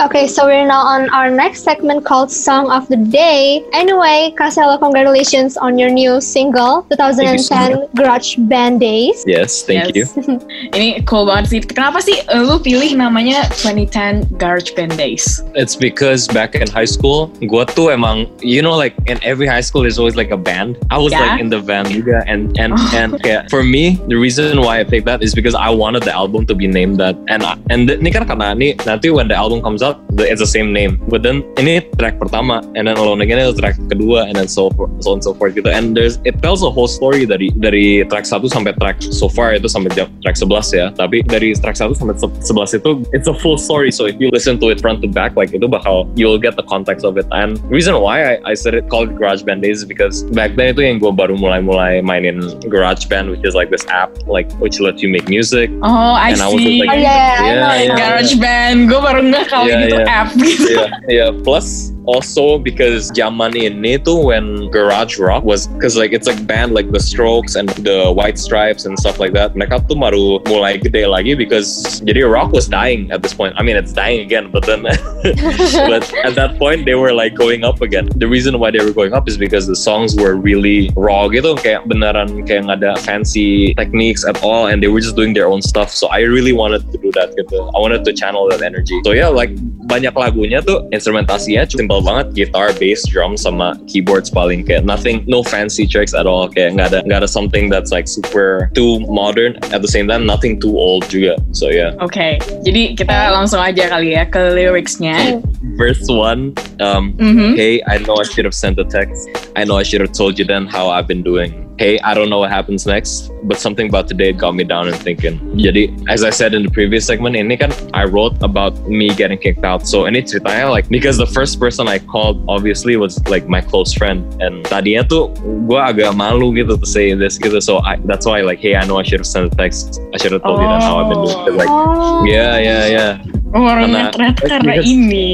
Okay, 0.00 0.26
so 0.26 0.46
we're 0.48 0.64
now 0.66 0.80
on 0.80 1.10
our 1.12 1.28
next 1.28 1.60
segment 1.62 2.06
called 2.06 2.32
Song 2.32 2.70
of 2.72 2.88
the 2.88 2.96
Day. 2.96 3.60
Anyway, 3.76 4.32
Casella, 4.32 4.78
congratulations 4.80 5.58
on 5.60 5.76
your 5.78 5.90
new 5.90 6.22
single, 6.22 6.88
Thank 6.88 7.20
you 7.20 7.36
so 7.38 7.52
2010 7.84 7.88
Grudge 7.94 8.40
Band 8.48 8.80
Days. 8.80 9.20
yes, 9.28 9.60
thank 9.60 9.92
Yes. 9.92 10.16
you. 10.16 10.40
Ini 10.76 11.04
cool 11.04 11.28
banget 11.28 11.52
sih. 11.52 11.60
Kenapa 11.60 12.00
sih 12.00 12.16
lu 12.32 12.56
pilih 12.56 12.96
namanya 12.96 13.44
2010 13.60 14.40
Garage 14.40 14.72
Band 14.72 14.96
Days? 14.96 15.44
It's 15.52 15.76
because 15.76 16.24
back 16.32 16.56
in 16.56 16.64
high 16.72 16.88
school, 16.88 17.28
gua 17.44 17.68
tuh 17.68 17.92
emang, 17.92 18.24
you 18.40 18.64
know, 18.64 18.72
like 18.72 18.96
in 19.04 19.20
every 19.20 19.44
high 19.44 19.60
school, 19.60 19.84
there's 19.84 20.00
always 20.00 20.16
like 20.16 20.32
a 20.32 20.40
band. 20.40 20.80
I 20.88 20.96
was 20.96 21.12
Yeah? 21.12 21.36
like 21.36 21.44
in 21.44 21.52
the 21.52 21.60
band 21.60 21.92
juga, 21.92 22.24
and 22.24 22.56
and 22.56 22.72
Oh. 22.72 22.88
and 22.96 23.20
kayak, 23.20 23.52
for 23.52 23.60
me, 23.60 24.00
the 24.08 24.16
reason 24.16 24.64
why 24.64 24.80
I 24.80 24.84
picked 24.88 25.04
that 25.12 25.20
is 25.20 25.36
because 25.36 25.52
I 25.52 25.68
wanted 25.68 26.08
the 26.08 26.14
album 26.16 26.48
to 26.48 26.56
be 26.56 26.64
named 26.64 26.96
that, 27.04 27.20
and 27.28 27.44
I- 27.44 27.60
and 27.68 27.84
th- 27.84 28.00
ini 28.00 28.08
kan 28.16 28.24
karena 28.24 28.56
ini 28.56 28.80
nanti 28.88 29.12
when 29.12 29.28
the 29.28 29.36
album 29.36 29.60
comes 29.60 29.84
out, 29.84 29.89
the, 30.12 30.24
it's 30.26 30.40
the 30.40 30.48
same 30.48 30.72
name. 30.72 30.98
But 31.08 31.22
then 31.22 31.42
ini 31.56 31.82
track 31.98 32.18
pertama, 32.18 32.60
and 32.74 32.86
then 32.86 32.96
Alone 32.96 33.20
Again 33.22 33.38
itu 33.40 33.56
track 33.58 33.76
kedua, 33.88 34.26
and 34.28 34.36
then 34.36 34.48
so 34.48 34.68
so 35.00 35.14
on 35.14 35.20
and 35.20 35.24
so 35.24 35.32
forth 35.34 35.54
gitu. 35.54 35.70
And 35.70 35.96
there's 35.96 36.18
it 36.24 36.40
tells 36.40 36.62
a 36.62 36.70
whole 36.70 36.88
story 36.88 37.24
dari 37.24 37.50
dari 37.54 38.04
track 38.06 38.26
1 38.26 38.46
sampai 38.48 38.74
track 38.76 39.00
so 39.02 39.26
far 39.26 39.54
itu 39.54 39.66
sampai 39.66 39.90
jam- 39.94 40.10
track 40.20 40.36
11 40.36 40.70
ya. 40.74 40.86
Tapi 40.92 41.22
dari 41.24 41.54
track 41.56 41.78
1 41.78 41.94
sampai 41.96 42.14
se- 42.16 42.32
11 42.52 42.78
itu 42.82 42.90
it's 43.12 43.28
a 43.28 43.34
full 43.34 43.56
story. 43.56 43.90
So 43.90 44.06
if 44.06 44.16
you 44.18 44.28
listen 44.30 44.58
to 44.60 44.70
it 44.70 44.78
front 44.78 45.00
to 45.02 45.08
back, 45.08 45.34
like 45.34 45.50
itu 45.50 45.66
bakal 45.66 46.06
you'll 46.14 46.40
get 46.40 46.54
the 46.54 46.66
context 46.66 47.02
of 47.04 47.16
it. 47.16 47.26
And 47.32 47.56
reason 47.70 47.96
why 47.98 48.36
I, 48.36 48.52
I 48.52 48.54
said 48.54 48.74
it 48.74 48.88
called 48.88 49.16
Garage 49.16 49.42
Band 49.42 49.62
Days 49.62 49.82
is 49.82 49.88
because 49.88 50.22
back 50.34 50.54
then 50.54 50.74
itu 50.74 50.82
yang 50.84 50.98
gue 50.98 51.10
baru 51.10 51.34
mulai-mulai 51.34 52.02
mainin 52.02 52.40
Garage 52.68 53.06
Band, 53.08 53.30
which 53.30 53.42
is 53.42 53.54
like 53.54 53.70
this 53.70 53.86
app 53.88 54.10
like 54.28 54.48
which 54.60 54.78
lets 54.78 55.00
you 55.00 55.08
make 55.08 55.26
music. 55.28 55.70
Oh, 55.80 56.14
I 56.14 56.32
And 56.34 56.42
I 56.42 56.48
was 56.50 56.60
see. 56.60 56.78
just 56.80 56.84
Oh 56.84 56.92
like- 56.92 57.00
yeah, 57.00 57.32
yeah, 57.40 57.54
Yeah, 57.60 57.74
yeah. 57.90 57.96
Garage 57.96 58.34
Band, 58.36 58.88
gue 58.88 59.00
baru 59.00 59.20
nggak 59.30 59.44
kalau 59.48 59.66
Yeah, 59.68 59.79
gitu 59.86 59.96
yeah. 59.96 60.18
app 60.20 60.28
gitu. 60.36 60.70
yeah, 60.70 60.90
yeah. 61.08 61.30
Plus, 61.44 61.94
also 62.06 62.58
because 62.58 63.10
zaman 63.12 63.52
ini 63.52 64.00
tuh 64.02 64.16
when 64.32 64.70
garage 64.70 65.18
rock 65.18 65.44
was, 65.44 65.66
because 65.76 65.96
like 65.96 66.12
it's 66.12 66.26
like 66.26 66.40
band 66.46 66.72
like 66.72 66.90
the 66.90 67.00
Strokes 67.00 67.54
and 67.54 67.68
the 67.84 68.12
White 68.12 68.38
Stripes 68.38 68.84
and 68.84 68.98
stuff 68.98 69.20
like 69.20 69.32
that. 69.34 69.54
Mereka 69.54 69.84
tuh 69.88 69.96
baru 69.96 70.40
mulai 70.48 70.80
gede 70.80 71.04
lagi 71.04 71.36
because 71.36 72.00
jadi 72.00 72.24
rock 72.24 72.52
was 72.52 72.68
dying 72.68 73.10
at 73.12 73.22
this 73.22 73.34
point. 73.34 73.54
I 73.56 73.62
mean, 73.62 73.76
it's 73.76 73.92
dying 73.92 74.20
again, 74.20 74.50
but 74.50 74.64
then, 74.64 74.82
but 75.90 76.04
at 76.24 76.34
that 76.34 76.56
point 76.56 76.86
they 76.86 76.94
were 76.94 77.12
like 77.12 77.34
going 77.34 77.64
up 77.64 77.82
again. 77.82 78.08
The 78.16 78.28
reason 78.28 78.58
why 78.58 78.70
they 78.70 78.80
were 78.80 78.94
going 78.94 79.12
up 79.12 79.28
is 79.28 79.36
because 79.36 79.66
the 79.66 79.76
songs 79.76 80.16
were 80.16 80.36
really 80.36 80.90
raw 80.96 81.28
gitu, 81.28 81.58
kayak 81.60 81.84
beneran 81.84 82.46
kayak 82.48 82.64
nggak 82.64 82.80
ada 82.80 82.96
fancy 83.04 83.74
techniques 83.74 84.24
at 84.24 84.40
all, 84.40 84.66
and 84.66 84.80
they 84.82 84.88
were 84.88 85.00
just 85.00 85.16
doing 85.16 85.34
their 85.34 85.48
own 85.48 85.60
stuff. 85.60 85.92
So 85.92 86.08
I 86.08 86.24
really 86.24 86.52
wanted 86.52 86.88
to 86.90 86.96
do 86.98 87.12
that 87.18 87.36
gitu. 87.36 87.60
I 87.74 87.78
wanted 87.78 88.04
to 88.08 88.12
channel 88.16 88.48
that 88.48 88.62
energy. 88.62 88.96
So 89.04 89.12
yeah, 89.12 89.28
like 89.28 89.52
banyak 89.90 90.14
lagunya 90.14 90.62
tuh 90.62 90.86
instrumentasinya 90.94 91.66
cuma 91.66 91.89
simple 91.90 92.06
banget 92.06 92.34
guitar, 92.34 92.70
bass, 92.78 93.02
drum 93.10 93.36
sama 93.36 93.74
keyboards 93.90 94.30
paling 94.30 94.62
kayak 94.62 94.86
nothing 94.86 95.26
no 95.26 95.42
fancy 95.42 95.90
tricks 95.90 96.14
at 96.14 96.22
all 96.22 96.46
kayak 96.46 96.78
nggak 96.78 96.94
ada 96.94 97.02
nggak 97.02 97.26
ada 97.26 97.26
something 97.26 97.66
that's 97.66 97.90
like 97.90 98.06
super 98.06 98.70
too 98.78 99.02
modern 99.10 99.58
at 99.74 99.82
the 99.82 99.90
same 99.90 100.06
time 100.06 100.22
nothing 100.22 100.54
too 100.62 100.78
old 100.78 101.02
juga. 101.10 101.34
So 101.50 101.66
yeah. 101.66 101.98
Oke, 101.98 102.38
jadi 102.62 102.94
kita 102.94 103.34
langsung 103.34 103.58
aja 103.58 103.90
kali 103.90 104.14
ya 104.14 104.22
ke 104.22 104.38
lyricsnya. 104.54 105.42
Verse 105.74 106.06
one, 106.06 106.54
um, 106.78 107.18
Mhm. 107.18 107.58
Hey, 107.58 107.82
I 107.90 107.98
know 108.06 108.14
I 108.22 108.24
should 108.24 108.46
have 108.46 108.54
sent 108.54 108.78
a 108.78 108.86
text. 108.86 109.26
I 109.58 109.66
know 109.66 109.74
I 109.74 109.82
should 109.82 110.00
have 110.00 110.14
told 110.14 110.38
you 110.38 110.46
then 110.46 110.70
how 110.70 110.94
I've 110.94 111.10
been 111.10 111.26
doing. 111.26 111.69
Hey, 111.80 111.98
I 112.04 112.12
don't 112.12 112.28
know 112.28 112.36
what 112.44 112.50
happens 112.52 112.84
next, 112.84 113.32
but 113.44 113.56
something 113.58 113.88
about 113.88 114.04
today 114.06 114.34
got 114.36 114.52
me 114.54 114.64
down 114.64 114.86
and 114.88 114.96
thinking. 115.00 115.40
Jadi, 115.56 115.88
as 116.12 116.22
I 116.22 116.28
said 116.28 116.52
in 116.52 116.62
the 116.62 116.68
previous 116.68 117.06
segment, 117.08 117.36
ini 117.40 117.56
kan 117.56 117.72
I 117.96 118.04
wrote 118.04 118.36
about 118.44 118.76
me 118.84 119.08
getting 119.16 119.40
kicked 119.40 119.64
out. 119.64 119.88
So 119.88 120.04
ini 120.04 120.20
ceritanya 120.20 120.68
like 120.68 120.92
because 120.92 121.16
the 121.16 121.24
first 121.24 121.56
person 121.56 121.88
I 121.88 121.96
called 121.96 122.44
obviously 122.52 123.00
was 123.00 123.16
like 123.32 123.48
my 123.48 123.64
close 123.64 123.96
friend, 123.96 124.28
and 124.44 124.60
tadinya 124.68 125.08
tuh 125.08 125.32
gue 125.40 125.80
agak 125.80 126.12
malu 126.12 126.52
gitu 126.52 126.76
to 126.76 126.84
say 126.84 127.16
this 127.16 127.40
gitu. 127.40 127.64
So 127.64 127.80
I, 127.80 127.96
that's 128.04 128.28
why 128.28 128.44
like, 128.44 128.60
hey, 128.60 128.76
I 128.76 128.84
know 128.84 129.00
I 129.00 129.02
should 129.02 129.24
have 129.24 129.30
sent 129.32 129.48
a 129.48 129.52
text. 129.56 130.04
I 130.12 130.20
should 130.20 130.36
have 130.36 130.44
told 130.44 130.60
you 130.60 130.68
then 130.68 130.84
how 130.84 131.00
I've 131.00 131.08
been 131.08 131.24
doing. 131.24 131.32
'Cause, 131.48 131.56
Like, 131.56 131.72
Oh. 131.72 132.28
yeah, 132.28 132.60
yeah, 132.60 132.84
yeah. 132.92 133.12
Orangnya 133.50 134.10
Karena- 134.10 134.10
ternyata 134.14 134.42
karena 134.46 134.72
because- 134.78 134.86
ini. 134.86 135.28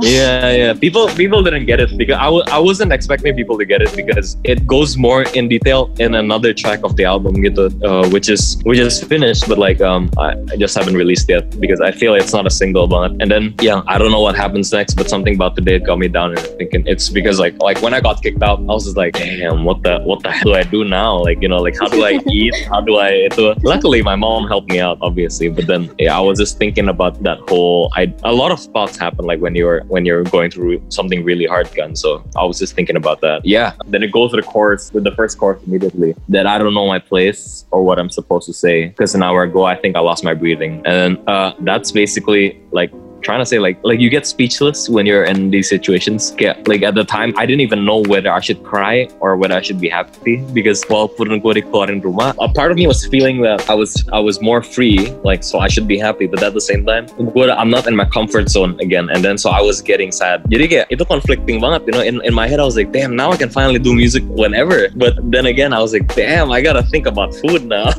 Yeah, 0.00 0.50
yeah. 0.54 0.72
People 0.74 1.08
people 1.12 1.42
didn't 1.42 1.66
get 1.66 1.80
it 1.80 1.90
because 1.98 2.16
I, 2.16 2.28
I 2.54 2.58
wasn't 2.58 2.92
expecting 2.92 3.34
people 3.34 3.58
to 3.58 3.66
get 3.66 3.82
it 3.82 3.90
because 3.94 4.36
it 4.44 4.66
goes 4.66 4.96
more 4.96 5.24
in 5.34 5.48
detail 5.48 5.90
in 5.98 6.14
another 6.14 6.54
track 6.54 6.80
of 6.86 6.94
the 6.96 7.04
album 7.04 7.42
gitu, 7.42 7.68
uh, 7.82 8.06
which 8.14 8.28
is 8.30 8.56
which 8.64 8.78
is 8.78 9.02
finished 9.02 9.48
but 9.50 9.58
like 9.58 9.80
um 9.82 10.10
I, 10.18 10.34
I 10.52 10.56
just 10.56 10.74
haven't 10.78 10.94
released 10.94 11.28
yet 11.28 11.50
because 11.58 11.80
I 11.82 11.90
feel 11.90 12.14
it's 12.14 12.32
not 12.32 12.46
a 12.46 12.54
single 12.54 12.86
but 12.86 13.12
and 13.18 13.30
then 13.30 13.54
yeah 13.60 13.82
I 13.90 13.98
don't 13.98 14.10
know 14.14 14.22
what 14.22 14.36
happens 14.38 14.70
next 14.72 14.94
but 14.94 15.10
something 15.10 15.34
about 15.34 15.56
today 15.58 15.78
got 15.78 15.98
me 15.98 16.08
down. 16.08 16.38
And 16.38 16.42
thinking 16.58 16.86
it's 16.86 17.10
because 17.10 17.38
like 17.42 17.58
like 17.60 17.82
when 17.82 17.94
I 17.94 18.00
got 18.00 18.22
kicked 18.22 18.42
out 18.42 18.60
I 18.62 18.72
was 18.72 18.84
just 18.86 18.96
like 18.96 19.14
damn 19.18 19.64
what 19.64 19.82
the 19.82 20.00
what 20.06 20.22
the 20.22 20.30
hell 20.30 20.54
do 20.54 20.54
I 20.54 20.62
do 20.62 20.84
now? 20.84 21.18
Like 21.22 21.42
you 21.42 21.48
know 21.50 21.58
like 21.58 21.74
how 21.78 21.88
do 21.88 22.04
I 22.04 22.18
eat? 22.30 22.54
How 22.70 22.80
do 22.80 22.96
I 22.96 23.26
itu. 23.26 23.54
Luckily 23.66 24.02
my 24.02 24.14
mom 24.16 24.46
helped 24.46 24.70
me 24.70 24.78
out 24.78 24.98
obviously 25.02 25.48
but 25.50 25.66
then 25.66 25.90
yeah 25.98 26.16
I 26.16 26.22
was 26.22 26.38
just 26.38 26.58
thinking 26.58 26.88
about 26.88 27.18
that 27.26 27.33
whole 27.48 27.90
I 27.94 28.14
a 28.24 28.32
lot 28.32 28.50
of 28.52 28.60
thoughts 28.60 28.96
happen 28.96 29.24
like 29.24 29.40
when 29.40 29.54
you're 29.54 29.84
when 29.84 30.04
you're 30.04 30.24
going 30.24 30.50
through 30.50 30.82
something 30.88 31.24
really 31.24 31.46
hard 31.46 31.72
gun 31.74 31.96
so 31.96 32.24
I 32.36 32.44
was 32.44 32.58
just 32.58 32.74
thinking 32.74 32.96
about 32.96 33.20
that. 33.20 33.44
Yeah. 33.44 33.72
Then 33.86 34.02
it 34.02 34.12
goes 34.12 34.30
to 34.30 34.36
the 34.36 34.42
chorus 34.42 34.92
with 34.92 35.04
the 35.04 35.12
first 35.12 35.38
course 35.38 35.62
immediately 35.66 36.14
that 36.28 36.46
I 36.46 36.58
don't 36.58 36.74
know 36.74 36.86
my 36.86 36.98
place 36.98 37.64
or 37.70 37.82
what 37.82 37.98
I'm 37.98 38.10
supposed 38.10 38.46
to 38.46 38.52
say 38.52 38.88
because 38.88 39.14
an 39.14 39.22
hour 39.22 39.42
ago 39.42 39.64
I 39.64 39.76
think 39.76 39.96
I 39.96 40.00
lost 40.00 40.24
my 40.24 40.34
breathing. 40.34 40.82
And 40.84 41.18
uh, 41.28 41.54
that's 41.60 41.92
basically 41.92 42.60
like 42.70 42.92
trying 43.24 43.40
to 43.40 43.46
say 43.46 43.58
like 43.58 43.80
like 43.82 43.98
you 43.98 44.10
get 44.10 44.26
speechless 44.26 44.88
when 44.88 45.06
you're 45.06 45.24
in 45.24 45.50
these 45.50 45.68
situations. 45.68 46.36
Like 46.68 46.82
at 46.82 46.94
the 46.94 47.04
time 47.04 47.32
I 47.36 47.46
didn't 47.46 47.62
even 47.62 47.84
know 47.84 48.04
whether 48.06 48.30
I 48.30 48.40
should 48.40 48.62
cry 48.62 49.08
or 49.18 49.36
whether 49.36 49.56
I 49.56 49.62
should 49.62 49.80
be 49.80 49.88
happy 49.88 50.44
because 50.52 50.84
walaupun 50.84 51.40
gue 51.40 51.64
rumah 52.04 52.36
a 52.38 52.48
part 52.52 52.70
of 52.70 52.76
me 52.76 52.86
was 52.86 53.06
feeling 53.06 53.40
that 53.42 53.64
I 53.68 53.74
was 53.74 54.04
I 54.12 54.20
was 54.20 54.40
more 54.40 54.62
free 54.62 55.10
like 55.24 55.42
so 55.42 55.58
I 55.58 55.68
should 55.68 55.88
be 55.88 55.98
happy. 55.98 56.26
But 56.26 56.42
at 56.44 56.52
the 56.52 56.60
same 56.60 56.84
time 56.84 57.08
I'm 57.34 57.70
not 57.70 57.88
in 57.88 57.96
my 57.96 58.04
comfort 58.04 58.48
zone 58.50 58.78
again. 58.80 59.08
And 59.08 59.24
then 59.24 59.38
so 59.38 59.50
I 59.50 59.60
was 59.64 59.80
getting 59.80 60.12
sad. 60.12 60.44
Jadi 60.52 60.64
kayak 60.68 60.86
itu 60.92 61.02
conflicting 61.08 61.58
banget 61.64 61.88
you 61.88 61.94
know 61.96 62.04
in, 62.04 62.20
in 62.22 62.36
my 62.36 62.46
head 62.46 62.60
I 62.60 62.66
was 62.68 62.76
like 62.76 62.92
damn 62.92 63.16
now 63.16 63.32
I 63.32 63.40
can 63.40 63.48
finally 63.48 63.80
do 63.80 63.96
music 63.96 64.22
whenever. 64.28 64.92
But 64.92 65.16
then 65.32 65.48
again 65.48 65.72
I 65.72 65.80
was 65.80 65.96
like 65.96 66.12
damn 66.12 66.52
I 66.52 66.60
gotta 66.60 66.84
think 66.92 67.08
about 67.08 67.32
food 67.32 67.64
now. 67.64 67.88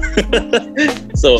So 1.15 1.39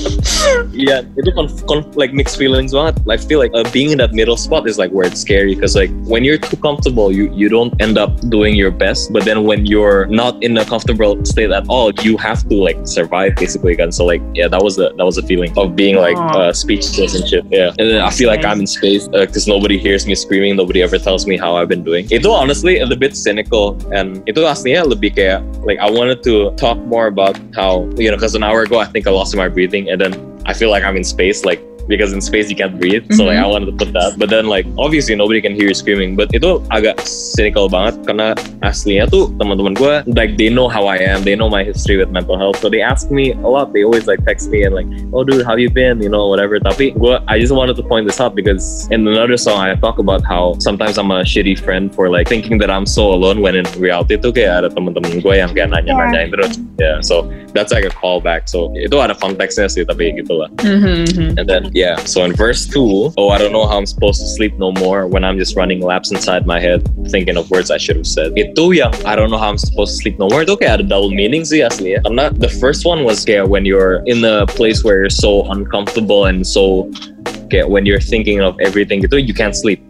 yeah 0.72 1.04
itu 1.20 1.30
conf, 1.36 1.52
conf, 1.68 2.00
like 2.00 2.16
mixed 2.16 2.40
feelings 2.40 2.72
banget 2.72 2.96
I 3.12 3.20
feel 3.20 3.44
like 3.44 3.52
uh, 3.52 3.68
being 3.76 3.92
in 3.92 3.98
that 3.98 4.14
middle 4.14 4.38
spot 4.38 4.64
is 4.72 4.78
like 4.80 4.90
where 4.92 5.06
it's 5.06 5.20
scary 5.20 5.54
because 5.54 5.76
like 5.76 5.92
when 6.14 6.24
you're 6.24 6.38
too 6.38 6.56
comfortable 6.68 7.12
you 7.12 7.26
you 7.42 7.50
don't 7.50 7.74
end 7.82 7.98
up 7.98 8.12
doing 8.36 8.56
your 8.56 8.72
best 8.72 9.12
but 9.12 9.26
then 9.28 9.44
when 9.44 9.66
you're 9.66 10.06
not 10.22 10.42
in 10.42 10.58
a 10.64 10.64
comfortable 10.64 11.14
state 11.26 11.52
at 11.52 11.66
all 11.68 11.92
you 12.08 12.16
have 12.16 12.48
to 12.48 12.56
like 12.56 12.80
survive 12.88 13.36
basically 13.36 13.74
again. 13.74 13.92
So 13.92 14.06
like 14.06 14.22
yeah 14.34 14.48
that 14.48 14.64
was 14.64 14.78
the 14.78 14.88
that 14.96 15.06
was 15.10 15.18
a 15.18 15.26
feeling 15.32 15.52
of 15.58 15.76
being 15.76 15.98
like 15.98 16.16
uh, 16.16 16.54
speechless 16.54 17.20
and 17.20 17.28
shit 17.28 17.44
yeah. 17.52 17.76
And 17.78 17.86
then 17.90 18.00
I 18.00 18.12
feel 18.12 18.30
like 18.30 18.46
I'm 18.46 18.62
in 18.64 18.68
space 18.80 19.10
because 19.10 19.46
nobody 19.46 19.78
hears 19.78 20.08
me 20.08 20.16
screaming 20.16 20.56
nobody 20.56 20.82
ever 20.82 20.98
tells 20.98 21.28
me 21.28 21.36
how 21.36 21.58
I've 21.58 21.68
been 21.68 21.84
doing. 21.84 22.08
It 22.08 22.24
itu 22.24 22.32
honestly 22.32 22.80
a 22.80 22.88
little 22.88 23.04
bit 23.06 23.14
cynical 23.14 23.76
and 23.92 24.24
itu 24.24 24.40
aslinya 24.48 24.88
lebih 24.88 25.20
kayak 25.20 25.44
like 25.68 25.84
I 25.84 25.92
wanted 25.92 26.24
to 26.24 26.56
talk 26.56 26.80
more 26.88 27.12
about 27.12 27.36
how 27.52 27.92
you 28.00 28.08
know 28.08 28.16
because 28.16 28.40
an 28.40 28.44
hour 28.48 28.64
ago 28.64 28.80
I 28.80 28.88
think 28.88 29.04
I 29.04 29.12
lost 29.12 29.36
my 29.36 29.52
breathing 29.52 29.92
and 29.92 30.00
then 30.00 30.16
I 30.48 30.56
feel 30.56 30.72
like 30.72 30.88
I'm 30.88 30.96
in 30.96 31.04
space 31.04 31.44
like 31.44 31.60
because 31.88 32.14
in 32.14 32.22
space 32.22 32.50
you 32.50 32.56
can't 32.56 32.80
breathe. 32.80 33.06
So 33.14 33.26
like 33.26 33.38
I 33.38 33.46
wanted 33.46 33.70
to 33.72 33.76
put 33.78 33.94
that. 33.94 34.18
But 34.18 34.30
then 34.30 34.48
like 34.48 34.66
obviously 34.78 35.16
nobody 35.16 35.42
can 35.42 35.54
hear 35.54 35.68
you 35.70 35.78
screaming 35.78 36.16
but 36.16 36.34
itu 36.34 36.62
agak 36.74 37.02
cynical 37.06 37.70
banget 37.70 38.02
karena 38.06 38.34
aslinya 38.66 39.06
tuh 39.10 39.30
teman-teman 39.38 39.74
gue 39.78 39.94
like 40.18 40.38
they 40.38 40.50
know 40.50 40.68
how 40.68 40.86
I 40.90 40.98
am. 40.98 41.22
They 41.22 41.36
know 41.38 41.50
my 41.50 41.64
history 41.64 41.98
with 41.98 42.10
mental 42.10 42.38
health. 42.38 42.58
So 42.62 42.70
they 42.70 42.82
ask 42.82 43.10
me 43.14 43.34
a 43.38 43.48
lot. 43.50 43.74
They 43.74 43.86
always 43.86 44.10
like 44.10 44.24
text 44.26 44.50
me 44.50 44.66
and 44.66 44.74
like 44.74 44.88
oh 45.14 45.24
dude 45.24 45.46
how 45.46 45.56
you 45.56 45.70
been? 45.70 46.02
You 46.02 46.10
know 46.10 46.28
whatever. 46.28 46.58
Tapi 46.58 46.98
gue 46.98 47.16
I 47.30 47.38
just 47.38 47.54
wanted 47.54 47.78
to 47.78 47.86
point 47.86 48.10
this 48.10 48.18
out 48.18 48.34
because 48.34 48.90
in 48.90 49.06
another 49.06 49.38
song 49.38 49.62
I 49.62 49.78
talk 49.78 50.02
about 50.02 50.26
how 50.26 50.58
sometimes 50.58 50.98
I'm 50.98 51.14
a 51.14 51.22
shitty 51.22 51.62
friend 51.62 51.94
for 51.94 52.10
like 52.10 52.28
thinking 52.28 52.58
that 52.66 52.72
I'm 52.74 52.86
so 52.90 53.14
alone 53.14 53.42
when 53.46 53.54
in 53.54 53.66
reality 53.78 54.18
tuh 54.18 54.34
kayak 54.34 54.66
ada 54.66 54.70
teman-teman 54.74 55.22
gue 55.22 55.34
yang 55.38 55.54
kayak 55.54 55.70
nanya-nanyain 55.70 56.34
terus. 56.34 56.58
Yeah 56.82 57.00
so 57.06 57.30
that's 57.54 57.70
like 57.70 57.86
a 57.86 57.94
callback. 57.94 58.50
So 58.50 58.74
itu 58.74 58.98
ada 58.98 59.14
konteksnya 59.14 59.70
sih 59.70 59.86
tapi 59.86 60.12
gitu 60.18 60.42
lah 60.42 60.50
Mhm. 60.66 61.38
and 61.38 61.46
then, 61.46 61.70
yeah, 61.76 61.98
so 62.08 62.24
in 62.24 62.32
verse 62.32 62.66
two, 62.66 63.12
oh, 63.18 63.30
I 63.30 63.38
don't 63.38 63.52
know 63.52 63.68
how 63.68 63.78
I'm 63.78 63.86
supposed 63.86 64.22
to 64.22 64.28
sleep 64.28 64.58
no 64.58 64.72
more 64.72 65.08
when 65.08 65.26
I'm 65.26 65.38
just 65.38 65.58
running 65.58 65.82
laps 65.82 66.10
inside 66.10 66.48
my 66.48 66.58
head, 66.58 66.88
thinking 67.12 67.36
of 67.36 67.52
words 67.52 67.70
I 67.70 67.76
should 67.76 67.98
have 67.98 68.08
said. 68.08 68.32
Itu 68.40 68.72
yang 68.72 68.96
I 69.04 69.20
don't 69.20 69.30
know 69.30 69.38
how 69.38 69.52
I'm 69.52 69.60
supposed 69.60 69.92
to 69.92 69.98
sleep 70.00 70.16
no 70.18 70.32
more. 70.32 70.48
Itu 70.48 70.56
kayak 70.56 70.80
ada 70.80 70.86
double 70.88 71.12
meaning 71.12 71.44
sih 71.44 71.68
asli 71.68 72.00
ya. 72.00 72.02
Karena 72.08 72.32
the 72.32 72.48
first 72.48 72.88
one 72.88 73.04
was 73.04 73.28
kayak 73.28 73.52
when 73.52 73.68
you're 73.68 74.00
in 74.08 74.24
a 74.24 74.48
place 74.48 74.88
where 74.88 75.04
you're 75.04 75.12
so 75.12 75.44
uncomfortable 75.52 76.32
and 76.32 76.48
so 76.48 76.88
kayak 77.52 77.68
when 77.68 77.84
you're 77.84 78.00
thinking 78.00 78.40
of 78.40 78.56
everything 78.64 79.04
gitu, 79.04 79.20
you 79.20 79.36
can't 79.36 79.60
sleep. 79.60 79.84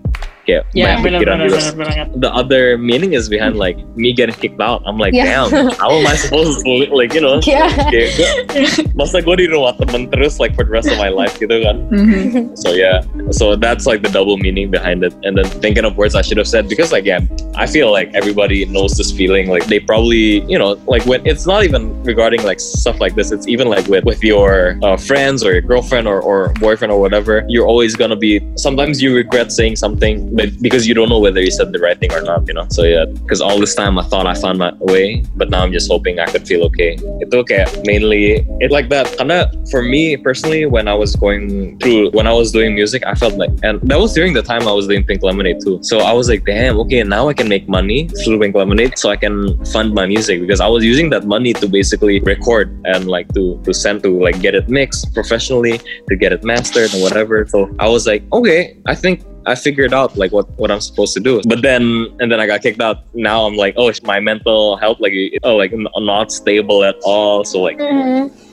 Kayak 0.45 0.63
Ya 0.77 0.93
banyak 1.01 1.01
pikiran 1.25 1.37
benar-benar 1.41 1.47
gitu. 1.49 1.77
benar-benar. 1.77 2.07
The 2.21 2.31
other 2.31 2.63
meaning 2.77 3.13
is 3.17 3.25
behind 3.27 3.57
like 3.57 3.77
me 3.97 4.13
getting 4.13 4.37
kicked 4.37 4.61
out. 4.61 4.85
I'm 4.85 5.01
like, 5.01 5.13
Yeah. 5.13 5.49
damn, 5.49 5.73
how 5.81 5.89
am 5.89 6.05
I 6.05 6.13
supposed 6.23 6.61
to 6.61 6.85
like 6.93 7.17
you 7.17 7.21
know? 7.25 7.41
Yeah. 7.41 7.65
Kayak 7.89 8.09
gue- 8.13 8.93
masa 8.93 9.19
gue 9.25 9.35
di 9.41 9.47
rumah 9.49 9.73
temen 9.75 10.07
terus 10.13 10.39
like 10.39 10.53
for 10.55 10.63
the 10.63 10.71
rest 10.71 10.87
of 10.87 10.97
my 11.01 11.09
life 11.09 11.33
gitu 11.41 11.65
kan 11.65 11.81
Mhm. 11.91 12.55
so 12.55 12.71
yeah 12.71 13.01
so 13.33 13.55
that's 13.59 13.83
like 13.83 13.99
the 14.05 14.11
double 14.11 14.37
meaning 14.39 14.71
behind 14.71 15.03
it 15.03 15.11
and 15.27 15.35
then 15.35 15.43
thinking 15.59 15.83
of 15.83 15.97
words 15.99 16.15
i 16.15 16.23
should 16.23 16.37
have 16.39 16.47
said 16.47 16.67
because 16.71 16.91
like 16.95 17.03
yeah 17.03 17.19
i 17.59 17.67
feel 17.67 17.91
like 17.91 18.07
everybody 18.15 18.63
knows 18.71 18.95
this 18.95 19.11
feeling 19.11 19.51
like 19.51 19.67
they 19.67 19.79
probably 19.83 20.43
you 20.47 20.55
know 20.59 20.79
like 20.87 21.03
when 21.09 21.19
it's 21.27 21.43
not 21.43 21.63
even 21.67 21.91
regarding 22.07 22.39
like 22.47 22.59
stuff 22.59 22.99
like 23.03 23.15
this 23.19 23.31
it's 23.35 23.47
even 23.51 23.67
like 23.67 23.83
with 23.91 24.03
with 24.07 24.23
your 24.23 24.79
uh, 24.83 24.95
friends 24.95 25.43
or 25.43 25.51
your 25.51 25.63
girlfriend 25.65 26.07
or, 26.07 26.19
or 26.23 26.53
boyfriend 26.63 26.91
or 26.91 26.99
whatever 26.99 27.43
you're 27.51 27.67
always 27.67 27.95
gonna 27.95 28.15
be 28.17 28.39
sometimes 28.55 29.03
you 29.03 29.11
regret 29.15 29.51
saying 29.51 29.75
something 29.75 30.31
but 30.35 30.49
because 30.61 30.87
you 30.87 30.93
don't 30.93 31.09
know 31.09 31.19
whether 31.19 31.41
you 31.41 31.49
said 31.49 31.71
the 31.71 31.79
right 31.79 31.97
thing 31.99 32.11
or 32.11 32.21
not 32.21 32.47
you 32.47 32.53
know? 32.53 32.67
So 32.69 32.83
yeah 32.83 33.05
because 33.05 33.41
all 33.41 33.59
this 33.59 33.73
time 33.73 33.97
i 33.97 34.03
thought 34.03 34.27
i 34.27 34.35
found 34.35 34.59
my 34.59 34.73
way 34.79 35.23
but 35.35 35.49
now 35.49 35.63
i'm 35.63 35.71
just 35.71 35.89
hoping 35.89 36.19
i 36.19 36.25
could 36.25 36.45
feel 36.47 36.63
okay. 36.69 36.99
Itu 37.23 37.43
kayak 37.47 37.87
mainly 37.87 38.43
it 38.59 38.71
like 38.71 38.89
that. 38.89 39.07
Karena 39.17 39.47
for 39.71 39.81
me 39.81 40.17
personally 40.17 40.65
when 40.65 40.87
i 40.87 40.93
was 40.93 41.15
going 41.15 41.77
through 41.79 42.11
when 42.11 42.27
i 42.27 42.33
was 42.33 42.51
doing 42.51 42.75
music 42.75 43.05
i 43.07 43.15
felt 43.15 43.39
like 43.39 43.51
and 43.63 43.79
that 43.87 43.99
was 43.99 44.13
during 44.13 44.33
the 44.33 44.43
time 44.43 44.67
i 44.67 44.73
was 44.73 44.87
doing 44.87 45.03
pink 45.03 45.23
lemonade 45.23 45.61
too. 45.63 45.79
So 45.81 45.99
i 46.03 46.11
was 46.11 46.27
like 46.27 46.43
damn 46.45 46.77
okay 46.83 47.03
now 47.03 47.29
i 47.29 47.33
can 47.33 47.47
make 47.47 47.67
money 47.69 48.07
through 48.23 48.39
pink 48.39 48.55
lemonade 48.55 48.97
so 48.99 49.09
i 49.09 49.15
can 49.15 49.57
fund 49.71 49.93
my 49.93 50.05
music 50.05 50.41
because 50.41 50.59
i 50.59 50.67
was 50.67 50.83
using 50.83 51.09
that 51.09 51.25
money 51.25 51.53
to 51.53 51.67
basically 51.67 52.19
record 52.21 52.69
and 52.83 53.07
like 53.07 53.27
to 53.33 53.59
to 53.63 53.73
send 53.73 54.03
to 54.03 54.11
like 54.19 54.41
get 54.41 54.53
it 54.55 54.67
mixed 54.67 55.13
professionally 55.13 55.79
to 56.09 56.13
get 56.15 56.33
it 56.33 56.43
mastered 56.43 56.93
and 56.93 57.01
whatever. 57.01 57.45
So 57.47 57.71
i 57.79 57.87
was 57.87 58.05
like 58.07 58.23
okay 58.33 58.77
i 58.85 58.95
think 58.95 59.23
I 59.45 59.55
figured 59.55 59.93
out 59.93 60.17
like 60.17 60.31
what, 60.31 60.49
what 60.57 60.71
I'm 60.71 60.81
supposed 60.81 61.13
to 61.15 61.19
do. 61.19 61.41
But 61.45 61.61
then 61.61 62.07
and 62.19 62.31
then 62.31 62.39
I 62.39 62.47
got 62.47 62.61
kicked 62.61 62.81
out. 62.81 63.03
Now 63.13 63.45
I'm 63.45 63.55
like, 63.55 63.75
oh, 63.77 63.91
my 64.03 64.19
mental 64.19 64.77
health 64.77 64.99
like 64.99 65.13
oh 65.43 65.55
like 65.55 65.73
not 65.73 66.31
stable 66.31 66.83
at 66.83 66.95
all. 67.03 67.43
So 67.45 67.61
like 67.61 67.77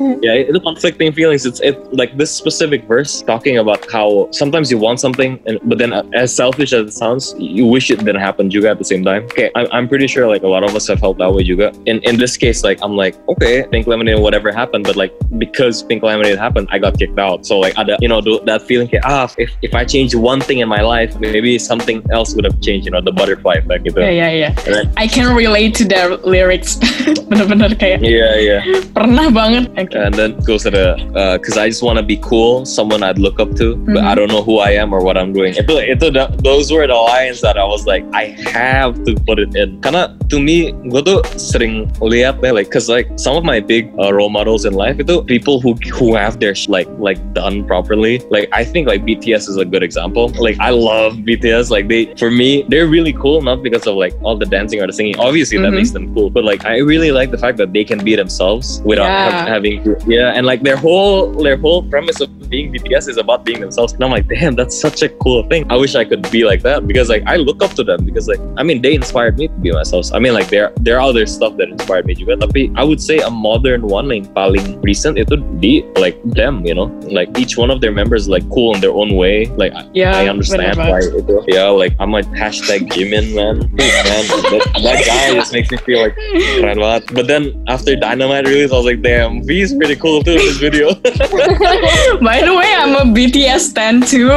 Mhm. 0.02 0.18
yeah, 0.22 0.32
it's 0.34 0.58
conflicting 0.58 1.12
feelings. 1.12 1.46
It's 1.46 1.60
it 1.60 1.78
like 1.94 2.16
this 2.18 2.30
specific 2.34 2.84
verse 2.84 3.22
talking 3.22 3.58
about 3.58 3.86
how 3.90 4.28
sometimes 4.32 4.70
you 4.70 4.78
want 4.78 4.98
something, 5.00 5.38
and 5.46 5.58
but 5.64 5.78
then 5.78 5.92
uh, 5.92 6.02
as 6.12 6.34
selfish 6.34 6.72
as 6.72 6.86
it 6.88 6.92
sounds, 6.92 7.34
you 7.38 7.66
wish 7.66 7.90
it 7.90 7.98
didn't 8.02 8.20
happen 8.20 8.50
juga 8.50 8.70
at 8.74 8.78
the 8.78 8.84
same 8.84 9.04
time. 9.04 9.24
Okay, 9.30 9.50
I'm, 9.54 9.66
I'm 9.70 9.86
pretty 9.88 10.06
sure 10.06 10.26
like 10.26 10.42
a 10.42 10.48
lot 10.48 10.64
of 10.64 10.74
us 10.74 10.88
have 10.88 10.98
felt 11.00 11.18
that 11.18 11.30
way 11.32 11.44
juga. 11.44 11.70
In 11.86 12.00
in 12.02 12.18
this 12.18 12.36
case, 12.36 12.64
like 12.64 12.78
I'm 12.82 12.96
like 12.96 13.14
okay, 13.28 13.62
Pink 13.70 13.86
Lemonade, 13.86 14.18
whatever 14.18 14.50
happened, 14.50 14.84
but 14.84 14.96
like 14.96 15.14
because 15.38 15.82
Pink 15.82 16.02
Lemonade 16.02 16.38
happened, 16.38 16.66
I 16.70 16.78
got 16.78 16.98
kicked 16.98 17.18
out. 17.18 17.46
So 17.46 17.58
like 17.62 17.78
ada 17.78 17.96
you 18.02 18.08
know 18.10 18.20
do- 18.20 18.42
that 18.50 18.62
feeling 18.66 18.88
kayak 18.90 19.06
ah 19.06 19.30
if 19.38 19.54
if 19.62 19.72
I 19.74 19.84
change 19.86 20.14
one 20.18 20.40
thing 20.42 20.58
in 20.58 20.68
my 20.68 20.81
life, 20.82 21.14
maybe 21.18 21.58
something 21.58 22.02
else 22.10 22.34
would 22.34 22.44
have 22.44 22.60
changed. 22.60 22.84
You 22.86 22.92
know 22.92 23.00
the 23.00 23.14
butterfly 23.14 23.62
effect 23.62 23.86
gitu. 23.86 24.02
Ya 24.02 24.10
ya 24.10 24.28
ya. 24.30 24.50
And 24.66 24.72
then- 24.74 24.88
I 24.98 25.06
can 25.06 25.30
relate 25.34 25.74
to 25.80 25.84
the 25.86 26.20
lyrics. 26.22 26.76
Bener-bener 27.30 27.72
kayak 27.78 28.04
Yeah, 28.04 28.36
yeah. 28.36 28.60
pernah 28.92 29.32
banget. 29.32 29.72
and 29.94 30.12
then 30.14 30.36
goes 30.44 30.64
to 30.68 30.70
the 30.70 30.94
because 31.38 31.56
I 31.56 31.68
just 31.72 31.82
want 31.82 31.96
to 31.98 32.04
be 32.04 32.18
cool, 32.20 32.64
someone 32.68 33.02
I'd 33.02 33.18
look 33.18 33.40
up 33.40 33.54
to, 33.62 33.76
but 33.88 34.02
Mhm. 34.04 34.10
I 34.10 34.12
don't 34.14 34.28
know 34.28 34.42
who 34.44 34.58
I 34.60 34.76
am 34.76 34.92
or 34.92 35.00
what 35.00 35.16
I'm 35.16 35.32
doing. 35.32 35.54
Itu, 35.56 35.80
itu, 35.80 36.12
those 36.44 36.68
were 36.68 36.84
the 36.86 36.98
lines 36.98 37.40
that 37.40 37.56
I 37.56 37.64
was 37.64 37.86
like, 37.88 38.04
I 38.12 38.34
have 38.52 38.98
to 39.08 39.14
put 39.24 39.38
it 39.38 39.54
in. 39.56 39.80
Karena 39.80 40.12
to 40.28 40.36
me, 40.40 40.72
gue 40.92 41.02
tuh 41.02 41.22
sering 41.40 41.88
lihat 42.02 42.42
deh, 42.42 42.52
like, 42.52 42.68
cause 42.68 42.88
like 42.90 43.08
some 43.16 43.36
of 43.36 43.44
my 43.44 43.60
big 43.62 43.88
uh, 44.00 44.12
role 44.12 44.28
models 44.32 44.64
in 44.68 44.74
life 44.74 44.98
itu 45.00 45.22
people 45.24 45.60
who 45.60 45.76
who 45.94 46.12
have 46.16 46.36
their 46.40 46.52
like 46.68 46.88
like 47.00 47.20
done 47.32 47.64
properly. 47.64 48.20
Like 48.28 48.48
I 48.52 48.64
think 48.66 48.88
like 48.88 49.04
BTS 49.06 49.48
is 49.48 49.56
a 49.56 49.64
good 49.64 49.80
example. 49.84 50.28
Like 50.36 50.56
I 50.60 50.71
love 50.76 51.16
BTS. 51.22 51.70
Like 51.70 51.88
they 51.88 52.14
for 52.16 52.30
me 52.30 52.64
they're 52.68 52.86
really 52.86 53.12
cool, 53.12 53.42
not 53.42 53.62
because 53.62 53.86
of 53.86 53.96
like 53.96 54.14
all 54.22 54.36
the 54.36 54.46
dancing 54.46 54.80
or 54.80 54.86
the 54.86 54.92
singing. 54.92 55.18
Obviously 55.18 55.58
that 55.58 55.72
Mhm. 55.72 55.76
makes 55.80 55.90
them 55.92 56.12
cool, 56.14 56.30
but 56.30 56.44
like 56.44 56.64
I 56.64 56.78
really 56.78 57.12
like 57.12 57.30
the 57.30 57.38
fact 57.38 57.58
that 57.58 57.72
they 57.72 57.84
can 57.84 58.02
be 58.04 58.16
themselves 58.16 58.80
without 58.84 59.06
Yeah. 59.06 59.30
ha- 59.30 59.46
having 59.46 59.82
yeah, 60.06 60.32
and 60.36 60.46
like 60.46 60.62
their 60.62 60.76
whole 60.76 61.32
their 61.32 61.56
whole 61.56 61.82
premise 61.84 62.20
of 62.20 62.28
being 62.48 62.70
BTS 62.72 63.08
is 63.08 63.16
about 63.16 63.44
being 63.44 63.60
themselves. 63.60 63.92
And 63.96 64.04
I'm 64.04 64.10
like, 64.12 64.28
damn, 64.28 64.54
that's 64.56 64.76
such 64.78 65.00
a 65.02 65.08
cool 65.24 65.42
thing. 65.48 65.64
I 65.72 65.76
wish 65.76 65.94
I 65.94 66.04
could 66.04 66.24
be 66.30 66.44
like 66.44 66.62
that 66.62 66.86
because 66.86 67.08
like 67.08 67.22
I 67.26 67.36
look 67.36 67.62
up 67.62 67.72
to 67.80 67.84
them 67.84 68.04
because 68.04 68.28
like 68.28 68.40
I 68.56 68.62
mean 68.62 68.82
they 68.82 68.94
inspired 68.94 69.38
me 69.38 69.48
to 69.48 69.58
be 69.60 69.72
myself. 69.72 70.12
I 70.12 70.18
mean 70.18 70.34
like 70.34 70.48
there 70.48 70.72
there 70.80 70.96
are 71.00 71.04
other 71.04 71.24
stuff 71.26 71.56
that 71.58 71.68
inspired 71.68 72.04
me 72.06 72.14
juga. 72.14 72.36
Tapi 72.40 72.70
I 72.76 72.84
would 72.84 73.00
say 73.00 73.18
a 73.20 73.30
modern 73.30 73.86
one 73.88 74.10
yang 74.12 74.26
paling 74.36 74.80
recent 74.82 75.16
itu 75.18 75.36
di 75.60 75.84
like 75.96 76.16
them, 76.36 76.64
you 76.66 76.74
know, 76.74 76.90
like 77.08 77.28
each 77.38 77.56
one 77.56 77.70
of 77.70 77.80
their 77.80 77.92
members 77.92 78.28
like 78.28 78.44
cool 78.50 78.74
in 78.74 78.80
their 78.80 78.92
own 78.92 79.14
way. 79.16 79.46
Like 79.56 79.72
yeah, 79.94 80.16
I 80.16 80.28
understand 80.28 80.61
bener 80.62 80.76
why 80.78 81.02
banget. 81.02 81.20
itu. 81.22 81.34
Yeah, 81.50 81.68
like 81.74 81.94
I'm 81.98 82.14
a 82.14 82.22
hashtag 82.38 82.86
Jimin 82.92 83.34
man. 83.34 83.66
man, 83.74 84.22
that, 84.50 84.62
that 84.82 84.98
guy 85.02 85.34
just 85.34 85.52
makes 85.52 85.70
me 85.70 85.78
feel 85.82 86.02
like 86.02 86.14
keren 86.60 86.78
banget. 86.78 87.10
But 87.10 87.26
then 87.26 87.50
after 87.66 87.96
Dynamite 87.96 88.46
release, 88.46 88.70
I 88.70 88.78
was 88.78 88.86
like, 88.86 89.02
damn, 89.02 89.42
V 89.42 89.60
is 89.60 89.74
pretty 89.74 89.96
cool 89.96 90.22
too 90.22 90.38
in 90.38 90.44
this 90.44 90.58
video. 90.58 90.94
By 92.24 92.42
the 92.42 92.54
way, 92.54 92.70
I'm 92.74 92.94
a 92.96 93.04
BTS 93.10 93.74
stan 93.74 94.02
too. 94.02 94.30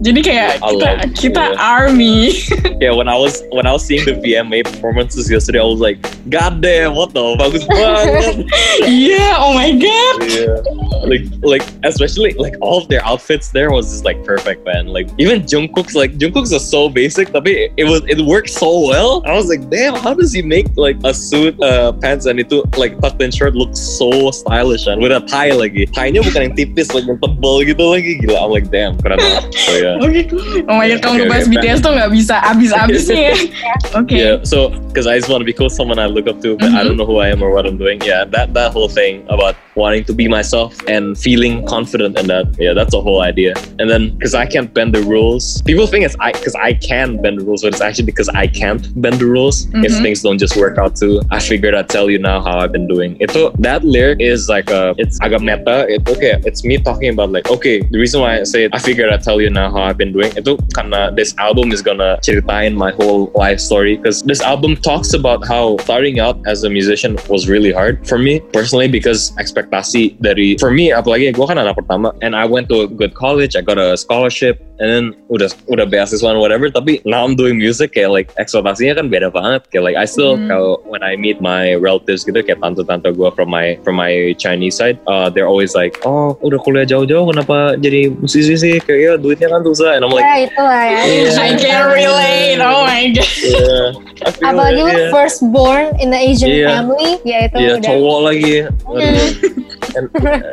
Jadi 0.00 0.20
kayak 0.24 0.64
I 0.64 0.72
kita 0.72 0.88
kita 1.12 1.44
yeah. 1.52 1.60
army. 1.60 2.32
yeah, 2.80 2.92
when 2.96 3.04
I 3.04 3.16
was 3.20 3.44
when 3.52 3.68
I 3.68 3.72
was 3.76 3.84
seeing 3.84 4.04
the 4.08 4.16
VMA 4.16 4.64
performances 4.64 5.28
yesterday, 5.28 5.60
I 5.60 5.68
was 5.68 5.80
like, 5.80 6.00
God 6.32 6.64
damn, 6.64 6.96
what 6.96 7.12
the 7.12 7.36
bagus 7.36 7.68
banget. 7.68 8.48
yeah, 8.88 9.36
oh 9.36 9.52
my 9.52 9.76
god. 9.76 10.16
yeah, 10.24 10.56
like 11.04 11.24
like 11.44 11.64
especially 11.84 12.32
like 12.40 12.56
all 12.64 12.80
of 12.80 12.88
their 12.88 13.04
outfits 13.04 13.52
there 13.52 13.68
was 13.68 13.92
just 13.92 14.08
like 14.08 14.16
perfect, 14.24 14.64
man. 14.64 14.88
Like 14.88 15.12
even 15.20 15.44
Jungkook's 15.44 15.92
like 15.92 16.16
Jungkook's 16.16 16.52
is 16.52 16.64
so 16.64 16.88
basic, 16.88 17.36
tapi 17.36 17.68
it 17.76 17.84
was 17.84 18.00
it 18.08 18.24
worked 18.24 18.50
so 18.50 18.88
well. 18.88 19.20
I 19.28 19.36
was 19.36 19.52
like, 19.52 19.68
damn, 19.68 20.00
how 20.00 20.16
does 20.16 20.32
he 20.32 20.40
make 20.40 20.72
like 20.80 20.96
a 21.04 21.12
suit, 21.12 21.60
uh, 21.60 21.92
pants 21.92 22.24
and 22.24 22.40
itu 22.40 22.64
like 22.80 22.96
tucked 23.04 23.20
in 23.20 23.28
shirt 23.28 23.52
look 23.52 23.76
so 23.76 24.32
stylish 24.32 24.88
and 24.88 25.04
with 25.04 25.12
a 25.12 25.20
tie 25.28 25.52
lagi. 25.52 25.84
Tie-nya 25.92 26.24
bukan 26.24 26.40
yang 26.48 26.54
tipis, 26.56 26.94
like 26.96 27.04
yang 27.04 27.20
tebal 27.20 27.60
gitu 27.68 27.84
lagi. 27.84 28.16
Gila, 28.24 28.48
I'm 28.48 28.50
like, 28.54 28.72
damn, 28.72 28.96
keren 29.04 29.20
banget. 29.20 29.52
So 29.52 29.72
yeah. 29.76 29.89
Oke, 29.98 30.22
oh 30.68 30.74
my 30.78 30.86
god, 30.86 30.98
kalau 31.02 31.14
Okay, 31.18 31.24
ngebahas 31.26 31.46
okay, 31.48 31.56
BTS 31.58 31.78
tuh 31.82 31.92
nggak 31.96 32.10
bisa 32.14 32.34
habis-habisnya 32.38 33.20
ya. 33.32 33.36
Oke. 33.98 34.14
Yeah, 34.14 34.34
so 34.46 34.70
because 34.92 35.10
I 35.10 35.18
just 35.18 35.26
want 35.26 35.42
to 35.42 35.48
be 35.48 35.56
cool, 35.56 35.72
someone 35.72 35.98
I 35.98 36.06
look 36.06 36.30
up 36.30 36.38
to, 36.44 36.54
but 36.54 36.70
I 36.70 36.82
Mhm. 36.82 36.86
don't 36.86 36.98
know 37.00 37.08
who 37.08 37.18
I 37.18 37.32
am 37.32 37.42
or 37.42 37.50
what 37.50 37.66
I'm 37.66 37.80
doing. 37.80 37.98
Yeah, 38.04 38.22
that 38.30 38.54
that 38.54 38.70
whole 38.70 38.88
thing 38.88 39.26
about 39.26 39.56
wanting 39.80 40.04
to 40.04 40.12
be 40.12 40.28
myself 40.28 40.76
and 40.86 41.16
feeling 41.16 41.64
confident 41.66 42.18
in 42.20 42.26
that. 42.28 42.46
Yeah, 42.60 42.72
that's 42.76 42.92
the 42.92 43.00
whole 43.00 43.22
idea. 43.24 43.54
And 43.80 43.88
then 43.88 44.02
because 44.16 44.34
I 44.36 44.44
can't 44.46 44.68
bend 44.76 44.92
the 44.94 45.02
rules, 45.02 45.62
people 45.64 45.86
think 45.88 46.04
it's 46.04 46.16
I 46.20 46.32
because 46.36 46.54
I 46.54 46.74
can 46.74 47.16
bend 47.24 47.40
the 47.40 47.44
rules, 47.48 47.62
but 47.64 47.72
it's 47.72 47.80
actually 47.80 48.06
because 48.12 48.28
I 48.28 48.46
can't 48.46 48.84
bend 49.00 49.18
the 49.22 49.26
rules. 49.26 49.66
If 49.86 49.92
Mhm. 49.92 50.02
things 50.04 50.18
don't 50.22 50.38
just 50.38 50.56
work 50.56 50.76
out 50.76 50.92
too, 51.00 51.24
I 51.32 51.40
figured 51.40 51.74
I'd 51.74 51.88
tell 51.88 52.12
you 52.12 52.20
now 52.20 52.38
how 52.44 52.60
I've 52.60 52.72
been 52.76 52.86
doing. 52.86 53.16
Itu 53.24 53.50
that 53.64 53.80
lyric 53.82 54.20
is 54.20 54.48
like 54.52 54.68
a 54.70 54.92
it's 55.00 55.16
agak 55.24 55.40
meta. 55.40 55.88
It, 55.88 56.04
okay, 56.06 56.36
it's 56.44 56.62
me 56.62 56.76
talking 56.78 57.08
about 57.16 57.32
like 57.32 57.48
okay, 57.50 57.80
the 57.80 57.98
reason 57.98 58.20
why 58.20 58.40
I 58.40 58.44
say 58.44 58.68
it, 58.68 58.70
I 58.76 58.78
figured 58.78 59.08
I'd 59.10 59.24
tell 59.24 59.40
you 59.40 59.48
now 59.50 59.72
how 59.72 59.82
I've 59.88 59.96
been 59.98 60.12
doing. 60.12 60.30
Itu 60.36 60.60
karena 60.76 61.10
this 61.16 61.32
album 61.40 61.72
is 61.72 61.80
gonna 61.80 62.20
ceritain 62.20 62.76
my 62.76 62.92
whole 63.00 63.32
life 63.34 63.60
story 63.60 63.96
because 63.96 64.20
this 64.28 64.42
album 64.44 64.76
talks 64.76 65.14
about 65.16 65.46
how 65.48 65.78
starting 65.86 66.20
out 66.20 66.36
as 66.46 66.62
a 66.64 66.70
musician 66.70 67.16
was 67.32 67.48
really 67.48 67.72
hard 67.72 68.04
for 68.06 68.18
me 68.18 68.40
personally 68.52 68.88
because 68.88 69.32
ekspektasi 69.70 70.18
dari 70.18 70.58
for 70.58 70.74
me 70.74 70.90
apalagi 70.90 71.30
gue 71.30 71.46
kan 71.46 71.54
anak 71.54 71.78
pertama 71.78 72.10
and 72.26 72.34
I 72.34 72.42
went 72.42 72.66
to 72.74 72.82
a 72.82 72.88
good 72.90 73.14
college 73.14 73.54
I 73.54 73.62
got 73.62 73.78
a 73.78 73.94
scholarship 73.94 74.58
and 74.82 74.88
then 74.90 75.04
udah 75.30 75.46
udah 75.70 75.86
beasiswa 75.86 76.26
and 76.26 76.42
whatever 76.42 76.66
tapi 76.74 76.98
now 77.06 77.22
I'm 77.22 77.38
doing 77.38 77.54
music 77.54 77.94
kayak 77.94 78.10
like 78.10 78.28
ekspektasinya 78.34 78.98
kan 78.98 79.06
beda 79.06 79.30
banget 79.30 79.70
kayak 79.70 79.84
like 79.86 79.98
I 79.98 80.10
still 80.10 80.34
Hmm. 80.40 80.46
kalau 80.50 80.78
when 80.86 81.02
I 81.02 81.18
meet 81.18 81.42
my 81.42 81.74
relatives 81.78 82.22
gitu 82.26 82.38
kayak 82.42 82.62
tante-tante 82.62 83.14
gue 83.14 83.28
from 83.34 83.50
my 83.50 83.78
from 83.86 83.98
my 83.98 84.34
Chinese 84.38 84.78
side 84.78 84.98
uh, 85.06 85.26
they're 85.30 85.46
always 85.50 85.74
like 85.78 85.98
oh 86.02 86.34
udah 86.42 86.58
kuliah 86.62 86.86
jauh-jauh 86.86 87.26
kenapa 87.30 87.78
jadi 87.78 88.10
musisi 88.10 88.54
sih 88.58 88.74
kayak 88.82 89.00
ya 89.00 89.12
duitnya 89.18 89.50
kan 89.50 89.62
susah 89.62 89.98
and 89.98 90.02
I'm 90.02 90.10
like 90.14 90.26
ya 90.26 90.36
itulah 90.50 90.82
ya. 90.86 91.00
Yeah. 91.06 91.38
I 91.40 91.50
can 91.58 91.82
relate. 91.90 92.58
Oh 92.62 92.82
my 92.86 93.10
god. 93.14 93.30
yeah 93.42 93.86
Apalagi 94.44 94.82
like, 94.84 94.96
yeah. 94.96 95.10
first 95.12 95.40
born 95.48 95.96
in 95.98 96.12
the 96.12 96.20
Asian 96.20 96.52
Iya. 96.52 96.68
family, 96.68 97.16
ya 97.24 97.48
itu 97.48 97.56
yeah, 97.56 97.76
udah. 97.80 97.88
cowok 97.88 98.18
lagi. 98.28 98.54
And, 99.96 100.06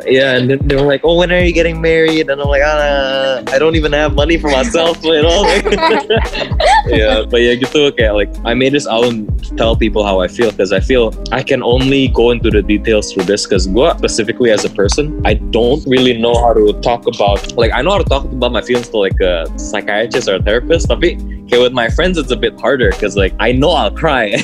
yeah, 0.06 0.36
and 0.36 0.50
then 0.50 0.58
they 0.66 0.76
were 0.76 0.86
like, 0.86 1.02
"Oh, 1.04 1.16
when 1.18 1.30
are 1.30 1.40
you 1.40 1.52
getting 1.52 1.80
married?" 1.80 2.28
And 2.30 2.40
I'm 2.40 2.48
like, 2.48 2.62
"Ah, 2.64 3.42
I 3.48 3.56
don't 3.58 3.76
even 3.76 3.92
have 3.92 4.14
money 4.14 4.38
for 4.38 4.50
myself, 4.50 4.98
you 5.06 5.22
know." 5.22 5.42
yeah, 6.88 7.24
but 7.28 7.40
yeah, 7.40 7.54
gitu 7.58 7.92
kayak 7.94 8.14
like 8.14 8.30
I 8.44 8.54
made 8.54 8.72
this 8.72 8.86
album 8.86 9.26
to 9.44 9.50
tell 9.56 9.76
people 9.76 10.02
how 10.04 10.20
I 10.20 10.28
feel 10.28 10.50
because 10.50 10.72
I 10.72 10.80
feel 10.80 11.12
I 11.32 11.42
can 11.42 11.62
only 11.62 12.08
go 12.08 12.30
into 12.30 12.50
the 12.50 12.62
details 12.62 13.12
through 13.12 13.24
this 13.28 13.46
because 13.46 13.66
gue 13.68 13.88
specifically 13.98 14.50
as 14.50 14.64
a 14.64 14.72
person, 14.72 15.20
I 15.24 15.34
don't 15.52 15.82
really 15.86 16.16
know 16.16 16.34
how 16.34 16.52
to 16.54 16.72
talk 16.80 17.06
about 17.06 17.40
like 17.56 17.72
I 17.72 17.82
know 17.82 17.92
how 17.96 18.02
to 18.02 18.08
talk 18.08 18.24
about 18.24 18.52
my 18.52 18.62
feelings 18.62 18.88
to 18.90 18.98
like 18.98 19.18
a 19.20 19.46
psychiatrist 19.58 20.28
or 20.28 20.36
a 20.36 20.42
therapist, 20.42 20.88
tapi 20.88 21.16
kayak 21.48 21.64
with 21.64 21.72
my 21.72 21.88
friends 21.88 22.20
it's 22.20 22.28
a 22.28 22.36
bit 22.36 22.52
harder 22.60 22.92
because 22.92 23.16
like 23.16 23.32
I 23.40 23.52
know 23.56 23.72
I'll 23.72 23.90
cry. 23.92 24.36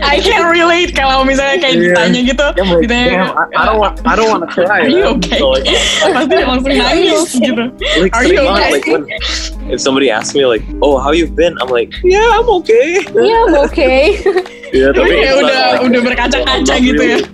I 0.00 0.20
can 0.24 0.48
relate 0.48 0.96
kalau 0.96 1.24
misalnya 1.28 1.60
kayak 1.60 1.76
Yeah. 1.78 1.92
ditanya 1.92 2.20
gitu. 2.24 2.46
I'm 2.68 2.78
like, 2.80 2.88
damn, 2.88 3.38
I, 3.38 3.44
I 3.56 3.64
don't 3.66 3.78
want, 3.78 4.06
I 4.06 4.16
don't 4.16 4.30
want 4.30 4.42
to 4.44 4.50
cry. 4.52 4.80
Are 4.84 4.88
you 4.88 5.04
okay? 5.16 5.40
Like, 5.40 5.64
Pasti 5.64 6.36
langsung 6.44 6.74
nangis 6.76 7.30
gitu. 7.40 7.64
Are 8.12 8.24
you 8.24 8.38
okay? 8.52 8.70
like, 8.76 8.86
when- 8.86 9.08
if 9.70 9.80
somebody 9.80 10.10
asks 10.10 10.34
me 10.34 10.44
like, 10.44 10.62
"Oh, 10.80 10.98
how 10.98 11.12
you've 11.12 11.36
been?" 11.36 11.56
I'm 11.60 11.68
like, 11.68 11.92
"Yeah, 12.02 12.36
I'm 12.36 12.48
okay." 12.62 13.00
Yeah, 13.14 13.44
I'm 13.46 13.54
okay. 13.70 14.18
yeah, 14.68 14.92
Tapi 14.92 15.08
kayak 15.16 15.32
it's 15.32 15.40
not 15.40 15.48
udah 15.48 15.60
like- 15.72 15.84
udah 15.88 16.00
berkaca-kaca 16.04 16.60
not 16.76 16.80
gitu 16.84 17.02
ya. 17.02 17.16
really. 17.16 17.24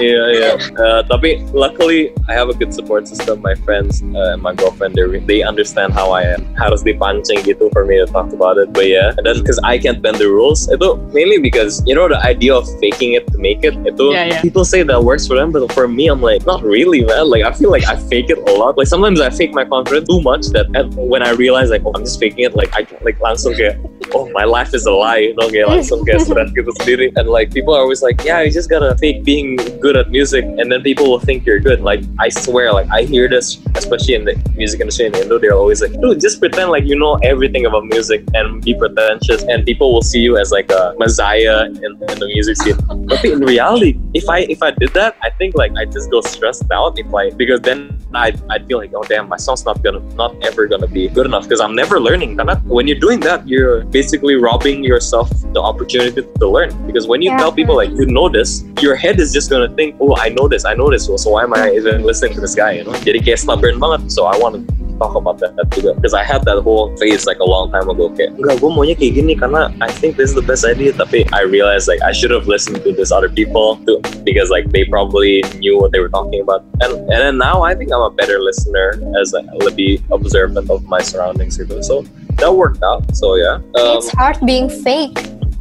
yeah, 0.00 0.26
yeah. 0.32 0.54
Uh, 0.80 1.00
tapi 1.04 1.44
luckily 1.52 2.08
I 2.28 2.32
have 2.32 2.48
a 2.48 2.56
good 2.56 2.72
support 2.72 3.04
system. 3.08 3.44
My 3.44 3.52
friends 3.64 4.00
uh, 4.16 4.32
and 4.32 4.40
my 4.40 4.56
girlfriend, 4.56 4.96
they 4.96 5.04
they 5.28 5.40
understand 5.44 5.92
how 5.92 6.16
I 6.16 6.24
am. 6.32 6.48
Harus 6.56 6.80
dipancing 6.80 7.44
gitu 7.44 7.68
for 7.76 7.84
me 7.84 8.00
to 8.00 8.08
talk 8.08 8.32
about 8.32 8.56
it. 8.56 8.72
But 8.72 8.88
yeah, 8.88 9.12
and 9.16 9.22
then 9.24 9.36
because 9.44 9.60
I 9.62 9.76
can't 9.76 10.00
bend 10.00 10.16
the 10.16 10.28
rules, 10.32 10.64
itu 10.72 10.96
mainly 11.12 11.36
because 11.38 11.84
you 11.84 11.92
know 11.92 12.08
the 12.08 12.16
idea 12.24 12.56
of 12.56 12.64
faking 12.80 13.12
it 13.14 13.28
to 13.32 13.36
make 13.36 13.60
it. 13.60 13.76
Itu 13.84 14.16
Yeah, 14.16 14.38
yeah. 14.38 14.40
people 14.40 14.64
say 14.64 14.80
that 14.80 14.96
works 15.04 15.28
for 15.28 15.36
them, 15.36 15.52
but 15.52 15.68
for 15.76 15.84
me, 15.86 16.08
I'm 16.08 16.24
like 16.24 16.48
not 16.48 16.64
really, 16.64 17.04
man. 17.04 17.28
Like 17.28 17.44
I 17.44 17.52
feel 17.52 17.68
like 17.68 17.84
I 17.84 18.00
fake 18.08 18.32
it 18.32 18.40
a 18.40 18.52
lot. 18.56 18.80
Like 18.80 18.88
sometimes 18.88 19.20
I 19.20 19.28
fake 19.28 19.52
my 19.52 19.68
confidence 19.68 20.08
too 20.08 20.24
much 20.24 20.48
that 20.56 20.72
and 20.72 20.88
when 20.96 21.20
I 21.20 21.36
realize 21.46 21.70
like 21.70 21.82
oh, 21.86 21.92
I'm 21.94 22.02
just 22.02 22.18
faking 22.18 22.44
it, 22.44 22.58
like 22.58 22.74
I 22.74 22.82
like 23.06 23.22
langsung 23.22 23.54
kayak 23.54 23.78
oh 24.14 24.26
my 24.34 24.44
life 24.44 24.74
is 24.74 24.86
a 24.86 24.94
lie, 24.94 25.30
you 25.30 25.34
know, 25.38 25.46
kayak 25.46 25.70
langsung 25.70 26.02
kayak 26.02 26.26
stres 26.26 26.50
gitu 26.58 26.70
sendiri. 26.82 27.14
And 27.14 27.30
like 27.30 27.54
people 27.54 27.70
are 27.74 27.82
always 27.82 28.02
like, 28.02 28.18
yeah, 28.26 28.42
you 28.42 28.50
just 28.50 28.66
gotta 28.66 28.98
fake 28.98 29.22
being 29.22 29.56
good 29.78 29.94
at 29.94 30.10
music, 30.10 30.42
and 30.58 30.70
then 30.70 30.82
people 30.82 31.06
will 31.06 31.22
think 31.22 31.46
you're 31.46 31.62
good. 31.62 31.86
Like 31.86 32.02
I 32.18 32.28
swear, 32.28 32.74
like 32.74 32.90
I 32.90 33.06
hear 33.06 33.30
this, 33.30 33.62
especially 33.78 34.18
in 34.18 34.26
the 34.26 34.34
music 34.58 34.82
industry 34.82 35.06
in 35.06 35.14
Indo, 35.14 35.38
they're 35.38 35.54
always 35.54 35.78
like, 35.78 35.94
dude, 36.00 36.18
just 36.18 36.42
pretend 36.42 36.74
like 36.74 36.84
you 36.84 36.98
know 36.98 37.20
everything 37.22 37.66
about 37.66 37.86
music 37.86 38.26
and 38.34 38.62
be 38.62 38.74
pretentious, 38.74 39.46
and 39.46 39.62
people 39.62 39.92
will 39.92 40.06
see 40.06 40.20
you 40.20 40.36
as 40.36 40.50
like 40.50 40.70
a 40.72 40.94
messiah 40.98 41.70
in, 41.70 41.94
in 42.10 42.16
the 42.18 42.28
music 42.32 42.56
scene. 42.58 42.78
But 43.06 43.22
in 43.22 43.44
reality, 43.44 43.98
if 44.14 44.26
I 44.28 44.48
if 44.50 44.62
I 44.62 44.72
did 44.72 44.90
that, 44.98 45.14
I 45.22 45.30
think 45.38 45.54
like 45.54 45.72
I 45.76 45.84
just 45.84 46.10
go 46.10 46.20
stressed 46.24 46.66
out 46.72 46.98
if 46.98 47.06
I 47.14 47.30
because 47.30 47.60
then 47.60 47.94
I 48.14 48.32
I 48.48 48.58
feel 48.64 48.78
like 48.78 48.96
oh 48.96 49.04
damn, 49.04 49.28
my 49.28 49.36
song's 49.36 49.64
not 49.64 49.82
gonna 49.84 50.00
not 50.16 50.34
ever 50.42 50.66
gonna 50.66 50.88
be 50.88 51.08
good 51.08 51.26
enough 51.26 51.35
because 51.44 51.60
I'm 51.60 51.74
never 51.74 52.00
learning. 52.00 52.36
Karena 52.36 52.56
when 52.64 52.86
you're 52.88 52.98
doing 53.00 53.20
that, 53.20 53.46
you're 53.46 53.84
basically 53.92 54.36
robbing 54.36 54.84
yourself 54.84 55.28
the 55.52 55.60
opportunity 55.60 56.22
to 56.22 56.46
learn. 56.48 56.72
Because 56.86 57.06
when 57.06 57.20
you 57.20 57.30
Yeah. 57.30 57.42
tell 57.42 57.52
people 57.52 57.76
like 57.76 57.90
you 57.92 58.06
know 58.06 58.28
this, 58.28 58.64
your 58.80 58.96
head 58.96 59.20
is 59.20 59.32
just 59.32 59.50
gonna 59.50 59.68
think, 59.74 59.96
oh 60.00 60.16
I 60.16 60.30
know 60.30 60.48
this, 60.48 60.64
I 60.64 60.74
know 60.74 60.88
this, 60.88 61.06
so 61.06 61.30
why 61.30 61.42
am 61.44 61.52
I 61.52 61.74
even 61.76 62.02
listening 62.02 62.34
to 62.34 62.40
this 62.40 62.54
guy? 62.54 62.80
You 62.80 62.84
know, 62.84 62.96
jadi 63.04 63.20
kayak 63.20 63.42
stubborn 63.44 63.76
banget. 63.82 64.08
So 64.12 64.24
I 64.24 64.38
want 64.38 64.56
to 64.56 64.85
talk 64.98 65.14
about 65.14 65.38
that 65.38 65.52
juga 65.72 65.94
because 65.94 66.14
I 66.14 66.24
had 66.24 66.44
that 66.44 66.62
whole 66.62 66.94
phase 66.96 67.26
like 67.26 67.40
a 67.40 67.48
long 67.48 67.70
time 67.70 67.88
ago 67.88 68.10
kayak 68.12 68.36
enggak 68.36 68.60
gue 68.60 68.70
maunya 68.72 68.94
kayak 68.96 69.12
gini 69.20 69.32
karena 69.36 69.72
I 69.80 69.88
think 69.92 70.16
this 70.16 70.32
is 70.32 70.36
the 70.36 70.44
best 70.44 70.64
idea 70.64 70.92
tapi 70.96 71.28
I 71.32 71.44
realized 71.44 71.86
like 71.88 72.00
I 72.02 72.12
should 72.12 72.32
have 72.32 72.48
listened 72.48 72.82
to 72.84 72.90
this 72.92 73.12
other 73.12 73.28
people 73.28 73.78
too 73.84 74.00
because 74.24 74.50
like 74.50 74.68
they 74.72 74.84
probably 74.88 75.44
knew 75.60 75.78
what 75.78 75.92
they 75.92 76.00
were 76.00 76.12
talking 76.12 76.40
about. 76.42 76.64
And 76.82 76.96
and 77.08 77.18
then 77.20 77.36
now 77.38 77.62
I 77.62 77.74
think 77.74 77.92
I'm 77.92 78.02
a 78.02 78.10
better 78.10 78.42
listener 78.42 78.98
as 79.20 79.32
a 79.32 79.44
lebih 79.62 80.02
observant 80.10 80.70
of 80.70 80.84
my 80.88 81.00
surroundings 81.00 81.56
gitu 81.56 81.80
so 81.84 82.04
that 82.40 82.52
worked 82.52 82.82
out 82.82 83.04
so 83.16 83.36
yeah 83.36 83.62
um, 83.78 84.00
It's 84.00 84.12
hard 84.12 84.40
being 84.44 84.68
fake. 84.68 85.16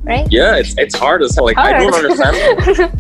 Right? 0.06 0.28
Yeah, 0.32 0.56
it's 0.56 0.74
it's 0.78 0.96
hard 0.96 1.22
as 1.22 1.36
hell. 1.36 1.46
Like 1.46 1.58
I 1.58 1.74
don't 1.78 1.94
understand. 1.94 2.38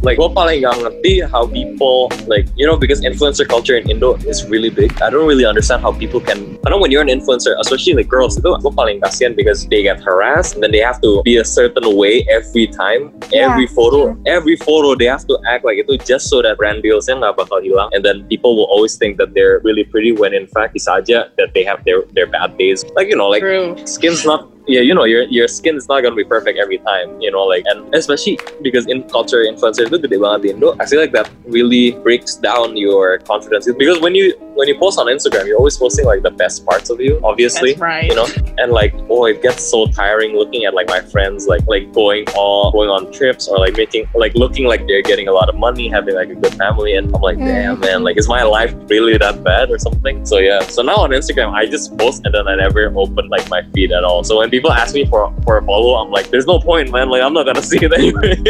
like 0.07 0.17
gue 0.17 0.29
paling 0.33 0.65
gak 0.65 0.75
ngerti 0.81 1.21
how 1.29 1.47
people 1.47 2.09
like 2.27 2.49
you 2.57 2.65
know 2.65 2.77
because 2.77 3.01
influencer 3.01 3.47
culture 3.47 3.77
in 3.77 3.89
Indo 3.89 4.17
is 4.25 4.45
really 4.49 4.69
big. 4.69 4.91
I 5.01 5.09
don't 5.09 5.27
really 5.27 5.45
understand 5.45 5.81
how 5.81 5.93
people 5.93 6.19
can. 6.19 6.57
I 6.65 6.69
know 6.69 6.77
when 6.81 6.91
you're 6.91 7.05
an 7.05 7.13
influencer, 7.13 7.53
especially 7.61 7.93
like 7.93 8.09
girls, 8.09 8.37
itu 8.37 8.49
gue 8.49 8.73
paling 8.73 9.01
kasihan 9.01 9.37
because 9.37 9.69
they 9.69 9.85
get 9.85 10.01
harassed 10.01 10.57
and 10.57 10.61
then 10.65 10.73
they 10.73 10.81
have 10.81 10.99
to 11.01 11.21
be 11.21 11.37
a 11.37 11.45
certain 11.45 11.85
way 11.95 12.25
every 12.29 12.67
time, 12.67 13.13
Yeah, 13.29 13.53
every 13.53 13.67
photo, 13.69 14.17
every 14.25 14.57
photo 14.57 14.97
they 14.97 15.05
have 15.05 15.25
to 15.29 15.37
act 15.45 15.63
like 15.63 15.77
itu 15.77 15.97
just 16.01 16.27
so 16.27 16.41
that 16.41 16.57
brand 16.57 16.81
dealsnya 16.81 17.21
nggak 17.21 17.37
bakal 17.37 17.61
hilang. 17.61 17.93
And 17.93 18.01
then 18.01 18.25
people 18.27 18.57
will 18.57 18.69
always 18.69 18.97
think 18.97 19.17
that 19.21 19.37
they're 19.37 19.61
really 19.61 19.85
pretty 19.85 20.11
when 20.11 20.33
in 20.33 20.49
fact 20.49 20.73
it's 20.73 20.89
aja 20.89 21.29
that 21.37 21.53
they 21.53 21.63
have 21.63 21.85
their 21.85 22.03
their 22.17 22.25
bad 22.25 22.57
days. 22.57 22.81
Like 22.97 23.07
you 23.07 23.17
know 23.17 23.29
like 23.29 23.45
True. 23.45 23.77
skin's 23.85 24.25
not 24.25 24.54
yeah 24.67 24.81
you 24.81 24.93
know 24.93 25.03
your 25.05 25.23
your 25.29 25.47
skin 25.47 25.75
is 25.75 25.87
not 25.87 26.01
gonna 26.01 26.15
be 26.15 26.23
perfect 26.23 26.57
every 26.57 26.77
time 26.79 27.19
you 27.21 27.29
know 27.29 27.43
like 27.43 27.63
and 27.67 27.85
especially 27.93 28.39
because 28.61 28.85
in 28.87 29.03
culture 29.09 29.41
influencer 29.45 29.85
itu 29.85 29.97
gede 30.01 30.17
banget 30.17 30.39
di 30.41 30.49
Indo. 30.53 30.73
I 30.81 30.85
feel 30.89 30.97
like 30.99 31.13
that 31.13 31.29
really 31.45 31.93
breaks 32.01 32.35
down 32.41 32.73
your 32.77 33.19
confidence. 33.23 33.69
Because 33.69 33.99
when 34.01 34.15
you 34.17 34.33
when 34.57 34.65
you 34.71 34.75
post 34.79 34.97
on 34.97 35.05
Instagram 35.11 35.45
you're 35.45 35.59
always 35.59 35.75
posting 35.77 36.05
like 36.07 36.23
the 36.23 36.31
best 36.31 36.63
parts 36.65 36.87
of 36.89 36.97
you 37.03 37.19
obviously 37.27 37.75
That's 37.75 37.83
right. 37.83 38.07
you 38.09 38.15
know? 38.15 38.25
And 38.57 38.71
like 38.71 38.95
oh 39.11 39.27
it 39.29 39.43
gets 39.43 39.61
so 39.67 39.85
tiring 39.91 40.33
looking 40.33 40.63
at 40.65 40.73
like 40.73 40.87
my 40.87 41.01
friends 41.13 41.45
like 41.45 41.61
like 41.67 41.91
going 41.91 42.23
all 42.33 42.71
going 42.71 42.87
on 42.89 43.11
trips 43.11 43.45
or 43.51 43.59
like 43.59 43.75
making 43.75 44.07
like 44.15 44.33
looking 44.33 44.65
like 44.65 44.87
they're 44.87 45.03
getting 45.03 45.27
a 45.27 45.35
lot 45.35 45.51
of 45.51 45.55
money 45.59 45.91
having 45.91 46.15
like 46.15 46.31
a 46.31 46.37
good 46.39 46.55
family 46.55 46.95
and 46.97 47.11
I'm 47.13 47.21
like 47.21 47.35
Mm. 47.35 47.47
damn 47.51 47.75
man 47.83 47.99
like 48.07 48.15
is 48.17 48.31
my 48.31 48.43
life 48.47 48.71
really 48.87 49.19
that 49.19 49.43
bad 49.43 49.67
or 49.69 49.77
something? 49.77 50.23
So 50.25 50.39
yeah. 50.39 50.63
So 50.71 50.79
now 50.81 51.03
on 51.03 51.11
Instagram 51.11 51.51
I 51.51 51.67
just 51.67 51.91
post 51.99 52.23
and 52.23 52.31
then 52.33 52.47
I 52.47 52.55
never 52.55 52.87
open 52.95 53.27
like 53.27 53.43
my 53.51 53.61
feed 53.75 53.91
at 53.91 54.07
all. 54.07 54.23
So 54.23 54.39
when 54.39 54.47
people 54.55 54.71
ask 54.71 54.95
me 54.95 55.03
for 55.05 55.27
for 55.43 55.57
a 55.59 55.63
follow 55.67 55.95
I'm 55.99 56.11
like 56.11 56.29
there's 56.31 56.47
no 56.47 56.59
point 56.59 56.91
man. 56.91 57.09
Like 57.09 57.21
I'm 57.21 57.33
not 57.33 57.45
gonna 57.45 57.61
see 57.71 57.79
it 57.81 57.91
anyway. 57.91 58.39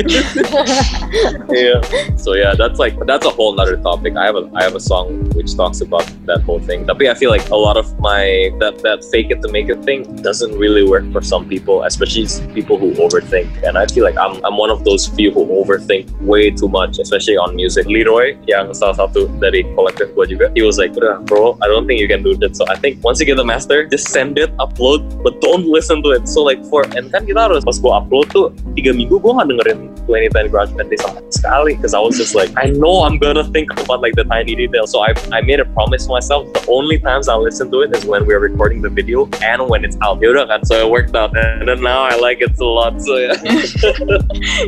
Yeah. 1.55 1.79
So 2.17 2.33
yeah 2.33 2.53
that's 2.53 2.77
like 2.77 2.93
that's 3.09 3.25
a 3.25 3.29
whole 3.29 3.55
nother 3.55 3.77
topic. 3.77 4.15
I 4.17 4.25
have 4.25 4.35
a 4.35 4.43
I 4.53 4.61
have 4.63 4.75
a 4.75 4.83
song 4.91 5.29
which 5.37 5.55
talks 5.55 5.81
about 5.81 6.05
that 6.29 6.41
whole 6.43 6.59
thing. 6.59 6.85
Tapi 6.85 7.09
I 7.09 7.15
feel 7.15 7.31
like 7.31 7.49
a 7.49 7.55
lot 7.55 7.77
of 7.77 7.87
my 7.99 8.51
that 8.61 8.83
that 8.85 9.05
fake 9.11 9.31
it 9.33 9.41
to 9.41 9.49
make 9.49 9.69
it 9.73 9.81
thing 9.87 10.03
doesn't 10.27 10.53
really 10.63 10.83
work 10.83 11.05
for 11.11 11.21
some 11.21 11.47
people 11.47 11.83
especially 11.83 12.27
people 12.53 12.77
who 12.77 12.91
overthink. 13.05 13.49
And 13.63 13.77
I 13.77 13.85
feel 13.87 14.03
like 14.03 14.17
I'm 14.17 14.43
I'm 14.45 14.57
one 14.57 14.69
of 14.69 14.83
those 14.83 15.07
few 15.07 15.31
who 15.31 15.45
overthink 15.61 16.11
way 16.21 16.51
too 16.51 16.67
much 16.67 16.99
especially 16.99 17.37
on 17.37 17.55
music 17.55 17.87
Leroy 17.87 18.37
yang 18.45 18.73
salah 18.75 19.07
satu 19.07 19.25
dari 19.39 19.63
collective 19.73 20.13
gue 20.13 20.25
juga. 20.35 20.51
He 20.53 20.61
was 20.61 20.77
like 20.77 20.93
bro 21.25 21.57
I 21.63 21.67
don't 21.71 21.87
think 21.87 22.03
you 22.03 22.09
can 22.11 22.21
do 22.21 22.35
that. 22.43 22.53
So 22.59 22.67
I 22.67 22.75
think 22.75 23.01
once 23.01 23.23
you 23.23 23.25
get 23.25 23.39
the 23.39 23.47
master 23.47 23.87
just 23.87 24.11
send 24.11 24.37
it 24.37 24.51
upload 24.59 25.07
but 25.23 25.39
don't 25.41 25.65
listen 25.65 25.94
to 26.03 26.15
it 26.15 26.23
so 26.27 26.41
like 26.41 26.59
for 26.67 26.83
and 26.95 27.11
kan 27.11 27.23
kita 27.23 27.37
harus 27.37 27.61
pas 27.63 27.77
gue 27.77 27.91
upload 27.91 28.25
tuh 28.31 28.49
tiga 28.73 28.91
minggu 28.91 29.19
gue 29.19 29.31
nggak 29.31 29.47
dengerin 29.51 29.79
2010 30.07 30.53
Garage 30.53 30.71
Band 30.77 30.87
Day 30.93 30.99
sama 31.01 31.19
sekali 31.33 31.73
because 31.77 31.93
I 31.97 32.01
was 32.01 32.15
just 32.15 32.33
like 32.37 32.49
I 32.55 32.69
know 32.71 33.03
I'm 33.03 33.17
gonna 33.17 33.45
think 33.49 33.73
about 33.73 33.99
like 34.01 34.13
the 34.13 34.23
tiny 34.23 34.53
details. 34.53 34.93
So 34.93 35.01
I 35.01 35.17
I 35.33 35.41
made 35.41 35.57
a 35.57 35.65
promise 35.73 36.05
to 36.05 36.13
myself 36.13 36.45
the 36.53 36.61
only 36.69 37.01
times 37.01 37.25
I'll 37.25 37.41
listen 37.41 37.73
to 37.73 37.81
it 37.81 37.89
is 37.91 38.05
when 38.05 38.23
we're 38.29 38.39
recording 38.39 38.85
the 38.85 38.93
video 38.93 39.25
and 39.41 39.65
when 39.65 39.81
it's 39.81 39.97
out. 40.05 40.21
Yaudah 40.21 40.45
kan? 40.45 40.61
So 40.61 40.77
it 40.77 40.85
worked 40.85 41.17
out. 41.17 41.33
And 41.33 41.65
then 41.65 41.81
now 41.81 42.05
I 42.05 42.15
like 42.21 42.39
it 42.45 42.53
a 42.57 42.65
lot 42.65 43.01
so 43.01 43.17
yeah. 43.17 43.33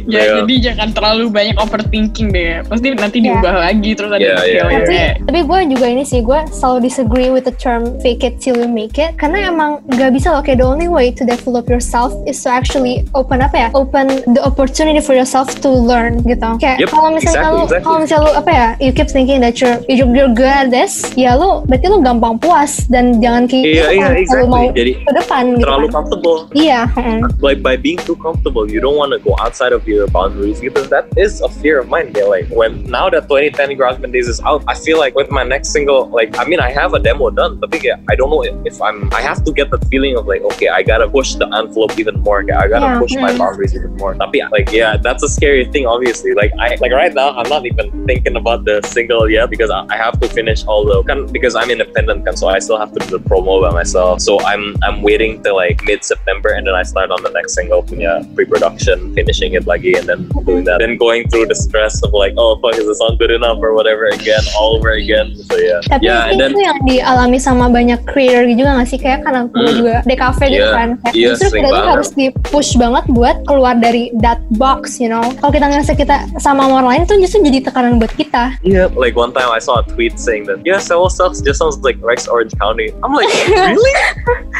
Ya, 0.07 0.17
Yeah. 0.17 0.35
jadi 0.43 0.53
jangan 0.73 0.89
terlalu 0.97 1.29
banyak 1.29 1.55
overthinking 1.61 2.33
deh. 2.33 2.65
Pasti 2.65 2.87
nanti 2.97 3.17
Yeah. 3.21 3.37
diubah 3.39 3.53
lagi 3.61 3.91
terus 3.93 4.09
ada 4.13 4.21
Yeah, 4.21 4.41
yeah, 4.43 4.65
failure. 4.65 4.85
tapi 4.85 4.97
tapi 5.29 5.39
gue 5.45 5.59
juga 5.77 5.85
ini 5.87 6.03
sih 6.03 6.19
gue 6.25 6.39
selalu 6.49 6.77
disagree 6.89 7.29
with 7.29 7.45
the 7.45 7.55
term 7.55 7.97
fake 8.01 8.25
it 8.25 8.41
till 8.41 8.57
you 8.57 8.65
make 8.69 8.97
it. 8.97 9.13
Karena 9.21 9.53
emang 9.53 9.85
gak 9.93 10.11
bisa 10.13 10.33
loh. 10.33 10.41
Kayak 10.41 10.63
the 10.63 10.67
only 10.67 10.89
way 10.89 11.13
to 11.17 11.25
develop 11.25 11.65
yourself 11.67 12.13
is 12.29 12.37
to 12.45 12.49
actually 12.49 13.03
open 13.17 13.41
apa 13.41 13.57
ya 13.57 13.67
open 13.73 14.21
the 14.31 14.41
opportunity 14.45 15.01
for 15.01 15.17
yourself 15.17 15.49
to 15.59 15.69
learn 15.69 16.21
gitu 16.23 16.45
kayak 16.61 16.77
Yep, 16.77 16.89
kalau 16.93 17.09
misalnya 17.09 17.41
exactly, 17.41 17.57
lu 17.57 17.63
exactly. 17.65 17.83
kalau 17.83 17.97
misalnya 18.05 18.23
lu 18.23 18.31
apa 18.37 18.51
ya 18.53 18.67
you 18.77 18.91
keep 18.93 19.09
thinking 19.09 19.39
that 19.41 19.57
you're 19.57 19.77
you're, 19.89 20.29
good 20.31 20.45
at 20.47 20.69
this 20.69 21.09
ya 21.17 21.33
lu 21.33 21.65
berarti 21.65 21.85
lu 21.89 21.97
gampang 22.05 22.37
puas 22.37 22.85
dan 22.91 23.17
jangan 23.17 23.49
kayak 23.49 23.65
Iya, 23.65 23.73
gitu 23.73 23.89
iya, 23.89 24.05
kalau 24.05 24.13
lu 24.13 24.21
exactly. 24.21 24.51
mau 24.53 24.65
Jadi, 24.77 24.91
ke 25.01 25.11
depan 25.17 25.43
gitu 25.57 25.63
terlalu 25.65 25.85
kan. 25.89 25.95
comfortable 25.97 26.37
iya 26.53 26.79
heeh. 26.93 27.17
like 27.41 27.59
by 27.65 27.73
being 27.73 27.97
too 28.05 28.17
comfortable 28.21 28.69
you 28.69 28.77
don't 28.77 28.99
want 28.99 29.09
to 29.09 29.19
go 29.23 29.33
outside 29.41 29.73
of 29.73 29.81
your 29.89 30.05
boundaries 30.11 30.61
because 30.61 30.85
that 30.93 31.09
is 31.17 31.41
a 31.41 31.49
fear 31.49 31.81
of 31.81 31.89
mine 31.89 32.13
yeah, 32.13 32.27
like 32.27 32.45
when 32.53 32.85
now 32.85 33.09
that 33.09 33.25
2010 33.25 33.73
Garage 33.79 33.97
Band 33.97 34.13
Days 34.13 34.27
is 34.27 34.37
out 34.45 34.61
I 34.69 34.75
feel 34.75 34.99
like 34.99 35.15
with 35.15 35.31
my 35.31 35.41
next 35.41 35.73
single 35.73 36.05
like 36.13 36.35
I 36.37 36.45
mean 36.45 36.59
I 36.61 36.69
have 36.69 36.93
a 36.93 36.99
demo 37.01 37.31
done 37.33 37.57
but 37.57 37.71
yeah, 37.81 37.97
I 38.11 38.13
don't 38.19 38.29
know 38.29 38.43
if 38.43 38.75
I'm 38.81 39.09
I 39.15 39.21
have 39.23 39.41
to 39.47 39.51
get 39.55 39.71
the 39.71 39.79
feeling 39.89 40.13
of 40.19 40.27
like 40.27 40.43
okay 40.53 40.67
I 40.69 40.83
gotta 40.83 41.06
push 41.09 41.35
the 41.35 41.47
envelope 41.55 41.93
even 41.97 42.19
more 42.21 42.43
okay, 42.43 42.53
I 42.53 42.67
gotta 42.67 42.95
Yeah. 42.95 43.01
push 43.01 43.13
my 43.15 43.31
Mm. 43.33 43.39
boundaries 43.41 43.73
even 43.75 43.93
more 43.97 44.13
tapi 44.15 44.39
like 44.51 44.69
yeah 44.71 44.95
that's 44.97 45.23
a 45.23 45.29
scary 45.29 45.65
thing 45.67 45.83
obviously 45.85 46.31
like 46.33 46.51
I 46.59 46.75
like 46.79 46.91
right 46.91 47.11
now 47.11 47.35
I'm 47.35 47.49
not 47.49 47.63
even 47.65 47.89
thinking 48.07 48.35
about 48.35 48.63
the 48.63 48.79
single 48.85 49.27
yet 49.27 49.49
because 49.49 49.69
I, 49.69 49.83
I 49.91 49.97
have 49.97 50.15
to 50.23 50.27
finish 50.31 50.63
all 50.65 50.85
the 50.87 51.03
kan 51.03 51.27
because 51.29 51.55
I'm 51.55 51.69
independent 51.69 52.23
kan 52.23 52.35
so 52.39 52.47
I 52.47 52.59
still 52.59 52.79
have 52.79 52.91
to 52.95 52.99
do 53.03 53.17
the 53.17 53.23
promo 53.23 53.59
by 53.63 53.71
myself 53.71 54.21
so 54.23 54.39
I'm 54.43 54.75
I'm 54.85 55.01
waiting 55.01 55.43
till 55.43 55.55
like 55.57 55.81
mid 55.83 56.03
September 56.03 56.55
and 56.55 56.63
then 56.67 56.75
I 56.75 56.83
start 56.83 57.11
on 57.11 57.21
the 57.21 57.31
next 57.31 57.53
single 57.57 57.81
punya 57.83 58.23
pre-production 58.33 59.11
finishing 59.13 59.53
it 59.53 59.67
lagi 59.67 59.97
and 59.99 60.07
then 60.07 60.25
doing 60.47 60.63
that 60.65 60.79
then 60.79 60.95
going 60.97 61.27
through 61.27 61.51
the 61.51 61.57
stress 61.57 61.99
of 62.01 62.15
like 62.15 62.33
oh 62.39 62.55
fuck 62.63 62.79
is 62.79 62.87
the 62.87 62.95
song 62.95 63.17
good 63.19 63.31
enough 63.31 63.59
or 63.59 63.75
whatever 63.75 64.07
again 64.09 64.41
all 64.55 64.77
over 64.79 64.95
again 64.95 65.35
so 65.35 65.53
yeah 65.59 65.79
Tapi 65.85 66.07
yeah 66.07 66.31
and 66.31 66.39
then 66.39 66.51
itu 66.55 66.61
yang 66.63 66.79
dialami 66.87 67.37
sama 67.37 67.67
banyak 67.67 67.99
creator 68.07 68.47
juga 68.47 68.79
gak 68.79 68.87
sih? 68.89 68.99
Kayak 68.99 69.25
kan 69.27 69.33
aku 69.45 69.55
Hmm. 69.57 69.75
juga 69.75 69.95
DKV 70.05 70.39
gitu 70.47 70.63
Iya, 70.63 70.71
kan. 71.03 71.11
Iya, 71.13 71.33
justru 71.35 71.61
kita 71.61 71.69
tuh 71.69 71.73
banget. 71.73 71.91
harus 71.93 72.09
di-push 72.13 72.71
banget 72.79 73.05
buat 73.11 73.37
keluar 73.45 73.73
dari 73.77 74.09
that 74.23 74.41
box, 74.57 74.97
you 74.97 75.09
know. 75.09 75.23
Kalau 75.41 75.51
kita 75.53 75.67
ngerasa 75.69 75.93
kita 75.93 76.15
sama 76.37 76.67
orang 76.67 76.87
lain 76.87 77.01
itu 77.05 77.15
justru 77.23 77.45
jadi 77.47 77.59
tekanan 77.69 78.01
buat 78.01 78.13
kita. 78.15 78.57
Yeah, 78.63 78.89
like 78.93 79.17
one 79.17 79.31
time 79.33 79.49
I 79.49 79.59
saw 79.59 79.81
a 79.81 79.85
tweet 79.85 80.19
saying 80.19 80.45
that, 80.49 80.63
yeah, 80.63 80.81
Seoul 80.81 81.09
sucks 81.09 81.41
just 81.41 81.59
sounds 81.59 81.77
like 81.81 81.97
Rex 82.01 82.27
Orange 82.27 82.53
County. 82.57 82.93
I'm 83.01 83.13
like, 83.13 83.29
really? 83.51 83.95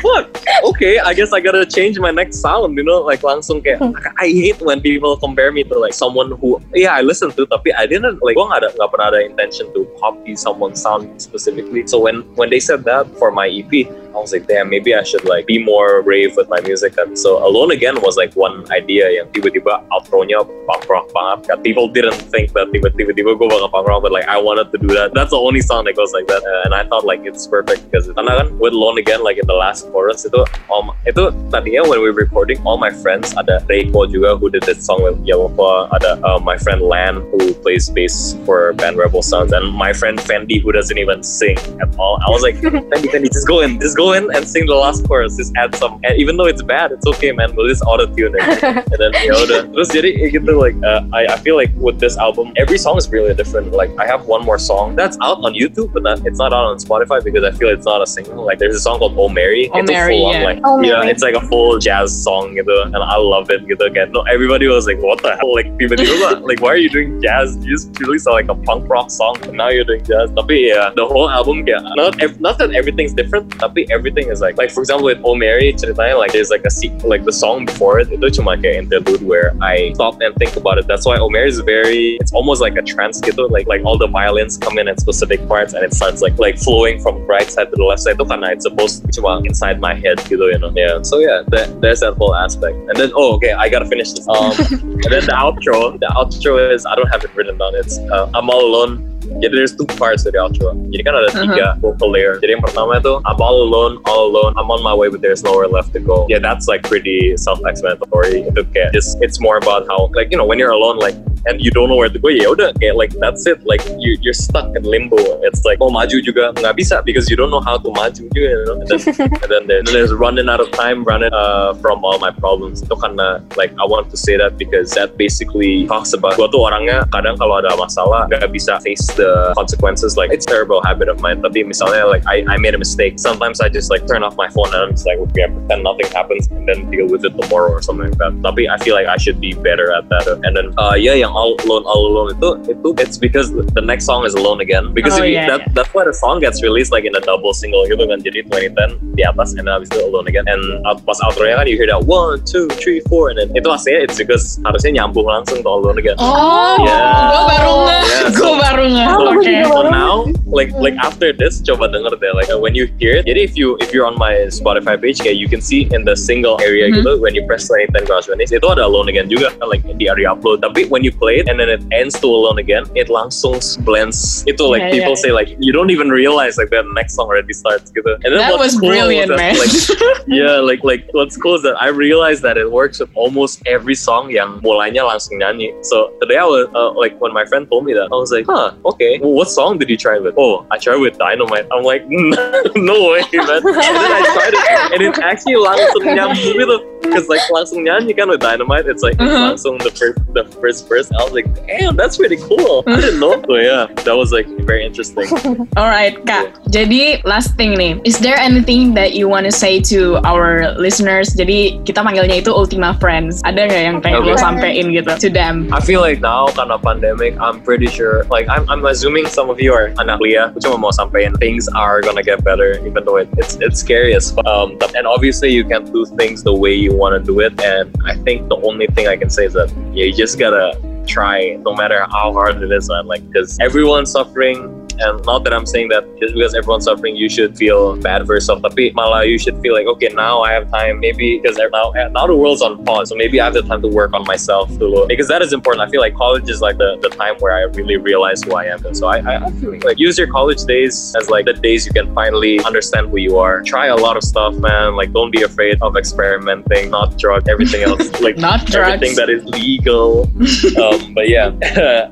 What? 0.02 0.32
Okay, 0.74 1.00
I 1.00 1.14
guess 1.14 1.34
I 1.34 1.40
gotta 1.40 1.66
change 1.66 2.00
my 2.00 2.12
next 2.12 2.42
sound, 2.42 2.78
you 2.78 2.84
know? 2.84 3.02
Like 3.02 3.22
langsung 3.22 3.62
kayak, 3.62 3.82
I 4.18 4.28
hate 4.30 4.62
when 4.62 4.82
people 4.82 5.18
compare 5.18 5.52
me 5.52 5.64
to 5.68 5.76
like 5.78 5.94
someone 5.94 6.34
who, 6.38 6.62
yeah, 6.74 6.94
I 6.94 7.02
listen 7.02 7.32
to, 7.34 7.46
tapi 7.48 7.74
I 7.74 7.86
didn't, 7.86 8.22
like, 8.22 8.36
gua 8.36 8.52
nggak 8.54 8.62
ada, 8.64 8.70
nggak 8.78 8.90
pernah 8.92 9.08
ada 9.14 9.20
intention 9.26 9.72
to 9.74 9.88
copy 10.00 10.36
someone's 10.36 10.82
sound 10.82 11.10
specifically. 11.22 11.86
So 11.88 12.00
when, 12.00 12.22
when 12.36 12.50
they 12.50 12.60
said 12.60 12.84
that 12.86 13.08
for 13.18 13.32
my 13.32 13.48
EP, 13.48 13.88
I 14.18 14.20
was 14.20 14.34
like, 14.34 14.48
damn, 14.48 14.70
maybe 14.70 14.96
I 14.96 15.04
should 15.04 15.26
like 15.26 15.46
be 15.46 15.62
more 15.62 16.02
brave 16.02 16.27
with 16.36 16.50
my 16.50 16.60
music. 16.62 16.98
And 16.98 17.18
so 17.18 17.40
Alone 17.46 17.72
Again 17.72 18.02
was 18.02 18.18
like 18.18 18.34
one 18.36 18.66
idea 18.72 19.08
yang 19.14 19.32
tiba-tiba 19.32 19.86
outro-nya 19.94 20.44
punk 20.68 20.90
rock 20.90 21.08
banget. 21.14 21.48
kan. 21.48 21.58
People 21.64 21.88
didn't 21.88 22.20
think 22.34 22.52
that 22.58 22.74
tiba-tiba 22.74 23.38
gue 23.38 23.48
bakal 23.48 23.70
punk 23.72 23.88
rock, 23.88 24.02
but 24.04 24.12
like 24.12 24.28
I 24.28 24.38
wanted 24.42 24.74
to 24.74 24.78
do 24.82 24.92
that. 24.98 25.14
That's 25.14 25.32
the 25.32 25.40
only 25.40 25.62
song 25.62 25.86
that 25.86 25.96
goes 25.96 26.12
like 26.12 26.28
that. 26.28 26.44
And 26.66 26.74
I 26.74 26.84
thought 26.90 27.06
like 27.06 27.24
it's 27.24 27.48
perfect 27.48 27.88
because 27.88 28.10
karena 28.12 28.44
kan 28.44 28.48
with 28.60 28.74
Alone 28.74 28.98
Again 28.98 29.24
like 29.24 29.38
in 29.38 29.48
the 29.48 29.56
last 29.56 29.86
chorus 29.94 30.26
itu 30.26 30.42
um, 30.74 30.92
itu 31.06 31.30
tadinya 31.54 31.86
when 31.86 32.02
we 32.02 32.10
were 32.10 32.18
recording 32.18 32.58
all 32.66 32.82
my 32.82 32.90
friends 32.90 33.32
ada 33.38 33.62
Reiko 33.70 34.10
juga 34.10 34.36
who 34.36 34.50
did 34.50 34.64
this 34.66 34.82
song 34.84 35.06
with 35.06 35.16
Yellow 35.22 35.54
ada 35.94 36.18
uh, 36.26 36.40
my 36.42 36.58
friend 36.58 36.82
Lan 36.82 37.22
who 37.30 37.54
plays 37.62 37.90
bass 37.94 38.36
for 38.44 38.74
band 38.74 38.98
Rebel 38.98 39.22
Sons 39.22 39.54
and 39.54 39.70
my 39.70 39.94
friend 39.94 40.18
Fendi 40.18 40.62
who 40.62 40.72
doesn't 40.72 40.98
even 40.98 41.22
sing 41.22 41.58
at 41.80 41.90
all. 41.98 42.18
I 42.26 42.30
was 42.30 42.42
like 42.42 42.58
Fendi 42.92 43.08
Fendi 43.12 43.30
just 43.30 43.48
go 43.48 43.62
in 43.62 43.80
just 43.80 43.96
go 43.96 44.14
in 44.14 44.30
and 44.34 44.48
sing 44.48 44.66
the 44.66 44.76
last 44.76 45.06
chorus 45.06 45.38
just 45.38 45.54
add 45.56 45.76
some 45.76 46.02
and 46.08 46.16
even 46.18 46.38
though 46.38 46.48
it's 46.48 46.64
bad 46.64 46.92
it's 46.92 47.06
okay 47.06 47.32
man. 47.32 47.56
We'll 47.56 47.68
just 47.68 47.84
auto 47.84 48.08
tune 48.08 48.36
it. 48.38 48.64
And 48.92 49.00
then 49.02 49.12
ya 49.28 49.34
udah 49.36 49.60
terus 49.74 49.90
jadi 49.92 50.10
kayak 50.16 50.32
gitu 50.40 50.52
like 50.56 50.78
uh, 50.82 51.04
I, 51.12 51.36
I 51.36 51.38
feel 51.44 51.56
like 51.60 51.72
with 51.76 52.00
this 52.00 52.16
album 52.18 52.56
every 52.56 52.80
song 52.80 52.96
is 52.98 53.08
really 53.12 53.34
different. 53.36 53.72
Like 53.76 53.92
I 54.00 54.06
have 54.08 54.26
one 54.26 54.46
more 54.46 54.58
song 54.58 54.96
that's 54.96 55.18
out 55.22 55.44
on 55.44 55.54
YouTube 55.54 55.92
but 55.94 56.04
not, 56.08 56.24
it's 56.26 56.40
not 56.40 56.54
out 56.56 56.66
on 56.66 56.78
Spotify 56.80 57.20
because 57.24 57.44
I 57.44 57.52
feel 57.52 57.70
it's 57.70 57.86
not 57.86 58.02
a 58.02 58.08
single. 58.08 58.46
Like 58.46 58.60
there's 58.60 58.76
a 58.76 58.84
song 58.84 59.00
called 59.00 59.16
Oh 59.18 59.30
Mary. 59.30 59.70
Oh 59.74 59.80
it's 59.80 59.92
Mary, 59.92 60.16
a 60.16 60.24
full 60.24 60.32
yeah. 60.32 60.38
on 60.38 60.44
like 60.44 60.60
Oh 60.64 60.78
yeah 60.82 61.04
Mary. 61.04 61.12
it's 61.12 61.24
like 61.24 61.36
a 61.36 61.44
full 61.52 61.78
jazz 61.80 62.10
song 62.12 62.56
gitu 62.56 62.76
and 62.88 62.98
I 62.98 63.18
love 63.20 63.52
it 63.52 63.68
gitu 63.68 63.92
kayak 63.92 64.16
no 64.16 64.24
everybody 64.32 64.68
was 64.72 64.88
like 64.88 65.02
what 65.04 65.20
the 65.22 65.36
hell? 65.36 65.52
Like 65.54 65.68
tiba-tiba 65.82 66.46
like 66.46 66.62
why 66.62 66.72
are 66.78 66.82
you 66.82 66.90
doing 66.90 67.20
jazz? 67.22 67.58
You 67.66 67.76
just 67.76 67.92
released 68.00 68.30
like 68.30 68.48
a 68.48 68.56
punk 68.56 68.88
rock 68.88 69.12
song 69.12 69.36
and 69.44 69.58
now 69.58 69.70
you're 69.70 69.88
doing 69.88 70.04
jazz. 70.06 70.32
Tapi 70.32 70.72
yeah 70.72 70.94
the 70.96 71.06
whole 71.06 71.30
album 71.30 71.66
kayak 71.68 71.84
not 72.00 72.16
not 72.40 72.56
that 72.62 72.72
everything's 72.72 73.14
different 73.14 73.52
tapi 73.58 73.86
everything 73.92 74.30
is 74.30 74.40
like 74.40 74.56
like 74.58 74.72
for 74.72 74.82
example 74.86 75.10
with 75.10 75.20
Oh 75.26 75.36
Mary 75.36 75.74
ceritanya 75.98 76.18
like 76.18 76.32
there's 76.32 76.50
like 76.50 76.66
a 76.66 76.70
se- 76.70 76.98
like 77.04 77.26
the 77.26 77.34
song 77.34 77.66
before 77.66 78.00
it 78.00 78.12
itu 78.12 78.30
cuma 78.30 78.58
kayak 78.58 78.86
interlude 78.86 79.22
where 79.26 79.54
I 79.62 79.94
stop 79.94 80.22
and 80.22 80.36
think 80.38 80.56
about 80.56 80.78
it. 80.78 80.86
That's 80.88 81.06
why 81.06 81.18
Mary 81.18 81.50
is 81.50 81.60
very 81.60 82.18
it's 82.22 82.32
almost 82.34 82.62
like 82.62 82.78
a 82.78 82.86
trance 82.86 83.20
gitu 83.22 83.50
like 83.50 83.68
like 83.68 83.82
all 83.84 83.98
the 83.98 84.08
violins 84.08 84.58
come 84.58 84.78
in 84.78 84.88
at 84.88 85.00
specific 85.00 85.42
parts 85.48 85.74
and 85.74 85.84
it 85.84 85.94
starts 85.94 86.22
like 86.22 86.38
like 86.38 86.58
flowing 86.58 87.02
from 87.02 87.26
right 87.26 87.50
side 87.50 87.70
to 87.74 87.76
the 87.76 87.84
left 87.84 88.06
side. 88.06 88.16
Itu 88.18 88.26
karena 88.26 88.54
it's 88.54 88.66
supposed 88.66 89.02
to 89.02 89.08
be 89.08 89.12
cuma 89.14 89.42
inside 89.44 89.82
my 89.82 89.94
head 89.98 90.22
gitu 90.30 90.46
you 90.54 90.60
know? 90.62 90.72
Yeah. 90.76 91.02
So 91.02 91.20
yeah 91.20 91.42
that, 91.54 91.82
there's 91.82 92.02
that 92.06 92.16
whole 92.18 92.36
aspect. 92.38 92.78
And 92.90 92.96
then 92.96 93.12
oh 93.18 93.36
okay 93.42 93.54
I 93.54 93.70
gotta 93.70 93.90
finish 93.90 94.14
this. 94.14 94.28
Um 94.30 94.54
and 95.04 95.10
then 95.10 95.26
the 95.26 95.36
outro 95.36 95.98
the 95.98 96.10
outro 96.14 96.62
is 96.62 96.86
I 96.86 96.94
don't 96.96 97.10
have 97.10 97.24
it 97.26 97.34
written 97.34 97.58
down. 97.58 97.74
It's 97.76 97.98
uh, 97.98 98.30
I'm 98.34 98.50
all 98.50 98.64
alone 98.64 99.07
Jadi 99.38 99.54
there's 99.54 99.76
two 99.76 99.86
parts 100.00 100.24
dari 100.24 100.40
outro. 100.40 100.74
Jadi 100.90 101.02
kan 101.04 101.14
ada 101.14 101.30
Uh-huh. 101.30 101.44
tiga 101.44 101.68
vocal 101.78 102.10
layer. 102.10 102.40
Jadi 102.40 102.58
yang 102.58 102.64
pertama 102.64 102.98
itu 102.98 103.20
I'm 103.28 103.38
all 103.38 103.60
alone, 103.62 104.00
all 104.08 104.32
alone. 104.32 104.56
I'm 104.56 104.72
on 104.72 104.82
my 104.82 104.96
way, 104.96 105.12
but 105.12 105.20
there's 105.22 105.44
nowhere 105.44 105.68
left 105.68 105.92
to 105.94 106.02
go. 106.02 106.26
Yeah, 106.32 106.40
that's 106.40 106.66
like 106.66 106.82
pretty 106.88 107.36
self-explanatory. 107.38 108.48
Itu 108.48 108.64
kayak 108.74 108.96
just 108.96 109.20
it's 109.22 109.38
more 109.38 109.60
about 109.60 109.86
how 109.92 110.10
like 110.16 110.32
you 110.32 110.38
know 110.40 110.48
when 110.48 110.58
you're 110.58 110.74
alone 110.74 110.98
like 110.98 111.16
and 111.46 111.62
you 111.62 111.70
don't 111.72 111.90
know 111.90 111.96
where 112.00 112.10
to 112.10 112.20
go. 112.20 112.30
Ya 112.30 112.50
udah 112.50 112.74
kayak 112.82 112.96
like 112.98 113.14
that's 113.22 113.46
it. 113.46 113.62
Like 113.66 113.84
you 114.00 114.18
you're 114.22 114.36
stuck 114.38 114.72
in 114.76 114.84
limbo. 114.84 115.18
It's 115.46 115.62
like 115.68 115.78
oh 115.84 115.90
maju 115.94 116.18
juga 116.24 116.54
nggak 116.58 116.76
bisa 116.78 117.04
because 117.06 117.30
you 117.30 117.38
don't 117.38 117.52
know 117.54 117.62
how 117.62 117.78
to 117.78 117.90
maju 117.94 118.26
juga. 118.34 118.50
You 118.50 118.66
know? 118.66 118.76
And 118.82 118.88
then 118.90 119.02
and 119.44 119.50
then, 119.52 119.64
there- 119.68 119.86
there's 119.88 120.14
running 120.14 120.50
out 120.50 120.60
of 120.60 120.70
time, 120.74 121.04
running 121.06 121.32
uh, 121.34 121.74
from 121.82 122.04
all 122.04 122.18
my 122.20 122.32
problems. 122.32 122.82
Itu 122.84 122.96
karena 122.98 123.42
like 123.56 123.72
I 123.78 123.86
want 123.86 124.10
to 124.12 124.18
say 124.18 124.38
that 124.38 124.58
because 124.58 124.92
that 124.98 125.16
basically 125.18 125.86
talks 125.88 126.14
about 126.14 126.36
gua 126.38 126.50
tuh 126.50 126.62
orangnya 126.66 127.06
kadang 127.14 127.38
kalau 127.40 127.60
ada 127.62 127.74
masalah 127.78 128.28
nggak 128.30 128.50
bisa 128.52 128.78
face 128.84 129.06
the 129.16 129.54
consequences. 129.56 130.16
Like 130.18 130.32
it's 130.32 130.46
a 130.46 130.52
terrible 130.52 130.82
habit 130.84 131.08
of 131.10 131.20
mine. 131.22 131.42
Tapi 131.42 131.64
misalnya 131.64 132.06
like 132.08 132.24
I, 132.28 132.44
I 132.48 132.58
made 132.58 132.76
a 132.76 132.82
mistake. 132.82 133.18
Sometimes 133.20 133.60
I 133.62 133.70
just 133.70 133.90
like 133.90 134.06
turn 134.08 134.22
off 134.24 134.36
my 134.38 134.50
phone 134.52 134.70
and 134.74 134.90
I'm 134.90 134.94
just 134.94 135.06
like 135.08 135.20
okay, 135.32 135.48
pretend 135.50 135.84
nothing 135.84 136.08
happens 136.14 136.48
and 136.52 136.68
then 136.68 136.90
deal 136.92 137.08
with 137.08 137.26
it 137.26 137.34
tomorrow 137.36 137.72
or 137.74 137.82
something 137.82 138.10
like 138.12 138.20
that. 138.22 138.34
Tapi 138.44 138.70
I 138.70 138.78
feel 138.80 138.94
like 138.96 139.08
I 139.08 139.18
should 139.18 139.40
be 139.42 139.54
better 139.58 139.92
at 139.92 140.08
that. 140.10 140.28
And 140.46 140.54
then 140.56 140.72
uh 140.78 140.96
yeah, 140.96 141.16
yang 141.18 141.27
all 141.34 141.56
alone, 141.66 141.84
all 141.88 142.04
alone 142.08 142.30
itu 142.36 142.50
itu 142.72 142.90
it's 143.02 143.18
because 143.18 143.50
the 143.74 143.84
next 143.84 144.06
song 144.06 144.24
is 144.24 144.36
alone 144.36 144.60
again. 144.60 144.92
Because 144.94 145.16
Oh, 145.18 145.24
if 145.24 145.32
you- 145.32 145.40
yeah, 145.40 145.48
that 145.50 145.62
yeah. 145.66 145.74
that's 145.76 145.92
why 145.92 146.04
the 146.06 146.14
song 146.14 146.40
gets 146.40 146.62
released 146.62 146.92
like 146.92 147.04
in 147.04 147.16
a 147.16 147.24
double 147.24 147.52
single 147.52 147.84
gitu 147.88 148.04
kan. 148.06 148.20
Jadi 148.22 148.46
2010 148.48 149.00
di 149.18 149.24
atas 149.24 149.56
and 149.56 149.66
then 149.66 149.74
habis 149.74 149.90
itu 149.90 150.00
alone 150.04 150.28
again. 150.28 150.46
And 150.48 150.62
uh, 150.86 150.96
pas 151.02 151.18
outro-nya 151.24 151.58
kan 151.58 151.68
you 151.68 151.76
hear 151.76 151.90
that 151.90 152.04
one, 152.06 152.40
two, 152.46 152.68
three, 152.78 153.02
four 153.08 153.34
and 153.34 153.38
then 153.40 153.50
itu 153.52 153.68
aslinya 153.68 154.06
it's 154.06 154.16
because 154.16 154.60
harusnya 154.64 155.02
nyambung 155.02 155.26
langsung 155.26 155.60
ke 155.60 155.68
alone 155.68 155.98
again. 155.98 156.16
Oh, 156.20 156.80
Yeah. 156.84 157.32
gue 157.32 157.44
baru 157.50 157.74
nge, 157.84 157.98
Yeah, 157.98 158.24
gue 158.30 158.44
so- 158.46 158.60
baru 158.60 158.84
nge. 158.86 159.06
Oke. 159.18 159.54
gua 159.66 159.76
So 159.78 159.82
now, 159.90 160.14
like 160.50 160.72
like 160.78 160.98
after 160.98 161.30
this, 161.32 161.62
coba 161.62 161.88
denger 161.88 162.18
deh. 162.18 162.34
Like 162.34 162.50
uh, 162.50 162.58
when 162.58 162.74
you 162.74 162.90
hear 162.98 163.22
it, 163.22 163.30
jadi 163.30 163.46
if 163.46 163.54
you 163.54 163.78
if 163.80 163.94
you're 163.94 164.06
on 164.06 164.18
my 164.18 164.50
Spotify 164.50 164.98
page, 164.98 165.22
kayak 165.22 165.38
you 165.38 165.46
can 165.46 165.62
see 165.62 165.86
in 165.94 166.02
the 166.02 166.18
single 166.18 166.58
area 166.60 166.90
Mhm. 166.90 167.02
gitu, 167.02 167.12
when 167.22 167.34
you 167.34 167.46
press 167.46 167.70
2010 167.70 168.10
Garage 168.10 168.26
Venice, 168.28 168.50
itu 168.52 168.66
ada 168.66 168.86
Alone 168.86 169.10
Again 169.10 169.30
juga, 169.30 169.54
like 169.66 169.86
di 169.86 170.10
area 170.10 170.34
upload. 170.34 170.66
Tapi 170.66 170.90
when 170.90 171.06
you 171.06 171.14
play 171.18 171.42
it 171.42 171.50
and 171.50 171.60
then 171.60 171.70
it 171.70 171.82
ends 171.92 172.16
to 172.22 172.28
Alone 172.28 172.58
Again, 172.58 172.86
it 172.96 173.10
langsung 173.10 173.60
blends. 173.84 174.44
Itu 174.48 174.70
like 174.70 174.82
Yeah, 174.88 175.02
people 175.02 175.16
yeah, 175.18 175.24
say 175.26 175.32
like 175.32 175.50
you 175.60 175.74
don't 175.74 175.90
even 175.90 176.10
realize 176.10 176.58
like 176.58 176.70
the 176.70 176.86
next 176.94 177.16
song 177.18 177.28
already 177.28 177.54
starts 177.54 177.90
gitu. 177.92 178.16
And 178.24 178.34
then 178.34 178.40
That 178.40 178.58
was 178.58 178.78
cool 178.78 178.90
brilliant, 178.94 179.30
that, 179.34 179.38
man. 179.42 179.58
Like, 179.58 179.74
yeah, 180.28 180.58
like 180.62 180.82
like 180.86 181.04
what's 181.12 181.36
cool 181.38 181.56
is 181.58 181.64
that 181.66 181.76
I 181.82 181.90
realized 181.90 182.42
that 182.46 182.58
it 182.58 182.70
works 182.70 183.00
with 183.02 183.10
almost 183.18 183.62
every 183.66 183.96
song 183.96 184.30
yang 184.30 184.62
mulainya 184.62 185.04
langsung 185.06 185.42
nyanyi. 185.42 185.74
So 185.86 186.14
today 186.22 186.38
I 186.38 186.46
was 186.46 186.70
uh, 186.74 186.92
like 186.94 187.18
when 187.20 187.34
my 187.34 187.46
friend 187.46 187.66
told 187.70 187.86
me 187.86 187.94
that, 187.98 188.10
I 188.12 188.18
was 188.18 188.32
like, 188.32 188.46
huh, 188.46 188.74
okay. 188.86 189.20
Well, 189.20 189.34
what 189.34 189.50
song 189.50 189.78
did 189.82 189.90
you 189.90 189.98
try 189.98 190.20
with? 190.20 190.36
Oh, 190.38 190.66
I 190.70 190.78
tried 190.78 191.02
with 191.02 191.18
Dynamite. 191.18 191.66
I'm 191.74 191.84
like, 191.84 192.06
no 192.10 192.98
way, 193.12 193.24
man. 193.34 193.62
And 193.66 193.96
then 193.98 194.12
I 194.14 194.22
tried 194.36 194.54
it, 194.54 194.66
and 194.94 195.00
it 195.02 195.16
actually 195.24 195.58
langsung 195.58 196.02
gitu. 196.04 196.78
Because 197.02 197.28
like 197.30 197.42
langsung 197.50 197.86
nyanyi 197.86 198.14
kan 198.18 198.30
with 198.30 198.42
Dynamite, 198.42 198.86
it's 198.88 199.02
like 199.04 199.16
Uh-huh. 199.18 199.50
langsung 199.50 199.78
the 199.82 199.90
first 199.90 200.20
the 200.38 200.46
first 200.62 200.86
verse. 200.88 201.07
I 201.14 201.24
was 201.24 201.34
like, 201.34 201.48
damn, 201.66 201.96
that's 201.96 202.20
really 202.20 202.38
cool. 202.38 202.84
I 202.88 203.00
didn't 203.02 203.20
know. 203.20 203.40
So 203.48 203.56
yeah, 203.56 203.88
that 204.04 204.12
was 204.18 204.36
like 204.36 204.48
very 204.68 204.84
interesting. 204.84 205.24
Alright 205.80 206.20
kak, 206.28 206.52
jadi 206.68 207.24
last 207.24 207.56
thing 207.56 207.80
nih, 207.80 208.02
is 208.04 208.20
there 208.20 208.36
anything 208.36 208.92
that 209.00 209.16
you 209.16 209.32
want 209.32 209.48
to 209.48 209.54
say 209.56 209.80
to 209.88 210.20
our 210.28 210.76
listeners? 210.76 211.32
Jadi 211.32 211.80
kita 211.88 212.04
manggilnya 212.04 212.44
itu 212.44 212.52
Ultima 212.52 212.92
Friends. 213.00 213.40
Ada 213.48 213.72
nggak 213.72 213.84
yang 213.88 213.98
pengen 214.04 214.20
Okay. 214.26 214.34
lo 214.34 214.36
sampein 214.36 214.92
gitu 214.92 215.12
to 215.16 215.30
them? 215.32 215.70
I 215.72 215.80
feel 215.80 216.04
like 216.04 216.20
now 216.20 216.52
karena 216.52 216.76
pandemic, 216.82 217.40
I'm 217.40 217.64
pretty 217.64 217.88
sure. 217.88 218.28
Like 218.28 218.50
I'm, 218.52 218.68
I'm 218.68 218.84
assuming 218.84 219.30
some 219.32 219.48
of 219.48 219.62
you 219.64 219.72
are 219.72 219.96
anak. 220.02 220.20
Aku 220.20 220.58
cuma 220.60 220.76
mau 220.76 220.92
sampein 220.92 221.32
things 221.40 221.70
are 221.72 222.02
gonna 222.04 222.26
get 222.26 222.44
better, 222.44 222.82
even 222.84 223.06
though 223.06 223.22
it, 223.22 223.30
it's 223.38 223.56
it's 223.62 223.80
scary 223.80 224.12
as 224.18 224.34
fuck. 224.34 224.44
Um, 224.50 224.76
and 224.98 225.06
obviously 225.08 225.54
you 225.54 225.64
can't 225.64 225.88
do 225.94 226.04
things 226.18 226.44
the 226.44 226.52
way 226.52 226.74
you 226.74 226.92
want 226.92 227.16
to 227.16 227.22
do 227.22 227.40
it. 227.40 227.54
And 227.64 227.94
I 228.04 228.18
think 228.26 228.50
the 228.50 228.58
only 228.66 228.90
thing 228.92 229.08
I 229.08 229.16
can 229.16 229.30
say 229.30 229.46
is 229.46 229.54
that 229.54 229.70
yeah, 229.94 230.10
you 230.10 230.16
just 230.18 230.36
gotta 230.42 230.76
try, 231.08 231.56
no 231.62 231.74
matter 231.74 232.06
how 232.12 232.34
hard 232.34 232.62
it 232.62 232.72
is, 232.72 232.90
man. 232.90 233.08
Like 233.08 233.26
because 233.28 233.58
everyone's 233.60 234.12
suffering. 234.12 234.74
And 235.00 235.24
not 235.26 235.44
that 235.44 235.54
I'm 235.54 235.68
saying 235.68 235.90
that 235.90 236.04
just 236.20 236.34
because 236.34 236.56
everyone's 236.56 236.86
suffering, 236.86 237.16
you 237.16 237.30
should 237.30 237.56
feel 237.56 237.96
bad 237.98 238.26
for 238.26 238.34
yourself. 238.34 238.64
Tapi 238.64 238.90
malah 238.98 239.26
you 239.30 239.38
should 239.38 239.62
feel 239.62 239.76
like, 239.78 239.86
okay, 239.86 240.10
now 240.10 240.42
I 240.42 240.54
have 240.54 240.72
time. 240.72 241.00
Maybe 241.00 241.38
because 241.38 241.56
now 241.56 241.94
now 242.10 242.26
the 242.26 242.36
world's 242.36 242.64
on 242.64 242.84
pause, 242.84 243.10
so 243.10 243.16
maybe 243.16 243.40
I 243.40 243.46
have 243.46 243.54
the 243.54 243.62
time 243.62 243.84
to 243.86 243.88
work 243.88 244.14
on 244.18 244.26
myself 244.26 244.74
dulu. 244.82 245.06
Because 245.08 245.28
that 245.30 245.46
is 245.46 245.54
important. 245.54 245.86
I 245.86 245.92
feel 245.94 246.02
like 246.02 246.16
college 246.18 246.50
is 246.50 246.62
like 246.66 246.78
the, 246.82 246.98
the 247.06 247.10
time 247.10 247.38
where 247.38 247.54
I 247.54 247.70
really 247.78 247.98
realize 247.98 248.42
who 248.42 248.56
I 248.56 248.66
am. 248.74 248.82
So 248.96 249.06
I, 249.06 249.18
I, 249.22 249.46
I 249.46 249.52
feel 249.62 249.78
like 249.86 250.00
use 250.02 250.18
your 250.18 250.34
college 250.34 250.64
days 250.66 251.14
as 251.14 251.30
like 251.30 251.46
the 251.46 251.54
days 251.54 251.86
you 251.86 251.94
can 251.94 252.10
finally 252.16 252.58
understand 252.66 253.10
who 253.14 253.18
you 253.18 253.38
are. 253.38 253.62
Try 253.62 253.94
a 253.94 253.96
lot 253.96 254.18
of 254.18 254.24
stuff, 254.24 254.56
man. 254.58 254.96
Like 254.96 255.14
don't 255.14 255.30
be 255.30 255.44
afraid 255.44 255.78
of 255.84 255.96
experimenting, 255.96 256.90
not 256.90 257.18
drug, 257.22 257.48
everything 257.48 257.84
else. 257.84 258.10
Like 258.28 258.38
Not 258.38 258.66
drugs. 258.66 258.90
everything 258.98 259.16
that 259.16 259.30
is 259.30 259.46
legal. 259.46 260.24
um, 260.82 260.97
but 261.14 261.30
yeah, 261.30 261.52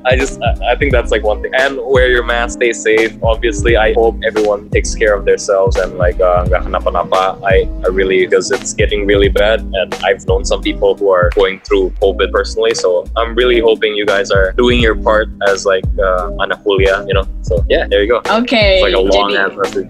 I 0.04 0.16
just 0.16 0.40
I, 0.42 0.72
I 0.72 0.76
think 0.76 0.92
that's 0.92 1.10
like 1.10 1.22
one 1.22 1.42
thing. 1.42 1.52
And 1.54 1.78
wear 1.82 2.10
your 2.10 2.24
mask, 2.24 2.58
stay 2.58 2.72
safe. 2.72 3.16
Obviously, 3.22 3.76
I 3.76 3.92
hope 3.94 4.16
everyone 4.24 4.68
takes 4.70 4.94
care 4.94 5.14
of 5.14 5.24
themselves 5.24 5.76
and 5.76 5.96
like 5.98 6.20
uh, 6.20 6.44
nggak 6.46 6.64
kenapa-napa. 6.64 7.38
I 7.44 7.68
I 7.84 7.88
really 7.88 8.26
because 8.26 8.50
it's 8.50 8.72
getting 8.74 9.06
really 9.06 9.28
bad, 9.28 9.60
and 9.60 9.94
I've 10.04 10.26
known 10.26 10.44
some 10.44 10.62
people 10.62 10.94
who 10.96 11.10
are 11.10 11.30
going 11.34 11.60
through 11.60 11.90
COVID 12.02 12.32
personally. 12.32 12.74
So 12.74 13.06
I'm 13.16 13.34
really 13.34 13.60
hoping 13.60 13.94
you 13.94 14.06
guys 14.06 14.30
are 14.30 14.52
doing 14.52 14.80
your 14.80 14.94
part 14.94 15.28
as 15.48 15.64
like 15.66 15.84
uh, 15.98 16.30
anak 16.42 16.62
kuliah, 16.64 17.06
you 17.06 17.14
know. 17.14 17.24
So 17.42 17.64
yeah, 17.68 17.86
there 17.86 18.02
you 18.02 18.08
go. 18.10 18.20
Okay. 18.26 18.82
It's 18.82 18.86
like 18.90 18.98
a 18.98 19.02
long 19.02 19.30
jadi 19.30 19.38
ass 19.38 19.52
message. 19.54 19.88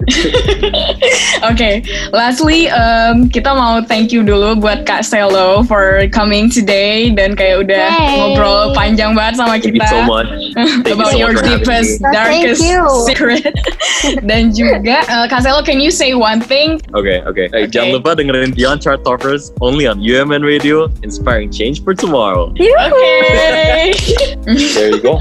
Oke, 1.49 1.71
lastly 2.13 2.69
um, 2.69 3.29
kita 3.33 3.53
mau 3.57 3.81
thank 3.81 4.13
you 4.13 4.21
dulu 4.21 4.57
buat 4.61 4.85
Kak 4.85 5.05
Selo 5.05 5.65
for 5.65 6.05
coming 6.13 6.49
today 6.53 7.11
dan 7.13 7.33
kayak 7.37 7.65
udah 7.65 7.89
Hey. 7.97 8.19
ngobrol 8.19 8.77
panjang 8.87 9.11
banget 9.19 9.35
sama 9.35 9.59
Thank 9.59 9.67
you 9.67 9.75
kita 9.75 9.87
so 9.91 9.99
much. 10.07 10.31
Thank 10.87 10.87
you 10.87 10.95
about 10.95 11.11
so 11.13 11.19
your 11.19 11.33
much 11.35 11.43
deepest, 11.43 11.91
me. 11.99 12.07
Oh, 12.07 12.15
darkest 12.15 12.63
you. 12.63 12.81
secret. 13.11 13.55
dan 14.31 14.55
juga 14.55 15.03
uh, 15.11 15.27
Kak 15.27 15.43
Selo, 15.43 15.67
can 15.67 15.83
you 15.83 15.91
say 15.91 16.15
one 16.15 16.39
thing? 16.39 16.79
Okay, 16.95 17.21
okay. 17.27 17.51
Hey, 17.51 17.67
Okay. 17.67 17.75
Jangan 17.75 17.99
lupa 17.99 18.15
dengerin 18.15 18.55
Beyond 18.55 18.79
Chart 18.79 19.01
Toppers 19.03 19.51
only 19.59 19.91
on 19.91 19.99
UMN 19.99 20.47
Radio, 20.47 20.87
inspiring 21.03 21.51
change 21.51 21.83
for 21.83 21.99
tomorrow. 21.99 22.55
Oke, 22.55 22.63
There 24.47 24.95
you 24.95 25.03
go. 25.03 25.19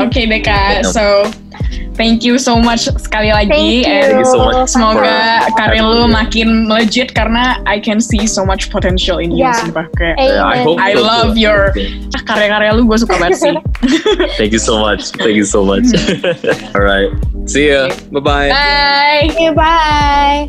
oke 0.00 0.16
deh 0.16 0.40
Kak. 0.40 0.84
So 0.88 1.28
Thank 1.96 2.28
you 2.28 2.36
so 2.36 2.60
much 2.60 2.92
sekali 3.00 3.32
lagi. 3.32 3.48
Thank 3.48 3.72
you, 3.72 3.88
And 3.88 4.04
Thank 4.04 4.20
you 4.20 4.28
so 4.28 4.38
much. 4.44 4.68
Semoga 4.68 5.48
karir 5.56 5.80
lu 5.80 6.04
makin 6.12 6.68
legit 6.68 7.16
karena 7.16 7.64
I 7.64 7.80
can 7.80 8.04
see 8.04 8.28
so 8.28 8.44
much 8.44 8.68
potential 8.68 9.16
in 9.16 9.32
you. 9.32 9.48
Yeah. 9.48 9.56
Sumpah 9.56 9.88
kayak 9.96 10.20
yeah, 10.20 10.44
I, 10.44 10.60
hope 10.60 10.76
I 10.76 10.92
love 10.92 11.40
your 11.40 11.72
ah, 12.12 12.22
karya-karya 12.28 12.76
lu 12.76 12.84
gue 12.84 13.00
suka 13.00 13.16
banget 13.16 13.40
sih. 13.40 13.56
Thank 14.38 14.52
you 14.52 14.60
so 14.60 14.76
much. 14.76 15.08
Thank 15.16 15.40
you 15.40 15.48
so 15.48 15.64
much. 15.64 15.88
Hmm. 15.88 16.76
Alright. 16.76 17.08
See 17.48 17.72
ya. 17.72 17.88
Bye-bye. 18.12 18.52
Bye. 18.52 19.32
Bye. 19.32 19.40
You, 19.40 19.50
bye. 19.56 20.40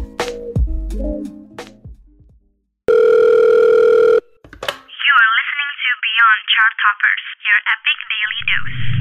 You 4.83 5.13
are 5.15 5.31
listening 5.39 5.71
to 5.79 5.89
Beyond 6.03 6.41
Chart 6.51 6.73
Toppers, 6.83 7.23
your 7.39 7.59
epic 7.71 7.97
daily 8.11 8.41
dose. 8.51 8.96